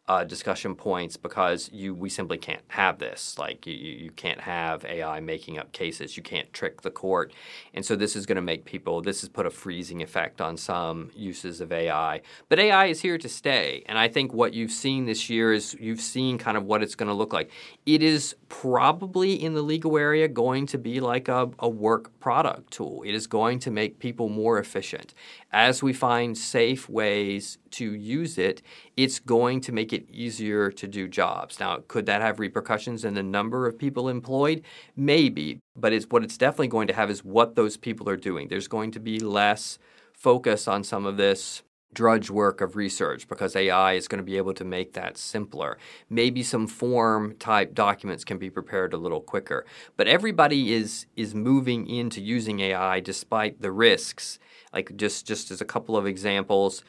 uh, 0.08 0.24
discussion 0.24 0.74
points 0.74 1.16
because 1.16 1.70
you 1.72 1.94
we 1.94 2.08
simply 2.08 2.36
can't 2.36 2.62
have 2.68 2.98
this. 2.98 3.38
Like 3.38 3.66
you, 3.66 3.74
you 3.74 4.10
can't 4.10 4.40
have 4.40 4.84
AI 4.84 5.20
making 5.20 5.56
up 5.56 5.70
cases. 5.72 6.16
You 6.16 6.22
can't 6.22 6.52
trick 6.52 6.82
the 6.82 6.90
court, 6.90 7.32
and 7.74 7.84
so 7.84 7.94
this 7.94 8.16
is 8.16 8.26
going 8.26 8.36
to 8.36 8.42
make 8.42 8.64
people. 8.64 9.02
This 9.02 9.20
has 9.20 9.28
put 9.28 9.46
a 9.46 9.50
freezing 9.50 10.02
effect 10.02 10.40
on 10.40 10.56
some 10.56 11.10
uses 11.14 11.60
of 11.60 11.70
AI. 11.70 12.22
But 12.48 12.58
AI 12.58 12.86
is 12.86 13.00
here 13.00 13.18
to 13.18 13.28
stay, 13.28 13.84
and 13.86 13.98
I 13.98 14.08
think 14.08 14.32
what 14.32 14.52
you've 14.52 14.72
seen 14.72 15.04
this 15.06 15.30
year 15.30 15.52
is 15.52 15.76
you've 15.78 16.00
seen 16.00 16.38
kind 16.38 16.56
of 16.56 16.64
what 16.64 16.82
it's 16.82 16.96
going 16.96 17.08
to 17.08 17.14
look 17.14 17.32
like. 17.32 17.50
It 17.86 18.02
is 18.02 18.34
probably 18.48 19.34
in 19.34 19.54
the 19.54 19.62
legal 19.62 19.96
area 19.96 20.26
going 20.26 20.66
to 20.66 20.78
be 20.78 20.98
like 20.98 21.28
a, 21.28 21.50
a 21.60 21.68
work 21.68 22.18
product 22.18 22.72
tool. 22.72 23.04
It 23.06 23.14
is 23.14 23.28
going 23.28 23.60
to 23.60 23.70
make 23.70 24.00
people 24.00 24.28
more 24.28 24.58
efficient 24.58 25.14
as 25.52 25.82
we 25.82 25.92
find 25.92 26.38
safe 26.38 26.88
ways 26.88 27.58
to 27.72 27.92
use 27.94 28.38
it, 28.38 28.62
it's 28.96 29.18
going 29.18 29.60
to 29.62 29.72
make 29.72 29.92
it 29.92 30.08
easier 30.08 30.70
to 30.70 30.86
do 30.86 31.08
jobs. 31.08 31.58
Now, 31.58 31.82
could 31.88 32.06
that 32.06 32.22
have 32.22 32.38
repercussions 32.38 33.04
in 33.04 33.14
the 33.14 33.22
number 33.22 33.66
of 33.66 33.78
people 33.78 34.08
employed? 34.08 34.62
Maybe, 34.96 35.58
but 35.76 35.92
it's 35.92 36.06
what 36.08 36.22
it's 36.22 36.38
definitely 36.38 36.68
going 36.68 36.86
to 36.88 36.94
have 36.94 37.10
is 37.10 37.24
what 37.24 37.56
those 37.56 37.76
people 37.76 38.08
are 38.08 38.16
doing. 38.16 38.48
There's 38.48 38.68
going 38.68 38.92
to 38.92 39.00
be 39.00 39.18
less 39.18 39.78
focus 40.12 40.68
on 40.68 40.84
some 40.84 41.06
of 41.06 41.16
this 41.16 41.62
drudge 41.92 42.30
work 42.30 42.60
of 42.60 42.76
research 42.76 43.26
because 43.26 43.56
AI 43.56 43.94
is 43.94 44.06
going 44.06 44.18
to 44.18 44.24
be 44.24 44.36
able 44.36 44.54
to 44.54 44.64
make 44.64 44.92
that 44.92 45.16
simpler. 45.16 45.76
Maybe 46.08 46.42
some 46.42 46.66
form 46.66 47.34
type 47.38 47.74
documents 47.74 48.24
can 48.24 48.38
be 48.38 48.50
prepared 48.50 48.92
a 48.92 48.98
little 48.98 49.20
quicker. 49.20 49.66
But 49.96 50.06
everybody 50.06 50.72
is 50.72 51.06
is 51.16 51.34
moving 51.34 51.88
into 51.88 52.20
using 52.20 52.60
AI 52.60 53.00
despite 53.00 53.60
the 53.60 53.72
risks 53.72 54.38
like 54.72 54.96
just 54.96 55.26
just 55.26 55.50
as 55.50 55.60
a 55.60 55.64
couple 55.64 55.96
of 55.96 56.06
examples, 56.06 56.82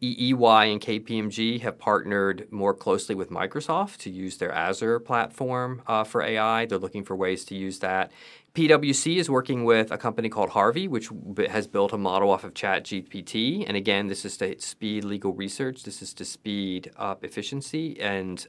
EY 0.00 0.70
and 0.70 0.80
KPMG 0.80 1.60
have 1.62 1.78
partnered 1.78 2.46
more 2.52 2.72
closely 2.72 3.14
with 3.14 3.30
Microsoft 3.30 3.96
to 3.98 4.10
use 4.10 4.36
their 4.36 4.52
Azure 4.52 5.00
platform 5.00 5.82
uh, 5.88 6.04
for 6.04 6.22
AI. 6.22 6.66
They're 6.66 6.78
looking 6.78 7.04
for 7.04 7.16
ways 7.16 7.44
to 7.46 7.56
use 7.56 7.80
that. 7.80 8.12
PwC 8.54 9.16
is 9.16 9.28
working 9.28 9.64
with 9.64 9.90
a 9.90 9.98
company 9.98 10.28
called 10.28 10.50
Harvey, 10.50 10.88
which 10.88 11.10
has 11.48 11.66
built 11.66 11.92
a 11.92 11.98
model 11.98 12.30
off 12.30 12.44
of 12.44 12.54
ChatGPT. 12.54 13.64
And 13.66 13.76
again, 13.76 14.06
this 14.06 14.24
is 14.24 14.36
to 14.38 14.60
speed 14.60 15.04
legal 15.04 15.32
research. 15.32 15.82
This 15.82 16.00
is 16.00 16.14
to 16.14 16.24
speed 16.24 16.90
up 16.96 17.24
efficiency 17.24 18.00
and 18.00 18.46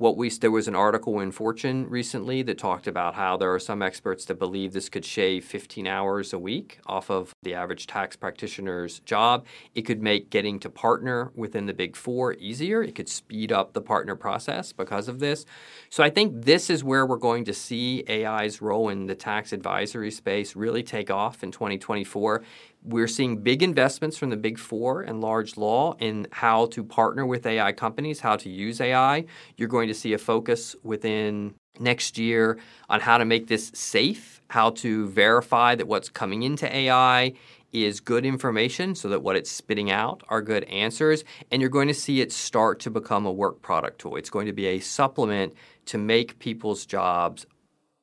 what 0.00 0.16
we 0.16 0.30
there 0.30 0.50
was 0.50 0.66
an 0.66 0.74
article 0.74 1.20
in 1.20 1.30
Fortune 1.30 1.86
recently 1.86 2.40
that 2.40 2.56
talked 2.56 2.86
about 2.86 3.16
how 3.16 3.36
there 3.36 3.52
are 3.52 3.58
some 3.58 3.82
experts 3.82 4.24
that 4.24 4.38
believe 4.38 4.72
this 4.72 4.88
could 4.88 5.04
shave 5.04 5.44
15 5.44 5.86
hours 5.86 6.32
a 6.32 6.38
week 6.38 6.80
off 6.86 7.10
of 7.10 7.34
the 7.42 7.52
average 7.52 7.86
tax 7.86 8.16
practitioner's 8.16 9.00
job. 9.00 9.44
It 9.74 9.82
could 9.82 10.00
make 10.00 10.30
getting 10.30 10.58
to 10.60 10.70
partner 10.70 11.32
within 11.34 11.66
the 11.66 11.74
Big 11.74 11.96
4 11.96 12.32
easier. 12.34 12.82
It 12.82 12.94
could 12.94 13.10
speed 13.10 13.52
up 13.52 13.74
the 13.74 13.82
partner 13.82 14.16
process 14.16 14.72
because 14.72 15.06
of 15.06 15.18
this. 15.18 15.44
So 15.90 16.02
I 16.02 16.08
think 16.08 16.46
this 16.46 16.70
is 16.70 16.82
where 16.82 17.04
we're 17.04 17.18
going 17.18 17.44
to 17.44 17.52
see 17.52 18.02
AI's 18.08 18.62
role 18.62 18.88
in 18.88 19.04
the 19.04 19.14
tax 19.14 19.52
advisory 19.52 20.10
space 20.10 20.56
really 20.56 20.82
take 20.82 21.10
off 21.10 21.42
in 21.42 21.52
2024 21.52 22.42
we're 22.82 23.08
seeing 23.08 23.38
big 23.38 23.62
investments 23.62 24.16
from 24.16 24.30
the 24.30 24.36
big 24.36 24.58
four 24.58 25.02
and 25.02 25.20
large 25.20 25.56
law 25.56 25.94
in 25.98 26.26
how 26.32 26.66
to 26.66 26.82
partner 26.82 27.26
with 27.26 27.46
AI 27.46 27.72
companies, 27.72 28.20
how 28.20 28.36
to 28.36 28.48
use 28.48 28.80
AI. 28.80 29.24
You're 29.56 29.68
going 29.68 29.88
to 29.88 29.94
see 29.94 30.12
a 30.12 30.18
focus 30.18 30.74
within 30.82 31.54
next 31.78 32.18
year 32.18 32.58
on 32.88 33.00
how 33.00 33.18
to 33.18 33.24
make 33.24 33.46
this 33.48 33.70
safe, 33.74 34.40
how 34.48 34.70
to 34.70 35.08
verify 35.08 35.74
that 35.74 35.86
what's 35.86 36.08
coming 36.08 36.42
into 36.42 36.74
AI 36.74 37.32
is 37.72 38.00
good 38.00 38.26
information 38.26 38.94
so 38.94 39.08
that 39.08 39.22
what 39.22 39.36
it's 39.36 39.50
spitting 39.50 39.90
out 39.90 40.22
are 40.28 40.42
good 40.42 40.64
answers. 40.64 41.24
And 41.50 41.60
you're 41.60 41.70
going 41.70 41.88
to 41.88 41.94
see 41.94 42.20
it 42.20 42.32
start 42.32 42.80
to 42.80 42.90
become 42.90 43.26
a 43.26 43.32
work 43.32 43.62
product 43.62 44.00
tool. 44.00 44.16
It's 44.16 44.30
going 44.30 44.46
to 44.46 44.52
be 44.52 44.66
a 44.66 44.80
supplement 44.80 45.54
to 45.86 45.98
make 45.98 46.38
people's 46.38 46.84
jobs 46.84 47.46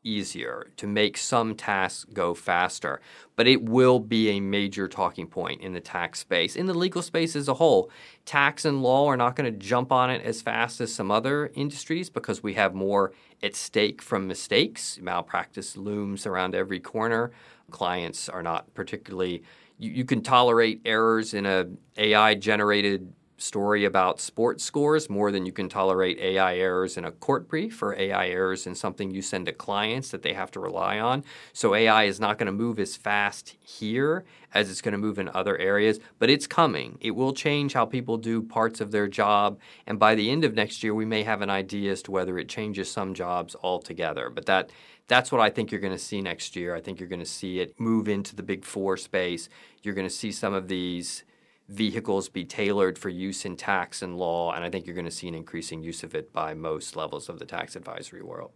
easier, 0.07 0.67
to 0.77 0.87
make 0.87 1.17
some 1.17 1.55
tasks 1.55 2.05
go 2.13 2.33
faster. 2.33 3.01
But 3.35 3.47
it 3.47 3.63
will 3.63 3.99
be 3.99 4.29
a 4.29 4.39
major 4.39 4.87
talking 4.87 5.27
point 5.27 5.61
in 5.61 5.73
the 5.73 5.79
tax 5.79 6.19
space, 6.19 6.55
in 6.55 6.65
the 6.65 6.73
legal 6.73 7.01
space 7.01 7.35
as 7.35 7.47
a 7.47 7.55
whole. 7.55 7.91
Tax 8.25 8.65
and 8.65 8.81
law 8.81 9.07
are 9.07 9.17
not 9.17 9.35
going 9.35 9.51
to 9.51 9.59
jump 9.59 9.91
on 9.91 10.09
it 10.09 10.23
as 10.23 10.41
fast 10.41 10.81
as 10.81 10.93
some 10.93 11.11
other 11.11 11.51
industries 11.53 12.09
because 12.09 12.41
we 12.41 12.53
have 12.53 12.73
more 12.73 13.13
at 13.43 13.55
stake 13.55 14.01
from 14.01 14.27
mistakes. 14.27 14.97
Malpractice 15.01 15.77
looms 15.77 16.25
around 16.25 16.55
every 16.55 16.79
corner. 16.79 17.31
Clients 17.69 18.29
are 18.29 18.43
not 18.43 18.73
particularly 18.73 19.43
you, 19.77 19.91
you 19.91 20.05
can 20.05 20.21
tolerate 20.21 20.81
errors 20.85 21.33
in 21.33 21.45
a 21.45 21.67
AI 21.97 22.35
generated 22.35 23.13
story 23.37 23.85
about 23.85 24.19
sports 24.19 24.63
scores 24.63 25.09
more 25.09 25.31
than 25.31 25.45
you 25.45 25.51
can 25.51 25.69
tolerate 25.69 26.17
AI 26.19 26.57
errors 26.57 26.97
in 26.97 27.05
a 27.05 27.11
court 27.11 27.47
brief 27.47 27.81
or 27.83 27.95
AI 27.95 28.29
errors 28.29 28.65
in 28.65 28.73
something 28.73 29.11
you 29.11 29.21
send 29.21 29.45
to 29.45 29.51
clients 29.51 30.09
that 30.09 30.23
they 30.23 30.33
have 30.33 30.49
to 30.51 30.59
rely 30.59 30.99
on. 30.99 31.23
So 31.53 31.75
AI 31.75 32.05
is 32.05 32.19
not 32.19 32.37
going 32.37 32.47
to 32.47 32.51
move 32.51 32.79
as 32.79 32.95
fast 32.95 33.55
here 33.61 34.25
as 34.53 34.71
it's 34.71 34.81
going 34.81 34.93
to 34.93 34.97
move 34.97 35.19
in 35.19 35.29
other 35.29 35.57
areas, 35.57 35.99
but 36.17 36.29
it's 36.29 36.47
coming. 36.47 36.97
It 36.99 37.11
will 37.11 37.33
change 37.33 37.73
how 37.73 37.85
people 37.85 38.17
do 38.17 38.41
parts 38.41 38.81
of 38.81 38.91
their 38.91 39.07
job, 39.07 39.59
and 39.85 39.99
by 39.99 40.15
the 40.15 40.31
end 40.31 40.43
of 40.43 40.55
next 40.55 40.83
year 40.83 40.95
we 40.95 41.05
may 41.05 41.23
have 41.23 41.41
an 41.41 41.49
idea 41.49 41.91
as 41.91 42.01
to 42.03 42.11
whether 42.11 42.39
it 42.39 42.49
changes 42.49 42.89
some 42.89 43.13
jobs 43.13 43.55
altogether. 43.61 44.29
But 44.29 44.47
that 44.47 44.71
that's 45.07 45.31
what 45.31 45.41
I 45.41 45.49
think 45.49 45.71
you're 45.71 45.79
going 45.79 45.93
to 45.93 45.99
see 45.99 46.21
next 46.21 46.55
year. 46.55 46.75
I 46.75 46.81
think 46.81 46.99
you're 46.99 47.07
going 47.07 47.19
to 47.19 47.25
see 47.25 47.59
it 47.59 47.79
move 47.79 48.09
into 48.09 48.35
the 48.35 48.43
big 48.43 48.65
4 48.65 48.97
space. 48.97 49.47
You're 49.81 49.93
going 49.93 50.07
to 50.07 50.13
see 50.13 50.31
some 50.31 50.53
of 50.53 50.67
these 50.67 51.23
vehicles 51.67 52.29
be 52.29 52.45
tailored 52.45 52.97
for 52.97 53.09
use 53.09 53.45
in 53.45 53.55
tax 53.55 54.01
and 54.01 54.17
law, 54.17 54.53
and 54.53 54.63
I 54.63 54.69
think 54.69 54.85
you're 54.85 54.95
going 54.95 55.05
to 55.05 55.11
see 55.11 55.27
an 55.27 55.35
increasing 55.35 55.83
use 55.83 56.03
of 56.03 56.15
it 56.15 56.31
by 56.33 56.53
most 56.53 56.95
levels 56.95 57.29
of 57.29 57.39
the 57.39 57.45
tax 57.45 57.75
advisory 57.75 58.21
world. 58.21 58.51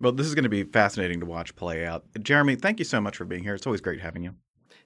Well, 0.00 0.12
this 0.12 0.26
is 0.26 0.34
going 0.34 0.44
to 0.44 0.48
be 0.48 0.62
fascinating 0.62 1.20
to 1.20 1.26
watch 1.26 1.56
play 1.56 1.86
out. 1.86 2.04
Jeremy, 2.22 2.56
thank 2.56 2.78
you 2.78 2.84
so 2.84 3.00
much 3.00 3.16
for 3.16 3.24
being 3.24 3.42
here. 3.44 3.54
It's 3.54 3.66
always 3.66 3.80
great 3.80 4.00
having 4.00 4.22
you. 4.22 4.34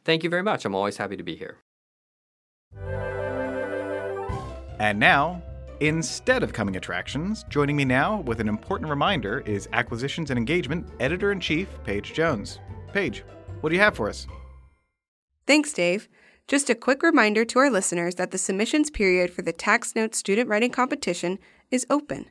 Thank 0.04 0.22
you 0.22 0.30
very 0.30 0.42
much. 0.42 0.64
I'm 0.64 0.74
always 0.74 0.96
happy 0.96 1.16
to 1.16 1.22
be 1.22 1.36
here. 1.36 1.58
And 4.78 4.98
now, 4.98 5.42
Instead 5.80 6.42
of 6.42 6.52
coming 6.52 6.76
attractions, 6.76 7.46
joining 7.48 7.74
me 7.74 7.86
now 7.86 8.20
with 8.20 8.38
an 8.38 8.48
important 8.48 8.90
reminder 8.90 9.40
is 9.46 9.66
Acquisitions 9.72 10.28
and 10.28 10.38
Engagement 10.38 10.86
Editor 11.00 11.32
in 11.32 11.40
Chief, 11.40 11.68
Paige 11.84 12.12
Jones. 12.12 12.58
Paige, 12.92 13.24
what 13.62 13.70
do 13.70 13.76
you 13.76 13.80
have 13.80 13.96
for 13.96 14.06
us? 14.06 14.26
Thanks, 15.46 15.72
Dave. 15.72 16.06
Just 16.50 16.68
a 16.68 16.74
quick 16.74 17.02
reminder 17.04 17.44
to 17.44 17.60
our 17.60 17.70
listeners 17.70 18.16
that 18.16 18.32
the 18.32 18.38
submissions 18.38 18.90
period 18.90 19.32
for 19.32 19.40
the 19.40 19.52
Tax 19.52 19.94
Notes 19.94 20.18
Student 20.18 20.48
Writing 20.48 20.72
Competition 20.72 21.38
is 21.70 21.86
open. 21.88 22.28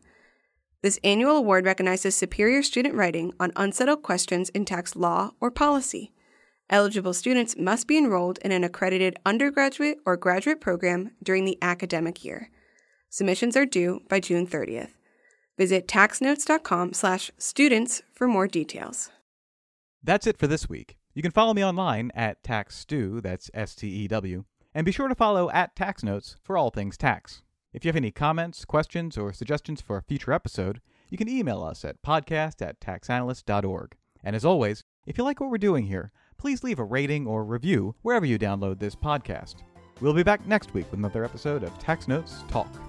This 0.81 0.99
annual 1.05 1.37
award 1.37 1.63
recognizes 1.63 2.17
superior 2.17 2.61
student 2.61 2.95
writing 2.95 3.31
on 3.39 3.53
unsettled 3.55 4.03
questions 4.03 4.49
in 4.49 4.65
tax 4.65 4.97
law 4.97 5.31
or 5.39 5.49
policy. 5.49 6.11
Eligible 6.69 7.13
students 7.13 7.55
must 7.57 7.87
be 7.87 7.97
enrolled 7.97 8.39
in 8.39 8.51
an 8.51 8.65
accredited 8.65 9.15
undergraduate 9.25 9.99
or 10.05 10.17
graduate 10.17 10.59
program 10.59 11.11
during 11.23 11.45
the 11.45 11.57
academic 11.61 12.25
year. 12.25 12.49
Submissions 13.09 13.55
are 13.55 13.65
due 13.65 14.01
by 14.09 14.19
June 14.19 14.45
30th. 14.45 14.91
Visit 15.57 15.87
taxnotes.com/students 15.87 18.01
for 18.11 18.27
more 18.27 18.49
details. 18.49 19.11
That's 20.03 20.27
it 20.27 20.37
for 20.37 20.47
this 20.47 20.67
week. 20.67 20.98
You 21.13 21.21
can 21.21 21.31
follow 21.31 21.53
me 21.53 21.65
online 21.65 22.11
at 22.13 22.43
TaxStew, 22.43 23.21
that's 23.21 23.49
S 23.53 23.75
T 23.75 23.87
E 23.87 24.07
W, 24.07 24.45
and 24.73 24.85
be 24.85 24.91
sure 24.91 25.07
to 25.07 25.15
follow 25.15 25.49
at 25.49 25.75
TaxNotes 25.75 26.35
for 26.43 26.57
all 26.57 26.69
things 26.69 26.97
tax. 26.97 27.41
If 27.73 27.83
you 27.83 27.89
have 27.89 27.95
any 27.95 28.11
comments, 28.11 28.65
questions, 28.65 29.17
or 29.17 29.33
suggestions 29.33 29.81
for 29.81 29.97
a 29.97 30.01
future 30.01 30.31
episode, 30.31 30.81
you 31.09 31.17
can 31.17 31.29
email 31.29 31.63
us 31.63 31.83
at 31.83 32.01
podcast 32.01 32.61
at 32.65 32.79
taxanalyst.org. 32.79 33.95
And 34.23 34.35
as 34.35 34.45
always, 34.45 34.83
if 35.05 35.17
you 35.17 35.23
like 35.23 35.39
what 35.39 35.49
we're 35.49 35.57
doing 35.57 35.85
here, 35.85 36.11
please 36.37 36.63
leave 36.63 36.79
a 36.79 36.83
rating 36.83 37.27
or 37.27 37.43
review 37.43 37.95
wherever 38.01 38.25
you 38.25 38.39
download 38.39 38.79
this 38.79 38.95
podcast. 38.95 39.55
We'll 40.01 40.13
be 40.13 40.23
back 40.23 40.45
next 40.47 40.73
week 40.73 40.89
with 40.89 40.99
another 40.99 41.25
episode 41.25 41.63
of 41.63 41.77
Tax 41.79 42.07
Notes 42.07 42.43
Talk. 42.47 42.88